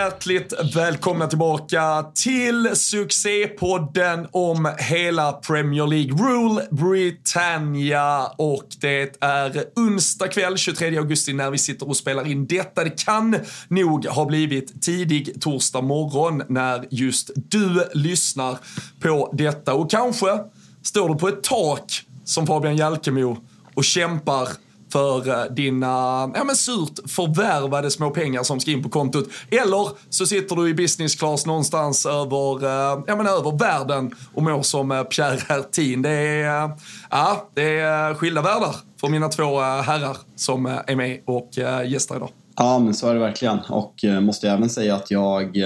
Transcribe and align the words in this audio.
Hjärtligt 0.00 0.52
välkomna 0.74 1.26
tillbaka 1.26 2.04
till 2.14 2.70
succépodden 2.74 4.26
om 4.30 4.74
hela 4.78 5.32
Premier 5.32 5.86
League. 5.86 6.12
Rule 6.12 6.68
Britannia 6.70 8.26
och 8.26 8.66
det 8.80 9.16
är 9.20 9.64
onsdag 9.76 10.28
kväll 10.28 10.56
23 10.56 10.98
augusti 10.98 11.32
när 11.32 11.50
vi 11.50 11.58
sitter 11.58 11.88
och 11.88 11.96
spelar 11.96 12.26
in 12.26 12.46
detta. 12.46 12.84
Det 12.84 13.04
kan 13.04 13.36
nog 13.68 14.06
ha 14.06 14.24
blivit 14.24 14.82
tidig 14.82 15.40
torsdag 15.40 15.80
morgon 15.80 16.42
när 16.48 16.86
just 16.90 17.30
du 17.34 17.88
lyssnar 17.94 18.58
på 19.00 19.30
detta 19.32 19.74
och 19.74 19.90
kanske 19.90 20.38
står 20.82 21.08
du 21.08 21.14
på 21.14 21.28
ett 21.28 21.42
tak 21.42 22.02
som 22.24 22.46
Fabian 22.46 22.76
Jalkemo 22.76 23.36
och 23.74 23.84
kämpar 23.84 24.48
för 24.92 25.28
eh, 25.28 25.44
dina 25.44 25.86
ja, 26.34 26.44
men 26.44 26.56
surt 26.56 27.10
förvärvade 27.10 27.90
små 27.90 28.10
pengar 28.10 28.42
som 28.42 28.60
ska 28.60 28.70
in 28.70 28.82
på 28.82 28.88
kontot. 28.88 29.28
Eller 29.50 29.88
så 30.10 30.26
sitter 30.26 30.56
du 30.56 30.68
i 30.68 30.74
business 30.74 31.14
class 31.14 31.46
någonstans 31.46 32.06
över, 32.06 32.64
eh, 32.64 33.02
ja, 33.06 33.16
men 33.16 33.26
över 33.26 33.58
världen 33.58 34.14
och 34.34 34.42
mår 34.42 34.62
som 34.62 34.90
eh, 34.90 35.02
Pierre 35.02 35.40
Hertin. 35.48 36.02
Det 36.02 36.10
är, 36.10 36.70
ja, 37.10 37.50
det 37.54 37.80
är 37.80 38.14
skilda 38.14 38.42
världar 38.42 38.76
för 39.00 39.08
mina 39.08 39.28
två 39.28 39.60
herrar 39.60 40.16
som 40.36 40.66
är 40.66 40.96
med 40.96 41.20
och 41.26 41.50
gästar 41.86 42.16
idag. 42.16 42.30
Ja, 42.56 42.78
men 42.78 42.94
så 42.94 43.08
är 43.08 43.14
det 43.14 43.20
verkligen. 43.20 43.58
Och 43.58 43.94
måste 44.22 44.46
jag 44.46 44.56
även 44.56 44.70
säga 44.70 44.94
att 44.94 45.10
jag 45.10 45.56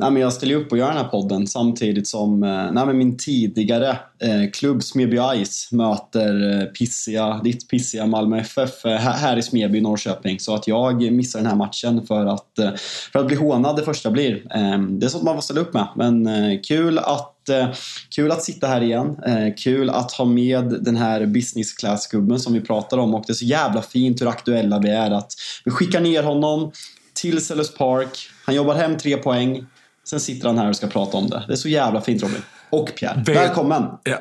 nej, 0.00 0.10
men 0.10 0.22
jag 0.22 0.32
ställer 0.32 0.54
upp 0.54 0.72
och 0.72 0.78
gör 0.78 0.88
den 0.88 0.96
här 0.96 1.08
podden 1.08 1.46
samtidigt 1.46 2.08
som 2.08 2.42
eh, 2.42 2.72
nej, 2.72 2.86
men 2.86 2.98
min 2.98 3.16
tidigare 3.16 3.88
eh, 4.22 4.50
klubb 4.52 4.82
Smedby 4.82 5.18
Ice 5.44 5.72
möter 5.72 6.60
eh, 6.60 6.64
pissiga, 6.66 7.40
ditt 7.44 7.68
pissiga 7.68 8.06
Malmö 8.06 8.38
FF 8.38 8.84
eh, 8.84 8.96
här 8.96 9.36
i 9.36 9.42
Smedby 9.42 9.78
i 9.78 9.80
Norrköping. 9.80 10.40
Så 10.40 10.54
att 10.54 10.68
jag 10.68 11.12
missar 11.12 11.38
den 11.38 11.48
här 11.48 11.56
matchen 11.56 12.06
för 12.06 12.26
att, 12.26 12.58
eh, 12.58 12.70
för 13.12 13.18
att 13.18 13.26
bli 13.26 13.36
hånad 13.36 13.76
det 13.76 13.82
första 13.82 14.10
blir. 14.10 14.46
Ehm, 14.50 14.98
det 14.98 15.06
är 15.06 15.10
sånt 15.10 15.24
man 15.24 15.34
får 15.34 15.42
ställa 15.42 15.60
upp 15.60 15.74
med. 15.74 15.88
Men 15.96 16.26
eh, 16.26 16.60
kul 16.60 16.98
att 16.98 17.48
eh, 17.48 17.68
Kul 18.10 18.32
att 18.32 18.42
sitta 18.42 18.66
här 18.66 18.80
igen. 18.80 19.16
Eh, 19.26 19.54
kul 19.56 19.90
att 19.90 20.12
ha 20.12 20.24
med 20.24 20.64
den 20.80 20.96
här 20.96 21.26
business 21.26 21.72
class-gubben 21.72 22.40
som 22.40 22.52
vi 22.52 22.60
pratar 22.60 22.98
om 22.98 23.14
och 23.14 23.24
det 23.26 23.32
är 23.32 23.34
så 23.34 23.44
jävla 23.44 23.82
fint 23.82 24.20
hur 24.20 24.28
aktuella 24.28 24.78
vi 24.78 24.90
är 24.90 25.10
att 25.10 25.32
vi 25.64 25.70
skickar 25.70 26.00
ner 26.00 26.22
honom 26.22 26.72
till 27.14 27.44
Sellers 27.44 27.74
Park. 27.74 28.28
Han 28.44 28.54
jobbar 28.54 28.74
hem 28.74 28.98
tre 28.98 29.16
poäng. 29.16 29.66
Sen 30.10 30.20
sitter 30.20 30.46
han 30.46 30.58
här 30.58 30.68
och 30.68 30.76
ska 30.76 30.86
prata 30.86 31.16
om 31.16 31.30
det. 31.30 31.44
Det 31.46 31.52
är 31.52 31.56
så 31.56 31.68
jävla 31.68 32.00
fint 32.00 32.22
Robin. 32.22 32.42
Och 32.70 32.94
Pierre. 32.94 33.22
Vet, 33.26 33.36
välkommen! 33.36 33.86
Ja. 34.02 34.18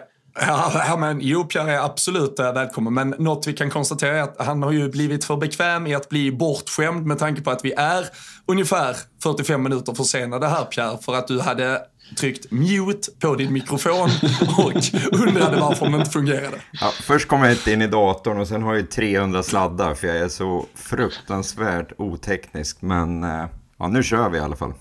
Ja, 0.87 0.97
men, 0.99 1.19
jo, 1.21 1.43
Pierre 1.43 1.71
är 1.71 1.85
absolut 1.85 2.39
äh, 2.39 2.53
välkommen. 2.53 2.93
Men 2.93 3.15
något 3.19 3.47
vi 3.47 3.53
kan 3.53 3.69
konstatera 3.69 4.17
är 4.17 4.21
att 4.21 4.35
han 4.39 4.63
har 4.63 4.71
ju 4.71 4.89
blivit 4.89 5.25
för 5.25 5.37
bekväm 5.37 5.87
i 5.87 5.95
att 5.95 6.09
bli 6.09 6.31
bortskämd 6.31 7.05
med 7.05 7.19
tanke 7.19 7.41
på 7.41 7.51
att 7.51 7.65
vi 7.65 7.73
är 7.73 8.05
ungefär 8.45 8.95
45 9.23 9.63
minuter 9.63 9.93
försenade 9.93 10.47
här 10.47 10.65
Pierre. 10.65 10.97
För 11.01 11.15
att 11.15 11.27
du 11.27 11.39
hade 11.39 11.81
tryckt 12.17 12.51
mute 12.51 13.11
på 13.19 13.35
din 13.35 13.53
mikrofon 13.53 14.09
och 14.57 14.73
undrade 15.11 15.57
varför 15.59 15.85
den 15.85 15.95
inte 15.95 16.11
fungerade. 16.11 16.57
Ja, 16.71 16.91
först 17.01 17.27
kom 17.27 17.43
jag 17.43 17.51
inte 17.51 17.71
in 17.71 17.81
i 17.81 17.87
datorn 17.87 18.39
och 18.39 18.47
sen 18.47 18.63
har 18.63 18.75
jag 18.75 18.91
300 18.91 19.43
sladdar 19.43 19.93
för 19.93 20.07
jag 20.07 20.17
är 20.17 20.29
så 20.29 20.65
fruktansvärt 20.75 21.91
oteknisk. 21.97 22.81
Men 22.81 23.23
äh, 23.23 23.45
ja, 23.79 23.87
nu 23.87 24.03
kör 24.03 24.29
vi 24.29 24.37
i 24.37 24.41
alla 24.41 24.55
fall. 24.55 24.73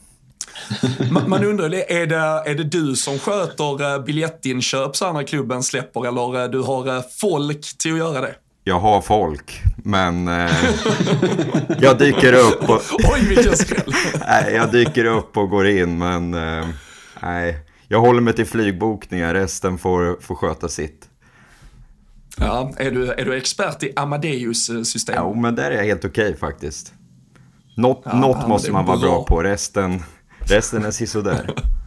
Man 1.26 1.44
undrar, 1.44 1.74
är 1.74 2.06
det, 2.06 2.16
är 2.50 2.54
det 2.54 2.64
du 2.64 2.96
som 2.96 3.18
sköter 3.18 3.94
eh, 3.94 4.04
biljettinköp 4.04 4.96
så 4.96 5.12
när 5.12 5.22
klubben 5.22 5.62
släpper 5.62 6.06
eller 6.06 6.42
eh, 6.42 6.50
du 6.50 6.60
har 6.60 6.96
eh, 6.96 7.02
folk 7.20 7.78
till 7.78 7.92
att 7.92 7.98
göra 7.98 8.20
det? 8.20 8.34
Jag 8.64 8.80
har 8.80 9.00
folk, 9.00 9.62
men 9.76 10.28
eh, 10.28 10.50
jag 11.80 11.98
dyker 11.98 12.32
upp. 12.32 12.68
Och, 12.68 12.82
Oj, 13.12 13.26
vilken 13.28 13.56
skräll! 13.56 13.94
nej, 14.26 14.54
jag 14.54 14.72
dyker 14.72 15.04
upp 15.04 15.36
och 15.36 15.50
går 15.50 15.66
in, 15.66 15.98
men 15.98 16.34
eh, 16.34 16.68
nej. 17.22 17.64
Jag 17.90 18.00
håller 18.00 18.20
mig 18.20 18.34
till 18.34 18.46
flygbokningar, 18.46 19.34
resten 19.34 19.78
får, 19.78 20.20
får 20.20 20.34
sköta 20.34 20.68
sitt. 20.68 21.08
Ja, 22.40 22.72
är 22.76 22.90
du, 22.90 23.12
är 23.12 23.24
du 23.24 23.36
expert 23.36 23.82
i 23.82 23.92
Amadeus-system? 23.96 25.14
Ja, 25.14 25.34
men 25.34 25.54
där 25.54 25.70
är 25.70 25.76
jag 25.76 25.84
helt 25.84 26.04
okej 26.04 26.26
okay, 26.26 26.36
faktiskt. 26.36 26.92
Något, 27.76 28.02
ja, 28.04 28.16
något 28.16 28.48
måste 28.48 28.72
man 28.72 28.86
vara 28.86 28.98
bra 28.98 29.24
på, 29.24 29.42
resten 29.42 30.02
Resten 30.48 30.84
är 30.84 30.90
sisådär. 30.90 31.54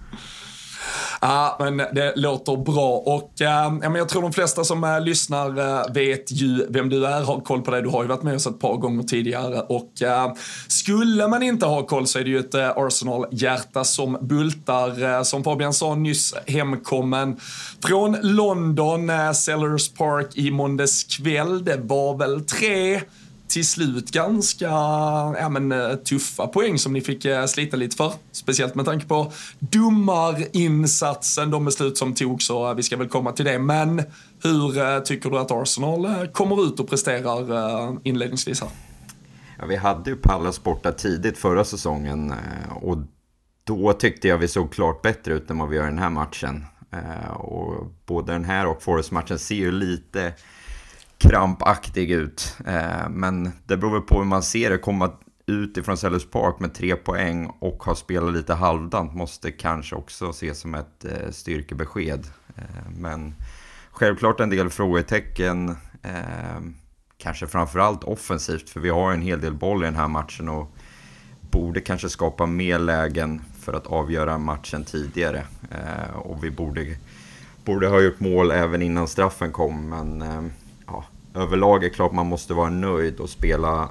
Ja, 1.24 1.58
men 1.60 1.78
det 1.78 2.14
låter 2.16 2.58
bra 2.58 2.90
och 2.90 3.32
men 3.82 3.96
jag 3.96 4.10
tror 4.10 4.22
de 4.22 4.34
flesta 4.34 4.64
som 4.64 4.84
äh, 4.84 5.02
lyssnar 5.02 5.60
äh, 5.60 5.94
vet 5.94 6.32
ju 6.32 6.66
vem 6.70 6.90
du 6.90 7.06
är, 7.06 7.22
har 7.22 7.40
koll 7.40 7.62
på 7.62 7.72
det. 7.72 7.82
Du 7.82 7.90
har 7.90 8.02
ju 8.02 8.08
varit 8.08 8.24
med 8.24 8.36
oss 8.36 8.48
ett 8.48 8.60
par 8.60 8.78
gånger 8.78 9.04
tidigare 9.04 9.60
och 9.62 10.02
äh, 10.02 10.34
skulle 10.68 11.28
man 11.28 11.44
inte 11.44 11.66
ha 11.66 11.86
koll 11.86 12.08
så 12.08 12.20
är 12.20 12.24
det 12.24 12.30
ju 12.30 12.40
ett 12.40 12.56
Arsenal-hjärta 12.56 13.84
som 13.84 14.18
bultar. 14.22 15.24
som 15.24 15.44
Fabian 15.44 15.74
sa 15.74 15.96
nyss, 15.96 16.34
hemkommen 16.48 17.38
från 17.86 18.18
London, 18.22 19.12
Sellers 19.36 19.90
Park 19.94 20.28
i 20.34 20.52
måndags 20.52 21.04
kväll. 21.04 21.66
Det 21.66 21.78
var 21.78 22.18
väl 22.18 22.46
tre 22.46 23.02
till 23.52 23.68
slut 23.68 24.12
ganska 24.12 24.66
ja, 25.40 25.50
men, 25.50 25.72
eh, 25.72 25.96
tuffa 25.96 26.48
poäng 26.48 26.78
som 26.78 26.94
ni 26.94 27.02
fick 27.02 27.26
eh, 27.26 27.46
slita 27.46 27.78
lite 27.78 27.96
för. 27.96 28.14
Speciellt 28.32 28.76
med 28.76 28.86
tanke 28.86 29.06
på 29.08 29.32
domarinsatsen, 29.60 31.52
de 31.52 31.66
beslut 31.66 31.98
som 31.98 32.14
togs 32.14 32.46
så 32.46 32.70
eh, 32.70 32.76
vi 32.76 32.84
ska 32.84 32.98
väl 32.98 33.10
komma 33.10 33.32
till 33.32 33.46
det. 33.46 33.60
Men 33.60 34.04
hur 34.44 35.00
tycker 35.02 35.30
du 35.30 35.38
att 35.38 35.52
Arsenal 35.52 36.28
kommer 36.28 36.66
ut 36.66 36.80
och 36.80 36.90
presterar 36.90 37.98
inledningsvis 38.04 38.62
här? 38.62 38.70
Ja, 39.60 39.66
vi 39.66 39.76
hade 39.76 40.10
ju 40.10 40.16
Pallas 40.16 40.64
borta 40.64 40.92
tidigt 40.92 41.38
förra 41.38 41.64
säsongen 41.64 42.34
och 42.82 42.98
då 43.64 43.94
tyckte 43.94 44.28
jag 44.28 44.38
vi 44.38 44.48
såg 44.48 44.74
klart 44.74 45.02
bättre 45.02 45.34
ut 45.34 45.50
än 45.50 45.58
vad 45.58 45.70
vi 45.70 45.76
gör 45.76 45.84
i 45.84 45.90
den 45.90 46.00
här 46.00 46.10
matchen. 46.10 46.66
Och 47.34 47.92
både 48.06 48.34
den 48.34 48.46
här 48.46 48.68
och 48.68 48.84
Forest-matchen 48.84 49.40
ser 49.40 49.56
ju 49.56 49.72
lite 49.72 50.34
krampaktig 51.22 52.12
ut. 52.12 52.58
Eh, 52.66 53.10
men 53.10 53.52
det 53.66 53.78
beror 53.78 53.92
väl 53.92 54.02
på 54.02 54.18
hur 54.18 54.26
man 54.26 54.44
ser 54.44 54.70
det. 54.70 54.78
Komma 54.78 55.12
ut 55.46 55.78
ifrån 55.78 55.98
Sellers 55.98 56.26
Park 56.26 56.60
med 56.60 56.74
tre 56.74 56.96
poäng 56.96 57.52
och 57.60 57.84
ha 57.84 57.96
spelat 57.96 58.34
lite 58.34 58.54
halvdant 58.54 59.16
måste 59.16 59.52
kanske 59.52 59.96
också 59.96 60.30
ses 60.30 60.60
som 60.60 60.76
ett 60.76 61.06
eh, 61.06 61.32
styrkebesked. 61.32 62.26
Eh, 62.56 62.92
men 62.98 63.36
självklart 63.92 64.40
en 64.40 64.50
del 64.50 64.70
frågetecken. 64.70 65.70
Eh, 66.04 66.62
kanske 67.18 67.48
framförallt 67.48 68.04
offensivt, 68.04 68.70
för 68.70 68.80
vi 68.80 68.90
har 68.90 69.12
en 69.12 69.22
hel 69.22 69.42
del 69.42 69.54
boll 69.54 69.84
i 69.84 69.86
den 69.86 69.96
här 69.96 70.08
matchen 70.08 70.50
och 70.50 70.76
borde 71.52 71.82
kanske 71.82 72.10
skapa 72.10 72.46
mer 72.46 72.80
lägen 72.80 73.42
för 73.60 73.74
att 73.74 73.88
avgöra 73.88 74.38
matchen 74.38 74.84
tidigare. 74.84 75.44
Eh, 75.72 76.16
och 76.16 76.44
vi 76.44 76.52
borde, 76.52 76.98
borde 77.66 77.88
ha 77.88 78.02
gjort 78.02 78.20
mål 78.20 78.52
även 78.52 78.82
innan 78.82 79.08
straffen 79.08 79.52
kom, 79.52 79.90
men 79.90 80.22
eh, 80.22 80.42
överlag 81.36 81.84
är 81.84 81.90
det 81.90 81.96
klart 81.96 82.12
man 82.12 82.28
måste 82.28 82.54
vara 82.54 82.70
nöjd 82.70 83.20
och 83.20 83.30
spela, 83.30 83.90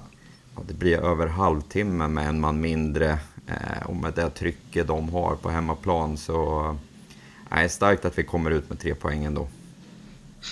ja, 0.56 0.62
det 0.69 0.75
blir 0.75 1.05
över 1.05 1.27
halvtimme 1.27 2.09
med 2.09 2.28
en 2.28 2.41
man 2.41 2.61
mindre 2.61 3.19
eh, 3.47 3.87
och 3.87 3.97
med 3.97 4.12
det 4.14 4.31
trycket 4.31 4.87
de 4.87 5.09
har 5.09 5.37
på 5.37 5.50
hemmaplan 5.50 6.17
så 6.17 6.76
är 7.50 7.69
starkt 7.69 8.05
att 8.05 8.19
vi 8.19 8.25
kommer 8.25 8.50
ut 8.50 8.69
med 8.69 8.81
tre 8.81 8.94
poäng 8.94 9.25
ändå. 9.25 9.49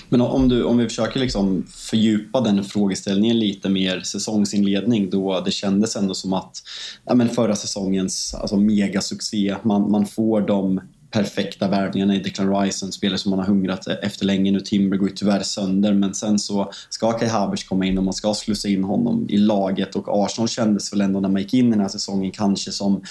Men 0.08 0.20
om, 0.20 0.48
du, 0.48 0.64
om 0.64 0.78
vi 0.78 0.84
försöker 0.84 1.20
liksom 1.20 1.66
fördjupa 1.70 2.40
den 2.40 2.64
frågeställningen 2.64 3.38
lite 3.38 3.68
mer 3.68 4.00
säsongsinledning 4.00 5.10
då 5.10 5.40
det 5.40 5.50
kändes 5.50 5.96
ändå 5.96 6.14
som 6.14 6.32
att 6.32 6.62
ja, 7.04 7.14
men 7.14 7.28
förra 7.28 7.56
säsongens 7.56 8.34
alltså 8.34 8.56
megasuccé, 8.56 9.56
man, 9.62 9.90
man 9.90 10.06
får 10.06 10.40
de 10.40 10.80
perfekta 11.10 11.68
värvningarna 11.68 12.14
i 12.14 12.18
Declan 12.18 12.60
Rice, 12.60 12.86
en 12.86 12.92
spelare 12.92 13.18
som 13.18 13.30
man 13.30 13.38
har 13.38 13.46
hungrat 13.46 13.86
efter 13.86 14.26
länge 14.26 14.50
nu. 14.50 14.60
Timber 14.60 14.96
går 14.96 15.08
ju 15.08 15.14
tyvärr 15.14 15.42
sönder, 15.42 15.94
men 15.94 16.14
sen 16.14 16.38
så 16.38 16.72
ska 16.88 17.12
Kai 17.12 17.28
Havertz 17.28 17.64
komma 17.64 17.86
in 17.86 17.98
och 17.98 18.04
man 18.04 18.14
ska 18.14 18.34
slussa 18.34 18.68
in 18.68 18.84
honom 18.84 19.26
i 19.28 19.36
laget 19.36 19.96
och 19.96 20.24
Arsenal 20.24 20.48
kändes 20.48 20.92
väl 20.92 21.00
ändå 21.00 21.20
när 21.20 21.28
man 21.28 21.42
gick 21.42 21.54
in 21.54 21.68
i 21.68 21.70
den 21.70 21.80
här 21.80 21.88
säsongen 21.88 22.32
kanske 22.32 22.72
som 22.72 23.02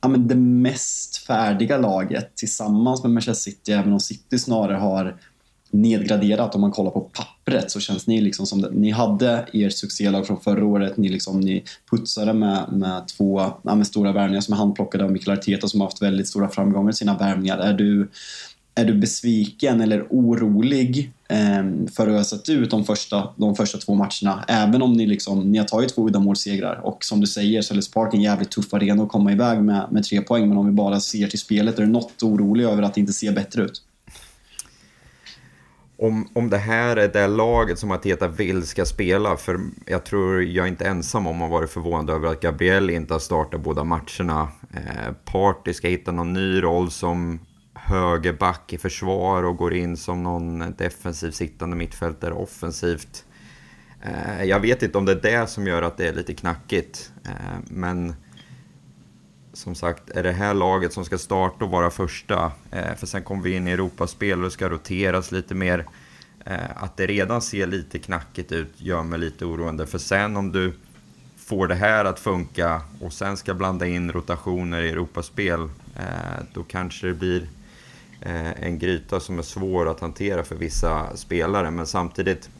ja, 0.00 0.08
men 0.08 0.28
det 0.28 0.34
mest 0.34 1.16
färdiga 1.16 1.78
laget 1.78 2.36
tillsammans 2.36 3.02
med 3.02 3.12
Manchester 3.12 3.50
City, 3.50 3.72
även 3.72 3.92
om 3.92 4.00
City 4.00 4.38
snarare 4.38 4.76
har 4.76 5.16
nedgraderat 5.74 6.54
om 6.54 6.60
man 6.60 6.70
kollar 6.70 6.90
på 6.90 7.00
pappret 7.00 7.70
så 7.70 7.80
känns 7.80 8.06
ni 8.06 8.20
liksom 8.20 8.46
som 8.46 8.60
det. 8.62 8.70
Ni 8.70 8.90
hade 8.90 9.46
er 9.52 9.68
succélag 9.68 10.26
från 10.26 10.40
förra 10.40 10.66
året, 10.66 10.96
ni, 10.96 11.08
liksom, 11.08 11.40
ni 11.40 11.64
putsade 11.90 12.32
med, 12.32 12.64
med 12.72 13.08
två 13.08 13.52
ja, 13.62 13.74
med 13.74 13.86
stora 13.86 14.12
värvningar 14.12 14.40
som 14.40 14.54
är 14.54 14.58
handplockade 14.58 15.04
av 15.04 15.12
Mikael 15.12 15.38
Arteta 15.38 15.68
som 15.68 15.80
har 15.80 15.86
haft 15.86 16.02
väldigt 16.02 16.28
stora 16.28 16.48
framgångar 16.48 16.90
i 16.90 16.94
sina 16.94 17.18
värvningar. 17.18 17.58
Är 17.58 17.72
du, 17.72 18.10
är 18.74 18.84
du 18.84 18.94
besviken 18.94 19.80
eller 19.80 20.06
orolig 20.10 21.10
eh, 21.28 21.64
för 21.96 22.06
hur 22.06 22.12
det 22.12 22.16
har 22.16 22.24
sett 22.24 22.48
ut 22.48 22.70
de 22.70 22.84
första, 22.84 23.28
de 23.36 23.54
första 23.56 23.78
två 23.78 23.94
matcherna? 23.94 24.44
Även 24.48 24.82
om 24.82 24.92
ni, 24.92 25.06
liksom, 25.06 25.52
ni 25.52 25.58
har 25.58 25.64
tagit 25.64 25.94
två 25.94 26.06
uddamålssegrar 26.06 26.80
och 26.84 27.04
som 27.04 27.20
du 27.20 27.26
säger, 27.26 27.62
Sellers 27.62 27.90
Park 27.90 28.14
är 28.14 28.16
en 28.16 28.22
jävligt 28.22 28.50
tuff 28.50 28.74
arena 28.74 29.02
att 29.02 29.08
komma 29.08 29.32
iväg 29.32 29.62
med, 29.62 29.86
med 29.90 30.04
tre 30.04 30.20
poäng. 30.20 30.48
Men 30.48 30.58
om 30.58 30.66
vi 30.66 30.72
bara 30.72 31.00
ser 31.00 31.28
till 31.28 31.38
spelet, 31.38 31.78
är 31.78 31.82
du 31.82 31.88
något 31.88 32.22
orolig 32.22 32.64
över 32.64 32.82
att 32.82 32.94
det 32.94 33.00
inte 33.00 33.12
ser 33.12 33.32
bättre 33.32 33.62
ut? 33.62 33.82
Om, 36.06 36.28
om 36.32 36.50
det 36.50 36.58
här 36.58 36.96
är 36.96 37.08
det 37.08 37.26
laget 37.26 37.78
som 37.78 37.90
Ateta 37.90 38.28
vill 38.28 38.66
ska 38.66 38.84
spela, 38.84 39.36
för 39.36 39.60
jag 39.86 40.04
tror 40.04 40.42
jag 40.42 40.64
är 40.64 40.68
inte 40.68 40.86
ensam 40.86 41.26
om 41.26 41.42
att 41.42 41.50
vara 41.50 41.66
förvånad 41.66 42.10
över 42.10 42.28
att 42.28 42.40
Gabriel 42.40 42.90
inte 42.90 43.14
har 43.14 43.18
startat 43.18 43.60
båda 43.60 43.84
matcherna. 43.84 44.48
Eh, 44.74 45.12
Party 45.24 45.74
ska 45.74 45.88
hitta 45.88 46.12
någon 46.12 46.32
ny 46.32 46.62
roll 46.62 46.90
som 46.90 47.40
högerback 47.74 48.72
i 48.72 48.78
försvar 48.78 49.42
och 49.42 49.56
går 49.56 49.74
in 49.74 49.96
som 49.96 50.22
någon 50.22 50.74
defensiv 50.78 51.30
sittande 51.30 51.76
mittfältare 51.76 52.34
offensivt. 52.34 53.24
Eh, 54.02 54.44
jag 54.44 54.60
vet 54.60 54.82
inte 54.82 54.98
om 54.98 55.04
det 55.04 55.12
är 55.12 55.40
det 55.40 55.46
som 55.46 55.66
gör 55.66 55.82
att 55.82 55.96
det 55.96 56.08
är 56.08 56.12
lite 56.12 56.34
knackigt, 56.34 57.12
eh, 57.24 57.58
men 57.66 58.14
som 59.56 59.74
sagt, 59.74 60.10
är 60.10 60.22
det 60.22 60.32
här 60.32 60.54
laget 60.54 60.92
som 60.92 61.04
ska 61.04 61.18
starta 61.18 61.64
och 61.64 61.70
vara 61.70 61.90
första? 61.90 62.52
Eh, 62.70 62.94
för 62.94 63.06
sen 63.06 63.22
kommer 63.22 63.42
vi 63.42 63.56
in 63.56 63.68
i 63.68 63.70
Europaspel 63.70 64.38
och 64.38 64.44
det 64.44 64.50
ska 64.50 64.68
roteras 64.68 65.32
lite 65.32 65.54
mer. 65.54 65.86
Eh, 66.44 66.82
att 66.82 66.96
det 66.96 67.06
redan 67.06 67.42
ser 67.42 67.66
lite 67.66 67.98
knackigt 67.98 68.52
ut 68.52 68.72
gör 68.76 69.02
mig 69.02 69.18
lite 69.18 69.44
oroande. 69.44 69.86
För 69.86 69.98
sen 69.98 70.36
om 70.36 70.52
du 70.52 70.72
får 71.36 71.66
det 71.66 71.74
här 71.74 72.04
att 72.04 72.20
funka 72.20 72.82
och 73.00 73.12
sen 73.12 73.36
ska 73.36 73.54
blanda 73.54 73.86
in 73.86 74.12
rotationer 74.12 74.82
i 74.82 74.90
Europaspel, 74.90 75.60
eh, 75.96 76.44
då 76.54 76.62
kanske 76.62 77.06
det 77.06 77.14
blir 77.14 77.46
eh, 78.20 78.62
en 78.62 78.78
gryta 78.78 79.20
som 79.20 79.38
är 79.38 79.42
svår 79.42 79.90
att 79.90 80.00
hantera 80.00 80.44
för 80.44 80.56
vissa 80.56 81.16
spelare. 81.16 81.70
Men 81.70 81.86
samtidigt, 81.86 82.50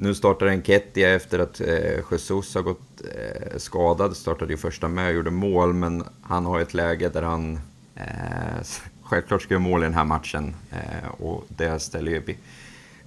nu 0.00 0.14
startar 0.14 0.46
Enketia 0.46 1.14
efter 1.14 1.38
att 1.38 1.60
eh, 1.60 2.00
Jesus 2.10 2.54
har 2.54 2.62
gått 2.62 3.02
eh, 3.04 3.58
skadad. 3.58 4.16
Startade 4.16 4.52
ju 4.52 4.56
första 4.56 4.88
med 4.88 5.08
och 5.08 5.14
gjorde 5.14 5.30
mål, 5.30 5.74
men 5.74 6.04
han 6.22 6.46
har 6.46 6.60
ett 6.60 6.74
läge 6.74 7.08
där 7.08 7.22
han 7.22 7.60
eh, 7.94 8.66
självklart 9.02 9.42
ska 9.42 9.54
göra 9.54 9.62
mål 9.62 9.82
i 9.82 9.84
den 9.84 9.94
här 9.94 10.04
matchen. 10.04 10.54
Eh, 10.70 11.08
och 11.20 11.44
det 11.48 11.78
ställer 11.78 12.12
ju 12.12 12.22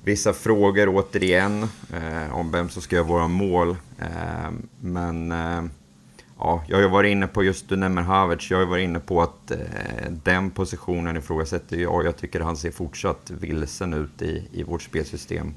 vissa 0.04 0.34
frågor 0.34 0.90
återigen 0.90 1.64
eh, 1.94 2.36
om 2.36 2.52
vem 2.52 2.70
som 2.70 2.82
ska 2.82 2.96
göra 2.96 3.08
våra 3.08 3.28
mål. 3.28 3.70
Eh, 4.00 4.52
men 4.80 5.32
eh, 5.32 5.64
ja, 6.40 6.64
jag 6.68 6.78
har 6.78 6.84
ju 6.84 6.90
varit 6.90 7.12
inne 7.12 7.28
på, 7.28 7.44
just 7.44 7.70
du 7.70 7.76
nämner 7.76 8.02
Havertz, 8.02 8.52
jag 8.52 8.58
har 8.58 8.64
ju 8.64 8.70
varit 8.70 8.84
inne 8.84 9.00
på 9.00 9.22
att 9.22 9.52
eh, 9.52 9.58
den 10.24 10.52
positionen 10.52 11.18
ifrågasätter 11.18 11.78
jag. 11.78 12.06
Jag 12.06 12.18
tycker 12.18 12.40
han 12.40 12.58
ser 12.58 12.72
fortsatt 12.72 13.32
vilsen 13.40 13.94
ut 13.94 14.22
i, 14.22 14.48
i 14.52 14.64
vårt 14.64 14.82
spelsystem. 14.82 15.54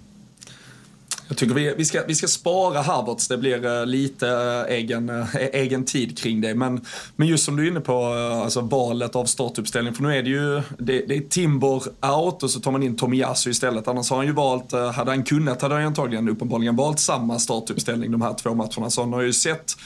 Jag 1.29 1.37
tycker 1.37 1.55
vi, 1.55 1.75
vi, 1.77 1.85
ska, 1.85 2.03
vi 2.07 2.15
ska 2.15 2.27
spara 2.29 2.83
Havertz, 2.83 3.29
det 3.29 3.39
blir 3.39 3.67
eh, 3.67 3.87
lite 3.87 4.29
eh, 4.29 4.75
egen, 4.75 5.11
eh, 5.11 5.37
e-, 5.37 5.51
egen 5.53 5.85
tid 5.85 6.19
kring 6.19 6.41
det. 6.41 6.55
Men, 6.55 6.81
men 7.17 7.29
just 7.29 7.45
som 7.45 7.57
du 7.57 7.65
är 7.65 7.71
inne 7.71 7.81
på, 7.81 8.05
alltså 8.45 8.61
valet 8.61 9.17
av 9.17 9.25
startuppställning. 9.25 9.95
För 9.95 10.03
nu 10.03 10.17
är 10.17 10.23
det 10.23 10.31
ju, 10.31 10.63
det, 10.79 11.07
det 11.09 11.17
är 11.17 11.21
Timber 11.21 11.83
out 12.21 12.43
och 12.43 12.51
så 12.51 12.61
tar 12.61 12.71
man 12.71 12.83
in 12.83 12.97
Tomiyasu 12.97 13.51
istället. 13.51 13.89
Annars 13.89 14.11
har 14.11 14.17
han 14.17 14.27
ju 14.27 14.33
valt, 14.33 14.73
hade 14.73 15.11
han 15.11 15.25
kunnat 15.25 15.63
hade 15.63 15.75
han 15.75 15.85
antagligen 15.85 16.29
uppenbarligen 16.29 16.77
valt 16.77 17.01
samma 17.01 17.39
startuppställning 17.39 18.13
de 18.13 18.23
här 18.23 18.35
två 18.35 18.55
matcherna. 18.55 18.91
Så 18.91 19.01
han 19.01 19.13
har 19.13 19.23
ju 19.23 19.33
sett 19.33 19.77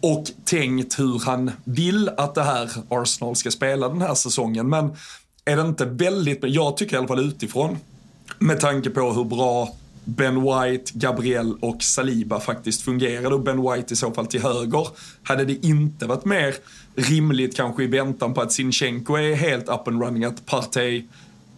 och 0.00 0.24
tänkt 0.44 0.98
hur 0.98 1.20
han 1.24 1.50
vill 1.64 2.10
att 2.16 2.34
det 2.34 2.42
här 2.42 2.70
Arsenal 2.88 3.36
ska 3.36 3.50
spela 3.50 3.88
den 3.88 4.02
här 4.02 4.14
säsongen. 4.14 4.68
Men 4.68 4.96
är 5.44 5.56
det 5.56 5.62
inte 5.62 5.84
väldigt, 5.84 6.38
jag 6.42 6.76
tycker 6.76 6.94
i 6.94 6.98
alla 6.98 7.08
fall 7.08 7.26
utifrån, 7.26 7.78
med 8.38 8.60
tanke 8.60 8.90
på 8.90 9.12
hur 9.12 9.24
bra 9.24 9.68
Ben 10.04 10.42
White, 10.42 10.92
Gabriel 10.94 11.56
och 11.60 11.82
Saliba 11.82 12.40
faktiskt 12.40 12.82
fungerade 12.82 13.34
och 13.34 13.42
Ben 13.42 13.72
White 13.72 13.94
i 13.94 13.96
så 13.96 14.10
fall 14.10 14.26
till 14.26 14.42
höger. 14.42 14.88
Hade 15.22 15.44
det 15.44 15.66
inte 15.66 16.06
varit 16.06 16.24
mer 16.24 16.54
rimligt 16.94 17.56
kanske 17.56 17.84
i 17.84 17.86
väntan 17.86 18.34
på 18.34 18.40
att 18.40 18.52
Sinchenko 18.52 19.14
är 19.14 19.34
helt 19.34 19.68
up 19.68 19.88
and 19.88 20.02
running, 20.02 20.24
att 20.24 20.46
Partey 20.46 21.04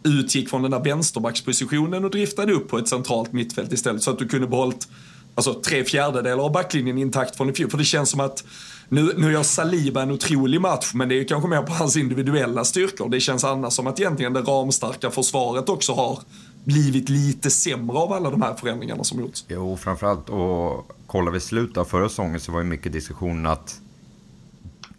utgick 0.02 0.49
från 0.49 0.62
den 0.62 0.70
där 0.70 0.85
vänsterbackspositionen 0.85 2.05
och 2.05 2.11
driftade 2.11 2.52
upp 2.52 2.69
på 2.69 2.79
ett 2.79 2.88
centralt 2.88 3.32
mittfält 3.32 3.73
istället 3.73 4.02
så 4.02 4.11
att 4.11 4.19
du 4.19 4.29
kunde 4.29 4.46
behållit 4.46 4.88
alltså, 5.35 5.55
tre 5.55 5.85
fjärdedelar 5.85 6.44
av 6.44 6.52
backlinjen 6.52 6.99
intakt 6.99 7.37
från 7.37 7.50
i 7.50 7.52
fjol. 7.52 7.70
För 7.70 7.79
det 7.79 7.85
känns 7.85 8.11
som 8.11 8.20
att 8.20 8.44
nu, 8.88 9.14
nu 9.17 9.32
gör 9.32 9.43
Saliba 9.43 10.02
en 10.02 10.11
otrolig 10.11 10.61
match, 10.61 10.91
men 10.94 11.08
det 11.08 11.14
är 11.14 11.17
ju 11.17 11.25
kanske 11.25 11.49
mer 11.49 11.62
på 11.62 11.73
hans 11.73 11.96
individuella 11.96 12.64
styrkor. 12.64 13.08
Det 13.08 13.20
känns 13.20 13.44
annars 13.44 13.73
som 13.73 13.87
att 13.87 14.00
egentligen 14.00 14.32
det 14.32 14.41
ramstarka 14.41 15.11
försvaret 15.11 15.69
också 15.69 15.93
har 15.93 16.19
blivit 16.64 17.08
lite 17.08 17.50
sämre 17.50 17.99
av 17.99 18.12
alla 18.12 18.31
de 18.31 18.43
här 18.43 18.55
förändringarna 18.55 19.05
som 19.05 19.20
gjorts. 19.20 19.44
Jo, 19.49 19.76
framförallt. 19.76 20.28
Och 20.28 20.93
kollar 21.06 21.32
vi 21.32 21.40
slutet 21.40 21.76
av 21.76 21.84
förra 21.84 22.08
säsongen 22.08 22.40
så 22.40 22.52
var 22.52 22.61
ju 22.61 22.66
mycket 22.66 22.93
diskussion 22.93 23.46
att 23.46 23.81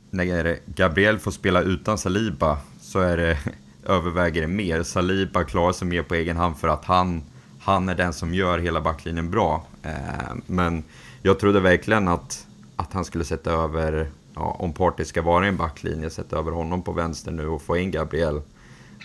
när 0.10 0.60
Gabriel 0.66 1.20
får 1.20 1.32
spela 1.32 1.62
utan 1.62 1.98
Saliba 1.98 2.58
så 2.82 3.00
är 3.00 3.18
det, 3.18 3.38
överväger 3.86 4.42
det 4.42 4.48
mer. 4.48 4.84
Saliba 4.84 5.44
klarar 5.44 5.74
sig 5.74 5.88
mer 5.88 6.04
på 6.04 6.16
egen 6.16 6.38
hand 6.38 6.58
för 6.58 6.68
att 6.68 6.86
han, 6.86 7.24
han 7.60 7.90
är 7.90 7.96
den 7.96 8.14
som 8.14 8.34
gör 8.34 8.60
hela 8.60 8.82
backlinjen 8.82 9.32
bra. 9.32 9.66
Eh, 9.84 10.36
men 10.46 10.84
jag 11.22 11.40
trodde 11.40 11.60
verkligen 11.60 12.08
att, 12.08 12.48
att 12.76 12.94
han 12.94 13.06
skulle 13.06 13.26
sätta 13.26 13.52
över, 13.52 14.10
ja, 14.36 14.56
om 14.60 14.74
Party 14.74 15.06
ska 15.06 15.22
vara 15.22 15.46
i 15.46 15.50
en 15.50 15.58
backlinje, 15.58 16.10
sätta 16.10 16.38
över 16.38 16.52
honom 16.52 16.82
på 16.82 16.92
vänster 16.92 17.32
nu 17.32 17.48
och 17.48 17.62
få 17.62 17.78
in 17.78 17.92
Gabriel. 17.92 18.42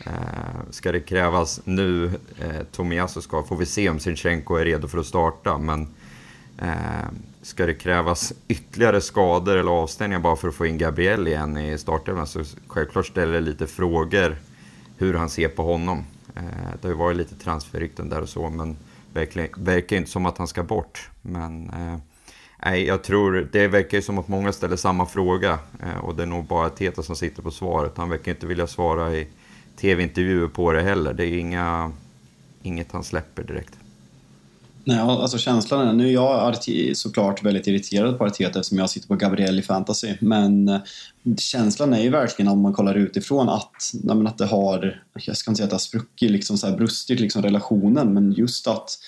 Eh, 0.06 0.12
ska 0.70 0.92
det 0.92 1.00
krävas 1.00 1.60
nu, 1.64 2.04
eh, 2.38 2.62
Tomiyasu 2.72 3.20
ska, 3.20 3.42
får 3.42 3.56
vi 3.56 3.66
se 3.66 3.90
om 3.90 3.98
Sinchenko 3.98 4.54
är 4.54 4.64
redo 4.64 4.88
för 4.88 4.98
att 4.98 5.06
starta, 5.06 5.58
men 5.58 5.88
eh, 6.58 7.08
ska 7.42 7.66
det 7.66 7.75
krävas 7.75 8.32
ytterligare 8.48 9.00
skador 9.00 9.56
eller 9.56 9.72
avstängningar 9.72 10.20
bara 10.20 10.37
för 10.37 10.48
att 10.48 10.54
få 10.54 10.66
in 10.66 10.78
Gabriel 10.78 11.28
igen 11.28 11.56
i 11.56 11.78
startelvan 11.78 12.26
så 12.26 12.44
självklart 12.66 13.06
ställer 13.06 13.32
det 13.32 13.40
lite 13.40 13.66
frågor 13.66 14.37
hur 14.98 15.14
han 15.14 15.31
ser 15.31 15.48
på 15.48 15.62
honom. 15.62 16.04
Eh, 16.37 16.42
det 16.81 16.88
har 16.88 16.90
ju 16.90 16.98
varit 16.98 17.16
lite 17.16 17.34
transferrykten 17.34 18.08
där 18.08 18.20
och 18.20 18.28
så, 18.28 18.50
men 18.50 18.76
verkar, 19.12 19.48
verkar 19.56 19.96
inte 19.96 20.10
som 20.10 20.26
att 20.26 20.38
han 20.38 20.48
ska 20.48 20.62
bort. 20.62 21.10
Men 21.22 21.70
eh, 21.70 21.96
nej, 22.64 22.87
jag 22.87 23.02
tror, 23.02 23.48
det 23.52 23.69
verkar 23.69 23.98
ju 23.98 24.02
som 24.02 24.19
att 24.19 24.28
många 24.28 24.52
ställer 24.52 24.76
samma 24.76 25.06
fråga 25.06 25.58
eh, 25.82 26.04
och 26.04 26.14
det 26.14 26.22
är 26.22 26.26
nog 26.26 26.44
bara 26.44 26.70
Teta 26.70 27.02
som 27.02 27.16
sitter 27.16 27.42
på 27.42 27.50
svaret. 27.50 27.97
Han 27.97 28.09
verkar 28.09 28.32
inte 28.32 28.47
vilja 28.47 28.66
svara 28.66 29.14
i 29.16 29.28
tv-intervjuer 29.80 30.49
på 30.49 30.72
det 30.72 30.82
heller. 30.82 31.14
Det 31.14 31.26
är 31.26 31.38
inga, 31.38 31.92
inget 32.62 32.92
han 32.92 33.04
släpper 33.04 33.42
direkt. 33.42 33.75
Nej, 34.84 34.99
alltså 34.99 35.38
känslan 35.38 35.88
är, 35.88 35.92
nu 35.92 36.08
är 36.08 36.12
jag 36.12 36.56
såklart 36.96 37.44
väldigt 37.44 37.66
irriterad 37.66 38.18
på 38.18 38.25
Arteta 38.25 38.58
eftersom 38.58 38.78
jag 38.78 38.90
sitter 38.90 39.08
på 39.08 39.14
Gabriel 39.14 39.58
i 39.58 39.62
fantasy, 39.62 40.14
men 40.20 40.68
eh, 40.68 40.80
känslan 41.38 41.92
är 41.92 42.02
ju 42.02 42.10
verkligen 42.10 42.52
om 42.52 42.60
man 42.60 42.72
kollar 42.72 42.94
utifrån 42.94 43.49
att, 43.49 43.92
nej, 44.02 44.26
att 44.26 44.38
det 44.38 44.46
har, 44.46 45.02
jag 45.14 45.37
ska 45.37 45.50
inte 45.50 45.56
säga 45.56 45.64
att 45.64 45.70
det 45.70 45.75
har 45.75 45.78
spruckit, 45.78 46.30
liksom 46.30 46.58
så 46.58 46.66
här 46.66 46.76
brustit 46.76 47.20
liksom 47.20 47.42
relationen, 47.42 48.14
men 48.14 48.32
just 48.32 48.66
att 48.66 48.99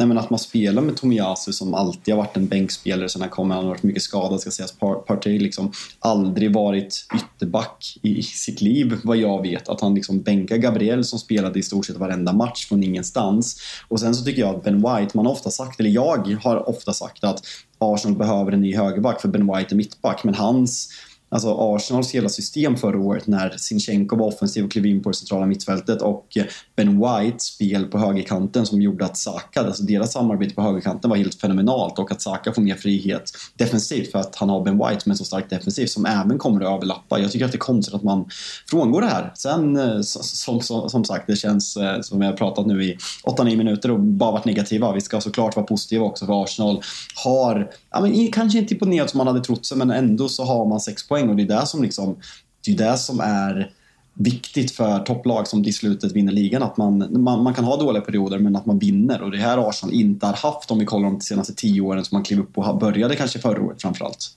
Nej, 0.00 0.08
men 0.08 0.18
att 0.18 0.30
man 0.30 0.38
spelar 0.38 0.82
med 0.82 0.96
Tomiyasu 0.96 1.52
som 1.52 1.74
alltid 1.74 2.14
har 2.14 2.22
varit 2.22 2.36
en 2.36 2.46
bänkspelare 2.46 3.08
sen 3.08 3.22
han 3.22 3.30
kom. 3.30 3.50
Han 3.50 3.64
har 3.64 3.68
varit 3.68 3.82
mycket 3.82 4.02
skadad 4.02 4.40
ska 4.40 4.50
sägas. 4.50 4.72
Partey 5.06 5.38
liksom 5.38 5.72
aldrig 5.98 6.54
varit 6.54 7.06
ytterback 7.14 7.98
i 8.02 8.22
sitt 8.22 8.60
liv 8.60 9.00
vad 9.04 9.16
jag 9.16 9.42
vet. 9.42 9.68
Att 9.68 9.80
han 9.80 9.94
liksom 9.94 10.22
bänkar 10.22 10.56
Gabriel 10.56 11.04
som 11.04 11.18
spelade 11.18 11.58
i 11.58 11.62
stort 11.62 11.86
sett 11.86 11.96
varenda 11.96 12.32
match 12.32 12.68
från 12.68 12.82
ingenstans. 12.82 13.60
Och 13.88 14.00
sen 14.00 14.14
så 14.14 14.24
tycker 14.24 14.42
jag 14.42 14.54
att 14.54 14.64
Ben 14.64 14.76
White, 14.76 15.16
man 15.16 15.26
har 15.26 15.32
ofta 15.32 15.50
sagt, 15.50 15.80
eller 15.80 15.90
jag 15.90 16.38
har 16.42 16.68
ofta 16.68 16.92
sagt 16.92 17.24
att 17.24 17.42
Arsenal 17.78 18.18
behöver 18.18 18.52
en 18.52 18.60
ny 18.60 18.76
högerback 18.76 19.20
för 19.20 19.28
Ben 19.28 19.56
White 19.56 19.74
är 19.74 19.76
mittback. 19.76 20.24
Men 20.24 20.34
hans 20.34 20.88
Alltså 21.30 21.56
Arsenals 21.58 22.14
hela 22.14 22.28
system 22.28 22.76
förra 22.76 22.98
året 22.98 23.26
när 23.26 23.54
Sinchenko 23.56 24.16
var 24.16 24.26
offensiv 24.26 24.64
och 24.64 24.70
klev 24.70 24.86
in 24.86 25.02
på 25.02 25.10
det 25.10 25.16
centrala 25.16 25.46
mittfältet 25.46 26.02
och 26.02 26.36
eh, 26.36 26.44
Ben 26.76 27.00
Whites 27.00 27.42
spel 27.42 27.84
på 27.84 27.98
högerkanten 27.98 28.66
som 28.66 28.82
gjorde 28.82 29.04
att 29.04 29.16
Saka, 29.16 29.60
alltså 29.60 29.82
deras 29.82 30.12
samarbete 30.12 30.54
på 30.54 30.62
högerkanten 30.62 31.10
var 31.10 31.16
helt 31.16 31.34
fenomenalt 31.34 31.98
och 31.98 32.12
att 32.12 32.22
Saka 32.22 32.52
får 32.52 32.62
mer 32.62 32.74
frihet 32.74 33.30
defensivt 33.56 34.12
för 34.12 34.18
att 34.18 34.36
han 34.36 34.48
har 34.48 34.64
Ben 34.64 34.78
White 34.78 35.00
som 35.00 35.12
är 35.12 35.16
så 35.16 35.24
starkt 35.24 35.50
defensivt 35.50 35.90
som 35.90 36.06
även 36.06 36.38
kommer 36.38 36.60
att 36.60 36.76
överlappa. 36.76 37.18
Jag 37.18 37.32
tycker 37.32 37.44
att 37.44 37.52
det 37.52 37.56
är 37.56 37.58
konstigt 37.58 37.94
att 37.94 38.02
man 38.02 38.28
frångår 38.70 39.00
det 39.00 39.08
här. 39.08 39.32
Sen 39.34 39.76
eh, 39.76 40.00
som, 40.00 40.60
som, 40.60 40.88
som 40.88 41.04
sagt, 41.04 41.26
det 41.26 41.36
känns 41.36 41.76
eh, 41.76 42.00
som 42.00 42.20
vi 42.20 42.26
har 42.26 42.32
pratat 42.32 42.66
nu 42.66 42.84
i 42.84 42.96
8-9 43.24 43.56
minuter 43.56 43.90
och 43.90 44.00
bara 44.00 44.32
varit 44.32 44.44
negativa. 44.44 44.92
Vi 44.92 45.00
ska 45.00 45.20
såklart 45.20 45.56
vara 45.56 45.66
positiva 45.66 46.04
också 46.04 46.26
för 46.26 46.42
Arsenal 46.42 46.82
har, 47.24 47.70
ja, 47.90 48.00
men, 48.00 48.32
kanske 48.32 48.58
inte 48.58 48.74
imponerat 48.74 49.10
som 49.10 49.18
man 49.18 49.26
hade 49.26 49.40
trott 49.40 49.66
sig 49.66 49.78
men 49.78 49.90
ändå 49.90 50.28
så 50.28 50.44
har 50.44 50.66
man 50.66 50.80
sex 50.80 51.08
poäng 51.08 51.28
och 51.28 51.36
det 51.36 51.42
är 51.42 51.46
det 51.46 51.66
som, 51.66 51.82
liksom, 51.82 52.16
det, 52.64 52.72
är 52.72 52.76
det 52.76 52.96
som 52.96 53.20
är 53.20 53.72
viktigt 54.14 54.70
för 54.70 54.98
topplag 54.98 55.48
som 55.48 55.64
i 55.64 55.72
slutet 55.72 56.12
vinner 56.12 56.32
ligan. 56.32 56.62
Att 56.62 56.76
man, 56.76 57.22
man, 57.22 57.42
man 57.42 57.54
kan 57.54 57.64
ha 57.64 57.76
dåliga 57.76 58.02
perioder 58.02 58.38
men 58.38 58.56
att 58.56 58.66
man 58.66 58.78
vinner 58.78 59.22
och 59.22 59.30
det 59.30 59.38
här 59.38 59.68
Arsenal 59.68 59.94
inte 59.94 60.26
har 60.26 60.32
haft 60.32 60.70
om 60.70 60.78
vi 60.78 60.84
kollar 60.84 61.10
de 61.10 61.20
senaste 61.20 61.54
tio 61.54 61.80
åren 61.80 62.04
som 62.04 62.16
man 62.16 62.24
klev 62.24 62.40
upp 62.40 62.58
och 62.58 62.78
började 62.78 63.16
kanske 63.16 63.38
förra 63.38 63.62
året 63.62 63.82
framförallt. 63.82 64.30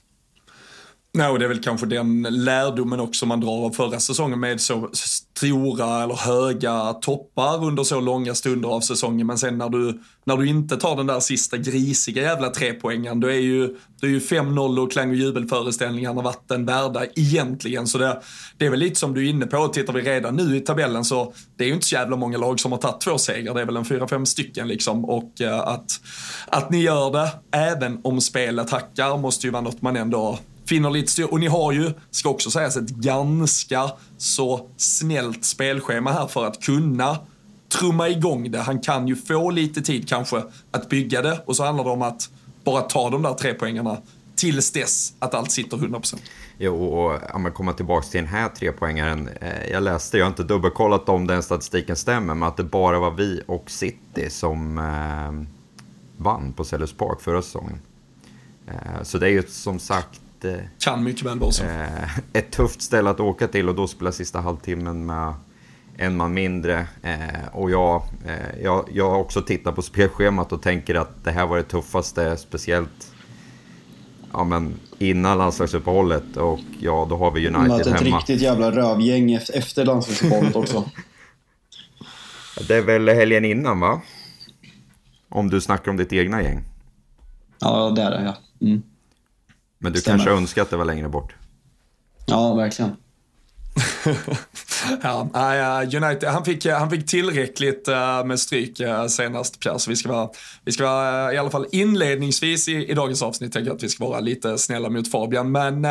Nej, 1.13 1.27
och 1.27 1.39
det 1.39 1.46
är 1.46 1.50
väl 1.50 1.63
kanske 1.63 1.86
den 1.86 2.27
lärdomen 2.30 3.00
också 3.00 3.25
man 3.25 3.39
drar 3.39 3.65
av 3.65 3.72
förra 3.72 4.00
säsongen 4.00 4.39
med 4.39 4.62
så 4.62 4.89
stora 4.94 6.03
eller 6.03 6.15
höga 6.15 6.94
toppar 6.94 7.65
under 7.65 7.84
så 7.84 8.00
långa 8.00 8.36
stunder 8.36 8.70
av 8.70 8.82
säsongen. 8.82 9.27
Men 9.27 9.38
sen 9.38 9.58
när 9.58 9.70
du, 9.70 10.00
när 10.24 10.38
du 10.38 10.48
inte 10.48 10.77
tar 10.77 10.96
den 10.96 11.08
där 11.08 11.20
sista 11.20 11.58
grisiga 11.58 12.22
jävla 12.22 12.50
trepoängen, 12.50 13.20
då 13.20 13.27
är 13.27 13.39
ju, 13.39 13.68
då 14.01 14.08
är 14.08 14.12
ju 14.12 14.20
5-0 14.20 14.80
och 14.80 14.91
klang 14.91 15.10
och 15.10 15.15
jubelföreställningarna 15.15 16.22
vatten 16.22 16.65
värda 16.65 17.06
egentligen. 17.15 17.88
Så 17.88 17.98
det, 17.98 18.22
det 18.58 18.65
är 18.65 18.70
väl 18.70 18.80
lite 18.80 19.00
som 19.00 19.13
du 19.13 19.25
är 19.25 19.30
inne 19.30 19.46
på, 19.46 19.68
tittar 19.68 19.94
vi 19.94 20.01
redan 20.01 20.36
nu 20.36 20.58
i 20.58 20.60
tabellen 20.60 21.06
så 21.06 21.34
det 21.58 21.63
är 21.63 21.68
ju 21.68 21.74
inte 21.74 21.86
så 21.86 21.96
jävla 21.96 22.15
många 22.15 22.38
lag 22.38 22.60
som 22.60 22.72
har 22.72 22.80
tagit 22.80 23.01
två 23.01 23.18
segrar, 23.18 23.53
det 23.53 23.62
är 23.62 23.65
väl 23.65 23.77
en 23.77 23.86
fyra, 23.86 24.08
fem 24.08 24.25
stycken 24.25 24.68
liksom. 24.68 25.06
Och 25.06 25.41
eh, 25.41 25.60
att, 25.60 25.91
att 26.48 26.72
ni 26.72 26.82
gör 26.82 27.12
det, 27.12 27.30
även 27.58 28.00
om 28.03 28.22
spelet 28.22 28.70
hackar, 28.70 29.18
måste 29.18 29.48
ju 29.48 29.51
vara 29.51 29.62
något 29.62 29.82
man 29.82 29.96
ändå 29.96 30.39
finner 30.65 30.89
lite 30.89 31.12
styr. 31.12 31.27
Och 31.32 31.39
ni 31.39 31.48
har 31.48 31.72
ju, 31.72 31.94
ska 32.12 32.30
också 32.30 32.51
sägas, 32.51 32.77
ett 32.77 32.89
ganska 32.89 33.91
så 34.18 34.70
snällt 34.77 35.46
spelschema 35.46 36.12
här 36.12 36.27
för 36.27 36.46
att 36.46 36.63
kunna 36.63 37.18
trumma 37.80 38.10
igång 38.10 38.51
det. 38.51 38.60
Han 38.60 38.80
kan 38.80 39.08
ju 39.08 39.15
få 39.15 39.50
lite 39.50 39.82
tid 39.82 40.10
kanske 40.10 40.44
att 40.72 40.89
bygga 40.89 41.22
det 41.22 41.41
och 41.46 41.56
så 41.56 41.63
handlar 41.63 41.84
det 41.84 41.89
om 41.89 42.01
att 42.01 42.30
bara 42.63 42.82
ta 42.82 43.10
de 43.10 43.22
där 43.22 43.34
tre 43.34 43.53
poängarna 43.53 43.98
tills 44.36 44.72
dess 44.72 45.13
att 45.20 45.34
allt 45.34 45.51
sitter 45.51 45.77
100%. 45.77 46.15
Jo, 46.58 46.86
och 46.86 47.36
om 47.36 47.46
jag 47.46 47.53
kommer 47.53 47.74
tillbaka 47.74 48.08
till 48.08 48.20
den 48.20 48.30
här 48.30 48.50
trepoängaren. 48.50 49.30
Eh, 49.41 49.72
jag 49.72 49.84
läste, 49.84 50.18
jag 50.18 50.25
har 50.25 50.30
inte 50.30 50.44
dubbelkollat 50.44 51.10
om 51.10 51.27
den 51.27 51.44
statistiken 51.44 51.96
stämmer, 51.96 52.36
men 52.36 52.48
att 52.48 52.58
det 52.58 52.63
bara 52.63 53.00
var 53.00 53.12
vi 53.12 53.41
och 53.48 53.72
City 53.72 54.30
som 54.30 54.77
eh, 54.77 55.48
vann 56.18 56.53
på 56.53 56.63
Sellers 56.63 56.94
Park 56.94 57.22
förra 57.22 57.41
säsongen. 57.41 57.80
Eh, 58.68 59.03
så 59.03 59.18
det 59.18 59.27
är 59.27 59.32
ju 59.32 59.44
som 59.48 59.80
sagt 59.80 60.20
Eh, 60.45 60.60
kan 60.79 61.03
mycket 61.03 61.25
väl 61.25 61.39
vara 61.39 61.51
så. 61.51 61.63
Eh, 61.63 62.17
ett 62.33 62.51
tufft 62.51 62.81
ställe 62.81 63.10
att 63.10 63.19
åka 63.19 63.48
till 63.48 63.69
och 63.69 63.75
då 63.75 63.88
spela 63.88 64.12
sista 64.12 64.41
halvtimmen 64.41 65.05
med 65.05 65.33
en 65.98 66.17
man 66.17 66.33
mindre. 66.33 66.88
Eh, 67.01 67.48
och 67.51 67.71
jag, 67.71 68.03
jag, 68.63 68.89
jag 68.93 69.10
har 69.10 69.17
också 69.17 69.41
tittat 69.41 69.75
på 69.75 69.81
spelschemat 69.81 70.51
och 70.51 70.62
tänker 70.62 70.95
att 70.95 71.24
det 71.24 71.31
här 71.31 71.48
var 71.48 71.57
det 71.57 71.63
tuffaste, 71.63 72.38
speciellt 72.38 73.12
ja, 74.33 74.43
men 74.43 74.74
innan 75.00 75.38
landslagsuppehållet 75.38 76.38
och 76.38 76.60
ja, 76.79 77.07
då 77.10 77.17
har 77.17 77.31
vi 77.31 77.48
United 77.48 77.93
hemma. 77.93 77.95
ett 77.95 78.01
riktigt 78.01 78.41
jävla 78.41 78.71
rövgäng 78.71 79.33
efter 79.33 79.86
landslagsuppehållet 79.86 80.55
också. 80.55 80.89
det 82.67 82.75
är 82.75 82.81
väl 82.81 83.10
helgen 83.10 83.45
innan 83.45 83.79
va? 83.79 84.01
Om 85.29 85.50
du 85.50 85.62
snackar 85.62 85.91
om 85.91 85.98
ditt 85.98 86.13
egna 86.13 86.43
gäng. 86.43 86.63
Ja, 87.60 87.89
det 87.89 88.01
är 88.01 88.12
det 88.12 88.24
ja. 88.24 88.67
Mm. 88.67 88.81
Men 89.81 89.93
du 89.93 90.00
Stämmer. 90.00 90.17
kanske 90.17 90.31
önskar 90.31 90.61
att 90.61 90.69
det 90.69 90.77
var 90.77 90.85
längre 90.85 91.09
bort? 91.09 91.33
Ja, 92.25 92.53
verkligen. 92.53 92.95
ja, 95.03 95.81
United, 95.83 96.29
han 96.29 96.45
fick, 96.45 96.65
han 96.65 96.89
fick 96.89 97.05
tillräckligt 97.05 97.88
eh, 97.88 98.25
med 98.25 98.39
stryk 98.39 98.79
eh, 98.79 99.07
senast 99.07 99.59
Pierre, 99.59 99.79
så 99.79 99.89
vi 99.89 99.95
ska 99.95 100.09
vara, 100.09 100.29
vi 100.65 100.71
ska 100.71 100.83
vara 100.83 101.29
eh, 101.29 101.35
i 101.35 101.38
alla 101.38 101.50
fall 101.50 101.65
inledningsvis 101.71 102.67
i, 102.67 102.91
i 102.91 102.93
dagens 102.93 103.21
avsnitt 103.21 103.53
tänker 103.53 103.69
jag 103.69 103.75
att 103.75 103.83
vi 103.83 103.89
ska 103.89 104.05
vara 104.05 104.19
lite 104.19 104.57
snälla 104.57 104.89
mot 104.89 105.11
Fabian. 105.11 105.51
Men 105.51 105.88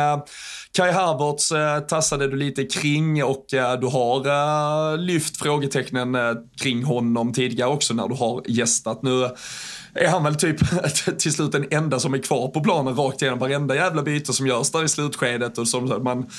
Kai 0.71 0.91
Havertz 0.91 1.53
tassade 1.87 2.27
du 2.27 2.35
lite 2.35 2.63
kring 2.63 3.23
och 3.23 3.45
du 3.81 3.87
har 3.87 4.97
lyft 4.97 5.37
frågetecknen 5.37 6.17
kring 6.61 6.83
honom 6.83 7.33
tidigare 7.33 7.69
också 7.69 7.93
när 7.93 8.07
du 8.07 8.15
har 8.15 8.41
gästat. 8.47 9.01
Nu 9.03 9.29
är 9.93 10.07
han 10.07 10.23
väl 10.23 10.35
typ 10.35 10.57
till 11.19 11.33
slut 11.33 11.51
den 11.51 11.65
enda 11.71 11.99
som 11.99 12.13
är 12.13 12.17
kvar 12.17 12.47
på 12.47 12.61
planen 12.61 12.95
rakt 12.95 13.21
igenom 13.21 13.39
varenda 13.39 13.75
jävla 13.75 14.01
byte 14.01 14.33
som 14.33 14.47
görs 14.47 14.71
där 14.71 14.83
i 14.83 14.87
slutskedet 14.87 15.57
och 15.57 15.67
som 15.67 16.03
man, 16.03 16.29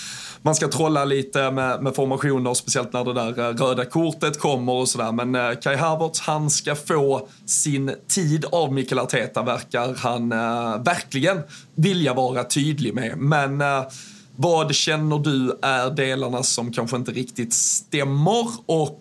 man 0.43 0.55
ska 0.55 0.69
trolla 0.69 1.05
lite 1.05 1.51
med, 1.51 1.83
med 1.83 1.95
formationer, 1.95 2.55
speciellt 2.55 2.93
när 2.93 3.05
det 3.05 3.13
där 3.13 3.39
eh, 3.39 3.55
röda 3.55 3.85
kortet 3.85 4.41
kommer 4.41 4.73
och 4.73 4.89
sådär. 4.89 5.13
Men 5.13 5.35
eh, 5.35 5.59
Kai 5.63 5.77
Havertz, 5.77 6.21
han 6.21 6.51
ska 6.51 6.75
få 6.75 7.29
sin 7.47 7.95
tid 8.09 8.45
av 8.53 8.73
Mikael 8.73 8.99
Arteta 8.99 9.43
verkar 9.43 9.95
han 9.95 10.33
eh, 10.33 10.83
verkligen 10.85 11.41
vilja 11.75 12.15
vara 12.15 12.45
tydlig 12.45 12.95
med. 12.95 13.19
Men 13.19 13.61
eh, 13.61 13.83
vad 14.37 14.75
känner 14.75 15.19
du 15.19 15.59
är 15.63 15.91
delarna 15.91 16.43
som 16.43 16.73
kanske 16.73 16.97
inte 16.97 17.11
riktigt 17.13 17.55
stämmer 17.55 18.47
och 18.67 19.01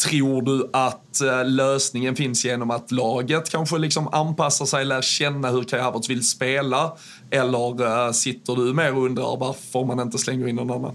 Tror 0.00 0.42
du 0.42 0.70
att 0.72 1.20
eh, 1.20 1.44
lösningen 1.44 2.16
finns 2.16 2.44
genom 2.44 2.70
att 2.70 2.92
laget 2.92 3.50
kanske 3.50 3.78
liksom 3.78 4.08
anpassar 4.08 4.66
sig, 4.66 4.84
lär 4.84 5.02
känna 5.02 5.50
hur 5.50 5.64
Kai 5.64 5.80
Havertz 5.80 6.10
vill 6.10 6.28
spela? 6.28 6.92
Eller 7.30 8.06
eh, 8.06 8.12
sitter 8.12 8.56
du 8.56 8.74
mer 8.74 8.94
och 8.94 9.04
undrar 9.04 9.36
varför 9.36 9.84
man 9.84 10.00
inte 10.00 10.18
slänger 10.18 10.48
in 10.48 10.56
någon 10.56 10.70
annan? 10.70 10.94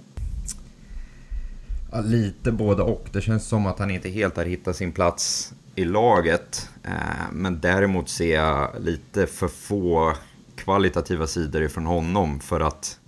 Ja, 1.91 2.01
lite 2.01 2.51
både 2.51 2.83
och. 2.83 3.07
Det 3.11 3.21
känns 3.21 3.47
som 3.47 3.65
att 3.65 3.79
han 3.79 3.91
inte 3.91 4.09
helt 4.09 4.37
har 4.37 4.45
hittat 4.45 4.75
sin 4.75 4.91
plats 4.91 5.53
i 5.75 5.85
laget. 5.85 6.69
Eh, 6.83 6.91
men 7.31 7.59
däremot 7.59 8.09
ser 8.09 8.35
jag 8.35 8.69
lite 8.79 9.27
för 9.27 9.47
få 9.47 10.13
kvalitativa 10.55 11.27
sidor 11.27 11.63
ifrån 11.63 11.85
honom 11.85 12.39
för 12.39 12.59
att 12.59 12.99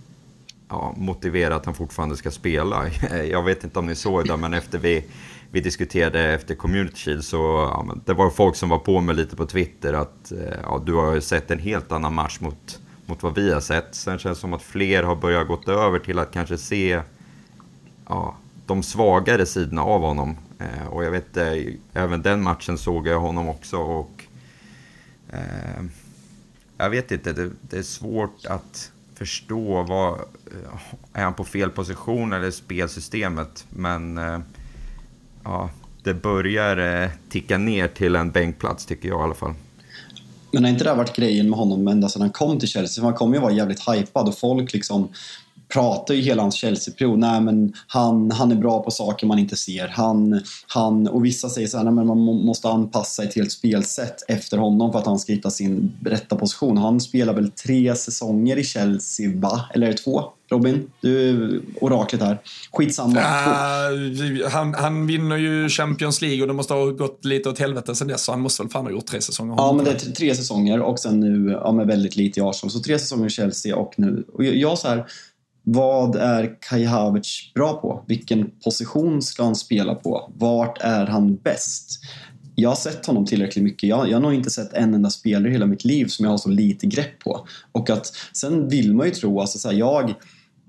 ja, 0.68 0.94
motivera 0.96 1.56
att 1.56 1.64
han 1.64 1.74
fortfarande 1.74 2.16
ska 2.16 2.30
spela. 2.30 2.84
Jag 3.30 3.42
vet 3.42 3.64
inte 3.64 3.78
om 3.78 3.86
ni 3.86 3.94
såg 3.94 4.26
det, 4.26 4.36
men 4.36 4.54
efter 4.54 4.78
vi 4.78 5.04
vi 5.50 5.60
diskuterade 5.60 6.20
efter 6.20 6.54
Community 6.54 6.96
Shield 6.96 7.24
så 7.24 7.36
ja, 7.36 7.96
det 8.04 8.14
var 8.14 8.30
folk 8.30 8.56
som 8.56 8.68
var 8.68 8.78
på 8.78 9.00
mig 9.00 9.14
lite 9.14 9.36
på 9.36 9.46
Twitter 9.46 9.92
att 9.92 10.32
eh, 10.32 10.58
ja, 10.62 10.82
du 10.86 10.94
har 10.94 11.14
ju 11.14 11.20
sett 11.20 11.50
en 11.50 11.58
helt 11.58 11.92
annan 11.92 12.14
match 12.14 12.40
mot, 12.40 12.80
mot 13.06 13.22
vad 13.22 13.34
vi 13.34 13.52
har 13.52 13.60
sett. 13.60 13.94
Sen 13.94 14.18
känns 14.18 14.38
det 14.38 14.40
som 14.40 14.54
att 14.54 14.62
fler 14.62 15.02
har 15.02 15.16
börjat 15.16 15.48
gått 15.48 15.68
över 15.68 15.98
till 15.98 16.18
att 16.18 16.32
kanske 16.32 16.58
se 16.58 17.00
ja, 18.08 18.36
de 18.66 18.82
svagare 18.82 19.46
sidorna 19.46 19.82
av 19.82 20.00
honom. 20.00 20.36
Eh, 20.58 20.86
och 20.86 21.04
jag 21.04 21.10
vet 21.10 21.36
eh, 21.36 21.52
även 21.92 22.22
den 22.22 22.42
matchen 22.42 22.78
såg 22.78 23.06
jag 23.06 23.20
honom 23.20 23.48
också 23.48 23.76
och 23.76 24.24
eh, 25.30 25.84
jag 26.78 26.90
vet 26.90 27.10
inte, 27.12 27.32
det, 27.32 27.50
det, 27.60 27.78
är 27.78 27.82
svårt 27.82 28.46
att 28.46 28.92
förstå 29.14 29.82
vad, 29.82 30.14
eh, 30.18 30.80
är 31.12 31.24
han 31.24 31.34
på 31.34 31.44
fel 31.44 31.70
position 31.70 32.32
eller 32.32 32.50
spelsystemet? 32.50 33.66
Men 33.70 34.18
eh, 34.18 34.40
ja, 35.48 35.70
det 36.02 36.14
börjar 36.14 37.02
eh, 37.02 37.10
ticka 37.28 37.58
ner 37.58 37.88
till 37.88 38.16
en 38.16 38.30
bänkplats 38.30 38.86
tycker 38.86 39.08
jag 39.08 39.20
i 39.20 39.22
alla 39.22 39.34
fall. 39.34 39.54
Men 40.50 40.64
har 40.64 40.70
inte 40.70 40.84
det 40.84 40.94
varit 40.94 41.16
grejen 41.16 41.50
med 41.50 41.58
honom 41.58 41.88
ända 41.88 42.08
sedan 42.08 42.22
han 42.22 42.30
kom 42.30 42.58
till 42.58 42.68
Chelsea? 42.68 43.04
Han 43.04 43.14
kom 43.14 43.34
ju 43.34 43.40
vara 43.40 43.52
jävligt 43.52 43.88
hypad 43.88 44.28
och 44.28 44.38
folk 44.38 44.72
liksom 44.72 45.08
pratar 45.68 46.14
ju 46.14 46.20
hela 46.20 46.42
hans 46.42 46.54
Chelsea-period. 46.54 47.18
Nej, 47.18 47.40
men 47.40 47.72
han, 47.86 48.30
han 48.30 48.52
är 48.52 48.56
bra 48.56 48.82
på 48.82 48.90
saker 48.90 49.26
man 49.26 49.38
inte 49.38 49.56
ser. 49.56 49.88
Han, 49.88 50.42
han, 50.66 51.08
och 51.08 51.24
vissa 51.24 51.48
säger 51.48 51.68
så 51.68 51.76
här, 51.76 51.84
nej, 51.84 51.92
men 51.92 52.06
man 52.06 52.18
måste 52.18 52.68
anpassa 52.68 53.22
ett 53.22 53.52
spelsätt 53.52 54.24
efter 54.28 54.58
honom 54.58 54.92
för 54.92 54.98
att 54.98 55.06
han 55.06 55.18
ska 55.18 55.32
hitta 55.32 55.50
sin 55.50 55.92
rätta 56.04 56.36
position. 56.36 56.76
Han 56.76 57.00
spelar 57.00 57.34
väl 57.34 57.50
tre 57.50 57.94
säsonger 57.94 58.56
i 58.56 58.64
Chelsea, 58.64 59.30
va? 59.34 59.60
Eller 59.74 59.86
är 59.86 59.90
det 59.90 59.98
två? 59.98 60.24
Robin, 60.50 60.90
du 61.00 61.28
är 61.28 61.60
oraklet 61.80 62.22
här. 62.22 62.38
Skitsamma. 62.72 63.20
Uh, 63.20 64.48
han, 64.48 64.74
han 64.74 65.06
vinner 65.06 65.36
ju 65.36 65.68
Champions 65.68 66.22
League 66.22 66.42
och 66.42 66.48
det 66.48 66.54
måste 66.54 66.74
ha 66.74 66.84
gått 66.84 67.24
lite 67.24 67.48
åt 67.48 67.58
helvete 67.58 67.94
sen 67.94 68.08
dess 68.08 68.24
så 68.24 68.32
han 68.32 68.40
måste 68.40 68.62
väl 68.62 68.70
fan 68.70 68.84
ha 68.84 68.92
gjort 68.92 69.06
tre 69.06 69.20
säsonger. 69.20 69.54
Ja, 69.56 69.72
men 69.72 69.84
det 69.84 69.90
är 69.90 70.12
tre 70.12 70.34
säsonger 70.34 70.80
och 70.80 70.98
sen 70.98 71.20
nu 71.20 71.50
ja, 71.52 71.72
med 71.72 71.86
väldigt 71.86 72.16
lite 72.16 72.40
i 72.40 72.42
Arsenal. 72.42 72.70
Så 72.70 72.80
tre 72.80 72.98
säsonger 72.98 73.26
i 73.26 73.30
Chelsea 73.30 73.76
och 73.76 73.94
nu. 73.96 74.24
Och 74.32 74.44
jag, 74.44 74.56
jag 74.56 74.78
så 74.78 74.88
här, 74.88 75.06
vad 75.70 76.16
är 76.16 76.56
Kai 76.60 76.84
Havertz 76.84 77.54
bra 77.54 77.80
på? 77.80 78.04
Vilken 78.06 78.50
position 78.64 79.22
ska 79.22 79.44
han 79.44 79.56
spela 79.56 79.94
på? 79.94 80.32
Vart 80.36 80.78
är 80.80 81.06
han 81.06 81.36
bäst? 81.36 82.00
Jag 82.54 82.68
har 82.68 82.76
sett 82.76 83.06
honom 83.06 83.26
tillräckligt 83.26 83.64
mycket. 83.64 83.88
Jag, 83.88 84.08
jag 84.08 84.16
har 84.16 84.22
nog 84.22 84.34
inte 84.34 84.50
sett 84.50 84.72
en 84.72 84.94
enda 84.94 85.10
spelare 85.10 85.48
i 85.48 85.52
hela 85.52 85.66
mitt 85.66 85.84
liv 85.84 86.06
som 86.06 86.24
jag 86.24 86.30
har 86.30 86.38
så 86.38 86.48
lite 86.48 86.86
grepp 86.86 87.18
på. 87.18 87.46
Och 87.72 87.90
att 87.90 88.12
sen 88.32 88.68
vill 88.68 88.94
man 88.94 89.06
ju 89.06 89.12
tro, 89.12 89.40
alltså 89.40 89.58
så 89.58 89.68
här, 89.68 89.76
jag 89.76 90.14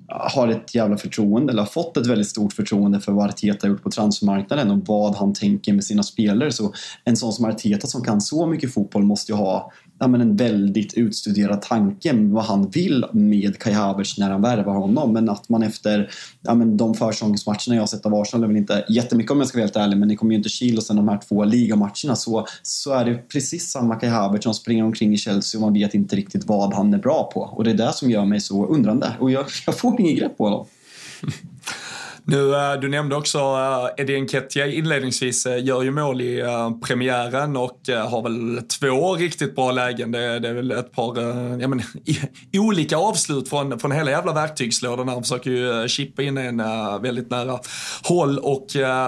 har 0.10 0.48
ett 0.48 0.76
jävla 0.76 0.98
förtroende, 0.98 1.52
eller 1.52 1.62
har 1.62 1.70
fått 1.70 1.98
ett 1.98 2.08
väldigt 2.08 2.28
stort 2.28 2.54
förtroende 2.54 3.00
för 3.00 3.12
vad 3.12 3.30
Arteta 3.30 3.68
har 3.68 3.70
gjort 3.70 3.84
på 3.84 3.92
transfermarknaden 3.92 4.72
och 4.72 4.88
vad 4.88 5.16
han 5.16 5.34
tänker 5.34 5.74
med 5.74 5.84
sina 5.84 6.04
spelare. 6.04 6.52
Så 6.52 6.74
en 7.04 7.18
sån 7.18 7.34
som 7.34 7.46
Arteta 7.46 7.88
som 7.88 8.04
kan 8.04 8.22
så 8.22 8.46
mycket 8.46 8.74
fotboll 8.74 9.04
måste 9.04 9.32
ju 9.32 9.36
ha 9.36 9.72
ja, 10.00 10.08
men 10.08 10.22
en 10.22 10.36
väldigt 10.36 10.94
utstuderad 10.94 11.62
tanke 11.62 12.14
med 12.14 12.32
vad 12.32 12.44
han 12.44 12.70
vill 12.70 13.06
med 13.12 13.60
Kai 13.60 13.74
Havertz 13.74 14.18
när 14.18 14.30
han 14.30 14.42
värvar 14.42 14.76
honom. 14.76 15.14
Men 15.14 15.30
att 15.30 15.50
man 15.50 15.64
efter 15.64 16.10
ja, 16.42 16.56
men 16.56 16.78
de 16.78 16.94
försäsongsmatcherna 16.94 17.76
jag 17.76 17.82
har 17.82 17.88
sett 17.88 18.06
av 18.06 18.16
Arsenal, 18.16 18.44
är 18.44 18.48
väl 18.48 18.58
inte 18.58 18.86
jättemycket 18.90 19.32
om 19.32 19.40
jag 19.40 19.48
ska 19.48 19.58
vara 19.58 19.66
helt 19.66 19.76
ärlig, 19.76 19.98
men 19.98 20.10
det 20.10 20.16
kommer 20.16 20.32
ju 20.32 20.38
inte 20.38 20.50
kilo 20.50 20.82
sen 20.82 20.96
de 20.96 21.08
här 21.08 21.20
två 21.28 21.44
ligamatcherna 21.44 22.16
så, 22.16 22.46
så 22.64 22.94
är 22.94 23.06
det 23.06 23.16
precis 23.16 23.72
samma 23.72 23.96
Kai 23.96 24.10
Havertz 24.10 24.44
som 24.44 24.54
springer 24.54 24.84
omkring 24.84 25.14
i 25.14 25.18
Chelsea 25.18 25.60
och 25.60 25.62
man 25.62 25.74
vet 25.74 25.94
inte 25.94 26.16
riktigt 26.16 26.46
vad 26.46 26.74
han 26.74 26.94
är 26.94 26.98
bra 26.98 27.32
på. 27.34 27.42
Och 27.42 27.64
det 27.64 27.72
är 27.72 27.76
det 27.76 27.94
som 27.94 28.12
gör 28.12 28.26
mig 28.26 28.40
så 28.40 28.66
undrande. 28.66 29.14
Och 29.20 29.32
jag, 29.32 29.46
jag 29.66 29.78
får 29.78 29.99
inget 30.00 30.20
grepp 30.20 30.38
på 30.38 30.44
honom. 30.44 30.68
Nu, 32.30 32.56
eh, 32.56 32.74
du 32.82 32.90
nämnde 32.90 33.16
också 33.16 33.38
eh, 33.38 34.02
Eddie 34.04 34.22
Nketiah 34.22 34.78
inledningsvis 34.78 35.46
eh, 35.46 35.64
gör 35.64 35.84
ju 35.84 35.92
mål 35.92 36.22
i 36.22 36.44
premiären 36.82 37.58
och 37.58 37.80
har 37.88 38.22
väl 38.22 38.62
två 38.80 39.16
riktigt 39.16 39.56
bra 39.56 39.72
lägen. 39.72 40.12
Det, 40.12 40.40
det 40.40 40.50
är 40.50 40.54
väl 40.54 40.72
ett 40.72 40.92
par 40.92 41.22
ja, 41.62 41.68
men, 41.68 41.82
i, 42.52 42.60
olika 42.60 42.98
avslut 42.98 43.50
från, 43.50 43.80
från 43.80 43.92
hela 43.92 44.12
jävla 44.12 44.34
verktygslådan. 44.34 45.08
Han 45.08 45.24
försöker 45.24 45.52
ju 45.52 45.88
chippa 45.88 46.22
in 46.22 46.38
en 46.38 46.58
väldigt 47.02 47.30
nära 47.30 47.60
håll 48.04 48.40
och, 48.40 48.66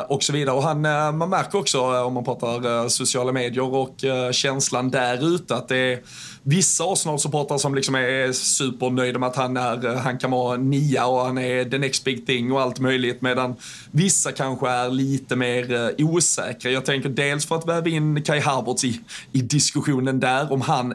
och 0.08 0.24
så 0.24 0.34
vidare. 0.34 0.56
Och 0.56 0.64
han, 0.64 0.82
man 1.18 1.30
märker 1.30 1.60
också 1.60 1.82
om 1.82 2.14
man 2.14 2.24
pratar 2.24 2.90
sociala 2.90 3.32
medier 3.32 3.74
och 3.74 3.96
känslan 4.32 4.92
där 4.92 5.36
ute 5.36 5.56
att 5.56 5.68
det 5.68 5.78
är 5.78 6.00
vissa 6.44 6.84
Arsenal-supportrar 6.84 7.58
som 7.58 7.76
liksom 7.76 7.96
är 7.96 8.32
supernöjda 8.32 9.20
med 9.20 9.30
att 9.30 9.36
han, 9.36 9.58
är, 9.58 9.96
han 9.96 10.18
kan 10.18 10.32
vara 10.32 10.58
nia 10.58 11.06
och 11.06 11.26
han 11.26 11.38
är 11.38 11.66
the 11.66 11.78
next 11.78 12.04
big 12.04 12.26
thing 12.26 12.52
och 12.52 12.62
allt 12.62 12.80
möjligt. 12.80 13.22
Medan 13.22 13.56
vissa 13.92 14.32
kanske 14.32 14.70
är 14.70 14.90
lite 14.90 15.36
mer 15.36 15.74
eh, 15.74 16.06
osäkra. 16.06 16.72
Jag 16.72 16.86
tänker 16.86 17.10
dels 17.10 17.46
för 17.46 17.56
att 17.56 17.68
väva 17.68 17.90
in 17.90 18.24
Kai 18.24 18.40
Havertz 18.40 18.84
i, 18.84 19.00
i 19.32 19.42
diskussionen 19.42 20.20
där, 20.20 20.52
om 20.52 20.62
han 20.62 20.94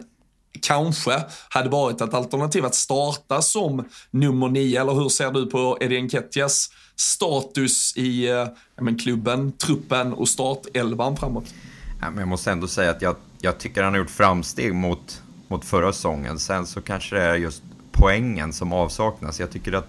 kanske 0.62 1.22
hade 1.48 1.68
varit 1.68 2.00
ett 2.00 2.14
alternativ 2.14 2.64
att 2.64 2.74
starta 2.74 3.42
som 3.42 3.84
nummer 4.10 4.48
nio. 4.48 4.80
Eller 4.80 4.94
hur 4.94 5.08
ser 5.08 5.30
du 5.30 5.46
på 5.46 5.78
Eddie 5.80 6.02
Nketias 6.02 6.70
status 6.96 7.96
i 7.96 8.28
eh, 8.28 8.46
men, 8.80 8.98
klubben, 8.98 9.52
truppen 9.52 10.12
och 10.12 10.28
startelvan 10.28 11.16
framåt? 11.16 11.54
Jag 12.00 12.28
måste 12.28 12.50
ändå 12.50 12.68
säga 12.68 12.90
att 12.90 13.02
jag, 13.02 13.16
jag 13.40 13.58
tycker 13.58 13.82
han 13.82 13.92
har 13.92 13.98
gjort 13.98 14.10
framsteg 14.10 14.74
mot 14.74 15.22
mot 15.48 15.64
förra 15.64 15.92
säsongen. 15.92 16.38
Sen 16.38 16.66
så 16.66 16.80
kanske 16.80 17.16
det 17.16 17.22
är 17.22 17.34
just 17.34 17.62
poängen 17.92 18.52
som 18.52 18.72
avsaknas. 18.72 19.40
Jag 19.40 19.50
tycker 19.50 19.72
att 19.72 19.88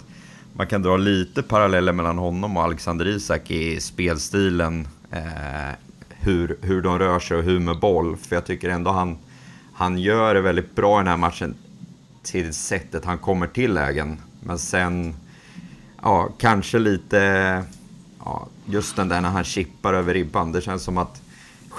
man 0.53 0.67
kan 0.67 0.81
dra 0.81 0.97
lite 0.97 1.43
paralleller 1.43 1.93
mellan 1.93 2.17
honom 2.17 2.57
och 2.57 2.63
Alexander 2.63 3.07
Isak 3.07 3.51
i 3.51 3.79
spelstilen. 3.79 4.87
Eh, 5.11 5.75
hur, 6.19 6.57
hur 6.61 6.81
de 6.81 6.99
rör 6.99 7.19
sig 7.19 7.37
och 7.37 7.43
hur 7.43 7.59
med 7.59 7.79
boll. 7.79 8.17
För 8.17 8.35
jag 8.35 8.45
tycker 8.45 8.69
ändå 8.69 8.91
han, 8.91 9.17
han 9.73 9.97
gör 9.97 10.33
det 10.33 10.41
väldigt 10.41 10.75
bra 10.75 10.97
i 10.97 10.99
den 10.99 11.07
här 11.07 11.17
matchen 11.17 11.55
till 12.23 12.53
sättet 12.53 13.05
han 13.05 13.17
kommer 13.17 13.47
till 13.47 13.73
lägen. 13.73 14.21
Men 14.39 14.59
sen, 14.59 15.15
ja, 16.01 16.29
kanske 16.37 16.79
lite, 16.79 17.63
ja, 18.19 18.47
just 18.65 18.95
den 18.95 19.09
där 19.09 19.21
när 19.21 19.29
han 19.29 19.43
chippar 19.43 19.93
över 19.93 20.13
ribban. 20.13 20.51
Det 20.51 20.61
känns 20.61 20.83
som 20.83 20.97
att 20.97 21.21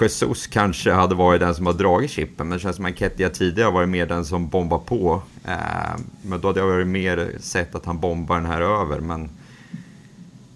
Jesus 0.01 0.47
kanske 0.47 0.91
hade 0.91 1.15
varit 1.15 1.39
den 1.39 1.55
som 1.55 1.65
har 1.65 1.73
dragit 1.73 2.11
chippen, 2.11 2.47
men 2.47 2.57
det 2.57 2.61
känns 2.61 2.75
som 2.75 2.85
att 2.85 2.99
Kettia 2.99 3.29
tidigare 3.29 3.65
har 3.65 3.71
varit 3.71 3.89
mer 3.89 4.05
den 4.05 4.25
som 4.25 4.49
bombar 4.49 4.79
på. 4.79 5.21
Eh, 5.45 5.99
men 6.21 6.41
då 6.41 6.47
hade 6.47 6.59
jag 6.59 6.67
varit 6.67 6.87
mer 6.87 7.31
sett 7.39 7.75
att 7.75 7.85
han 7.85 7.99
bombar 7.99 8.35
den 8.35 8.45
här 8.45 8.61
över, 8.61 8.99
men 8.99 9.29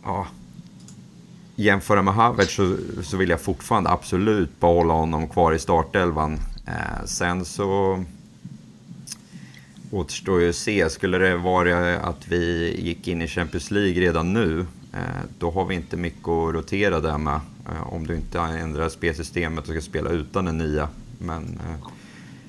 ja. 0.03 0.27
Jämföra 1.55 2.01
med 2.01 2.13
Havertz 2.13 2.55
så, 2.55 2.77
så 3.03 3.17
vill 3.17 3.29
jag 3.29 3.41
fortfarande 3.41 3.89
absolut 3.89 4.59
behålla 4.59 4.93
honom 4.93 5.27
kvar 5.27 5.53
i 5.53 5.59
startelvan. 5.59 6.39
Eh, 6.67 7.05
sen 7.05 7.45
så 7.45 8.03
återstår 9.91 10.41
ju 10.41 10.49
att 10.49 10.55
se. 10.55 10.89
Skulle 10.89 11.17
det 11.17 11.37
vara 11.37 11.99
att 11.99 12.27
vi 12.27 12.75
gick 12.81 13.07
in 13.07 13.21
i 13.21 13.27
Champions 13.27 13.71
League 13.71 14.01
redan 14.01 14.33
nu, 14.33 14.65
eh, 14.93 14.99
då 15.39 15.51
har 15.51 15.65
vi 15.65 15.75
inte 15.75 15.97
mycket 15.97 16.27
att 16.27 16.53
rotera 16.53 16.99
där 16.99 17.17
med. 17.17 17.39
Eh, 17.69 17.93
om 17.93 18.07
du 18.07 18.15
inte 18.15 18.39
ändrar 18.39 18.89
spelsystemet 18.89 19.63
och 19.63 19.69
ska 19.69 19.81
spela 19.81 20.09
utan 20.09 20.47
en 20.47 20.57
nia. 20.57 20.89
Men 21.19 21.43
eh, 21.43 21.87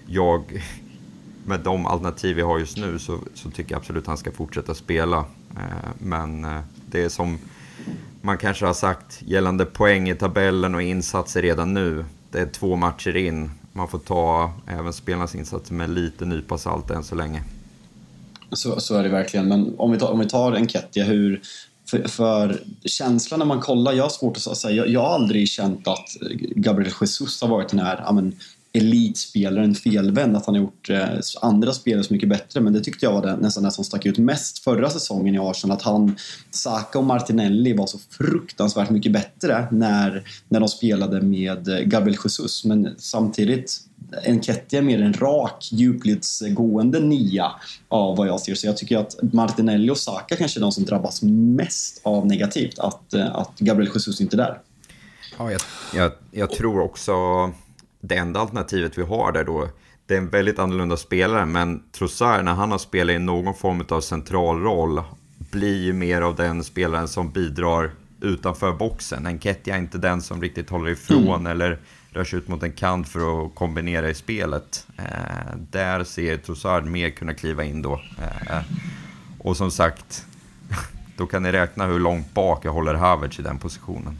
jag, 0.06 0.64
med 1.46 1.60
de 1.60 1.86
alternativ 1.86 2.36
vi 2.36 2.42
har 2.42 2.58
just 2.58 2.76
nu 2.76 2.98
så, 2.98 3.18
så 3.34 3.50
tycker 3.50 3.72
jag 3.72 3.78
absolut 3.78 4.02
att 4.02 4.08
han 4.08 4.18
ska 4.18 4.32
fortsätta 4.32 4.74
spela. 4.74 5.18
Eh, 5.56 5.90
men 5.98 6.44
eh, 6.44 6.60
det 6.86 7.04
är 7.04 7.08
som 7.08 7.38
man 8.20 8.38
kanske 8.38 8.66
har 8.66 8.74
sagt 8.74 9.22
gällande 9.22 9.64
poäng 9.64 10.08
i 10.08 10.14
tabellen 10.14 10.74
och 10.74 10.82
insatser 10.82 11.42
redan 11.42 11.74
nu. 11.74 12.04
Det 12.30 12.40
är 12.40 12.46
två 12.46 12.76
matcher 12.76 13.16
in. 13.16 13.50
Man 13.72 13.88
får 13.88 13.98
ta 13.98 14.52
även 14.66 14.92
spelarnas 14.92 15.34
insatser 15.34 15.74
med 15.74 15.90
lite 15.90 16.24
nypa 16.24 16.58
salt 16.58 16.90
än 16.90 17.04
så 17.04 17.14
länge. 17.14 17.42
Så, 18.50 18.80
så 18.80 18.96
är 18.96 19.02
det 19.02 19.08
verkligen, 19.08 19.48
men 19.48 19.74
om 19.78 19.92
vi 19.92 19.98
tar, 19.98 20.08
om 20.08 20.18
vi 20.18 20.28
tar 20.28 20.52
Enketia, 20.52 21.04
hur, 21.04 21.42
för, 22.02 22.08
för 22.08 22.62
känslan 22.84 23.38
när 23.38 23.46
man 23.46 23.60
kollar, 23.60 23.92
jag 23.92 24.04
har 24.04 24.10
svårt 24.10 24.36
att 24.36 24.42
säga, 24.42 24.50
alltså, 24.50 24.70
jag, 24.70 24.88
jag 24.88 25.00
har 25.00 25.14
aldrig 25.14 25.48
känt 25.48 25.88
att 25.88 26.08
Gabriel 26.40 26.92
Jesus 27.00 27.40
har 27.40 27.48
varit 27.48 27.68
den 27.68 27.80
här 27.80 28.02
ja, 28.06 28.12
men, 28.12 28.36
elitspelaren 28.76 29.74
felvänd, 29.74 30.36
att 30.36 30.46
han 30.46 30.54
har 30.54 30.62
gjort 30.62 30.90
eh, 30.90 31.08
andra 31.42 31.72
spelare 31.72 32.04
så 32.04 32.12
mycket 32.12 32.28
bättre. 32.28 32.60
Men 32.60 32.72
det 32.72 32.80
tyckte 32.80 33.06
jag 33.06 33.12
var 33.12 33.22
det, 33.22 33.36
nästan 33.36 33.64
det 33.64 33.70
som 33.70 33.84
stack 33.84 34.06
ut 34.06 34.18
mest 34.18 34.58
förra 34.58 34.90
säsongen 34.90 35.34
i 35.34 35.38
Arsenal. 35.38 35.76
Att 35.76 35.82
han, 35.82 36.16
Saka 36.50 36.98
och 36.98 37.04
Martinelli 37.04 37.72
var 37.72 37.86
så 37.86 37.98
fruktansvärt 38.10 38.90
mycket 38.90 39.12
bättre 39.12 39.66
när, 39.70 40.28
när 40.48 40.60
de 40.60 40.68
spelade 40.68 41.20
med 41.20 41.88
Gabriel 41.90 42.18
Jesus. 42.24 42.64
Men 42.64 42.94
samtidigt 42.98 43.80
Enketia 44.24 44.78
är 44.78 44.82
mer 44.82 45.02
en 45.02 45.12
rak, 45.12 45.68
djupledsgående 45.72 47.00
nia 47.00 47.52
av 47.88 48.16
vad 48.16 48.28
jag 48.28 48.40
ser. 48.40 48.54
Så 48.54 48.66
jag 48.66 48.76
tycker 48.76 48.98
att 48.98 49.32
Martinelli 49.32 49.90
och 49.90 49.98
Saka 49.98 50.36
kanske 50.36 50.58
är 50.58 50.62
de 50.62 50.72
som 50.72 50.84
drabbas 50.84 51.22
mest 51.22 52.00
av 52.04 52.26
negativt, 52.26 52.78
att, 52.78 53.14
att 53.14 53.58
Gabriel 53.58 53.90
Jesus 53.94 54.20
inte 54.20 54.36
är 54.36 54.38
där. 54.38 54.58
Ja, 55.38 55.50
jag, 55.50 55.60
jag, 55.94 56.12
jag 56.30 56.50
tror 56.50 56.80
också 56.80 57.12
det 58.00 58.16
enda 58.16 58.40
alternativet 58.40 58.98
vi 58.98 59.02
har 59.02 59.32
där 59.32 59.44
då, 59.44 59.68
det 60.06 60.14
är 60.14 60.18
en 60.18 60.28
väldigt 60.28 60.58
annorlunda 60.58 60.96
spelare, 60.96 61.46
men 61.46 61.82
Trossard 61.92 62.44
när 62.44 62.52
han 62.52 62.70
har 62.70 62.78
spelat 62.78 63.14
i 63.14 63.18
någon 63.18 63.54
form 63.54 63.84
av 63.88 64.00
central 64.00 64.60
roll 64.60 65.02
blir 65.50 65.82
ju 65.82 65.92
mer 65.92 66.22
av 66.22 66.36
den 66.36 66.64
spelaren 66.64 67.08
som 67.08 67.30
bidrar 67.30 67.90
utanför 68.20 68.72
boxen. 68.72 69.26
Enketia 69.26 69.74
är 69.74 69.78
inte 69.78 69.98
den 69.98 70.22
som 70.22 70.42
riktigt 70.42 70.70
håller 70.70 70.90
ifrån 70.90 71.40
mm. 71.40 71.46
eller 71.46 71.78
rör 72.14 72.24
sig 72.24 72.38
ut 72.38 72.48
mot 72.48 72.62
en 72.62 72.72
kant 72.72 73.08
för 73.08 73.46
att 73.46 73.54
kombinera 73.54 74.10
i 74.10 74.14
spelet. 74.14 74.86
Eh, 74.98 75.56
där 75.70 76.04
ser 76.04 76.36
Trossard 76.36 76.84
mer 76.84 77.10
kunna 77.10 77.34
kliva 77.34 77.64
in 77.64 77.82
då. 77.82 78.00
Eh, 78.18 78.62
och 79.38 79.56
som 79.56 79.70
sagt, 79.70 80.26
då 81.16 81.26
kan 81.26 81.42
ni 81.42 81.52
räkna 81.52 81.86
hur 81.86 81.98
långt 81.98 82.34
bak 82.34 82.64
jag 82.64 82.72
håller 82.72 82.94
Havertz 82.94 83.38
i 83.38 83.42
den 83.42 83.58
positionen. 83.58 84.18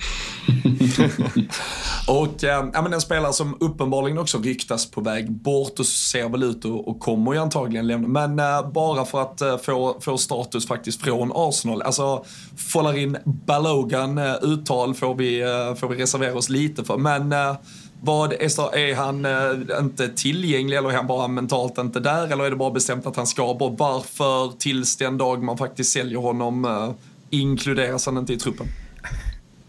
och 2.09 2.45
eh, 2.45 2.69
ja, 2.73 2.83
men 2.83 2.93
en 2.93 3.01
spelare 3.01 3.33
som 3.33 3.57
uppenbarligen 3.61 4.19
också 4.19 4.39
ryktas 4.39 4.91
på 4.91 5.01
väg 5.01 5.31
bort 5.31 5.79
och 5.79 5.87
ser 5.87 6.29
väl 6.29 6.43
ut 6.43 6.65
och, 6.65 6.89
och 6.89 7.01
kommer 7.01 7.33
ju 7.33 7.39
antagligen 7.39 7.87
lämna. 7.87 8.09
Men 8.09 8.39
eh, 8.39 8.71
bara 8.71 9.05
för 9.05 9.23
att 9.23 9.41
eh, 9.41 9.59
få, 9.59 10.01
få 10.01 10.19
status 10.19 10.69
faktiskt 10.69 11.03
från 11.03 11.33
Arsenal. 11.35 11.83
Alltså, 11.83 12.25
Folarin 12.57 13.17
Balogan 13.25 14.19
eh, 14.19 14.35
uttal 14.43 14.95
får 14.95 15.15
vi, 15.15 15.41
eh, 15.41 15.75
får 15.75 15.89
vi 15.89 15.97
reservera 15.97 16.35
oss 16.35 16.49
lite 16.49 16.85
för. 16.85 16.97
Men 16.97 17.33
eh, 17.33 17.57
vad 18.05 18.33
är, 18.33 18.77
är 18.77 18.95
han 18.95 19.25
eh, 19.25 19.79
inte 19.81 20.09
tillgänglig 20.09 20.77
eller 20.77 20.91
är 20.91 20.95
han 20.95 21.07
bara 21.07 21.29
mentalt 21.29 21.79
inte 21.79 22.01
där 22.01 22.33
eller 22.33 22.45
är 22.45 22.51
det 22.51 22.57
bara 22.57 22.71
bestämt 22.71 23.07
att 23.07 23.17
han 23.17 23.27
ska 23.27 23.55
bort? 23.55 23.79
Varför 23.79 24.59
tills 24.59 24.97
den 24.97 25.19
dag 25.19 25.43
man 25.43 25.59
faktiskt 25.59 25.93
säljer 25.93 26.19
honom 26.19 26.65
eh, 26.65 26.93
inkluderas 27.31 28.07
han 28.07 28.17
inte 28.17 28.33
i 28.33 28.37
truppen? 28.37 28.67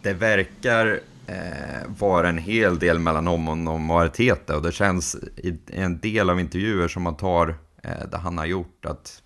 Det 0.02 0.13
verkar 0.13 1.00
eh, 1.28 1.89
vara 2.00 2.30
en 2.30 2.38
hel 2.38 2.80
del 2.80 3.00
mellan 3.00 3.28
honom 3.28 3.91
och 3.91 4.02
Arteta 4.02 4.56
och 4.56 4.62
det 4.62 4.71
känns 4.71 5.15
i 5.38 5.58
en 5.67 6.00
del 6.00 6.30
av 6.30 6.39
intervjuer 6.39 6.88
som 6.88 7.04
man 7.04 7.17
tar 7.17 7.58
eh, 7.84 8.10
det 8.12 8.17
han 8.17 8.38
har 8.38 8.45
gjort 8.45 8.86
att 8.86 9.21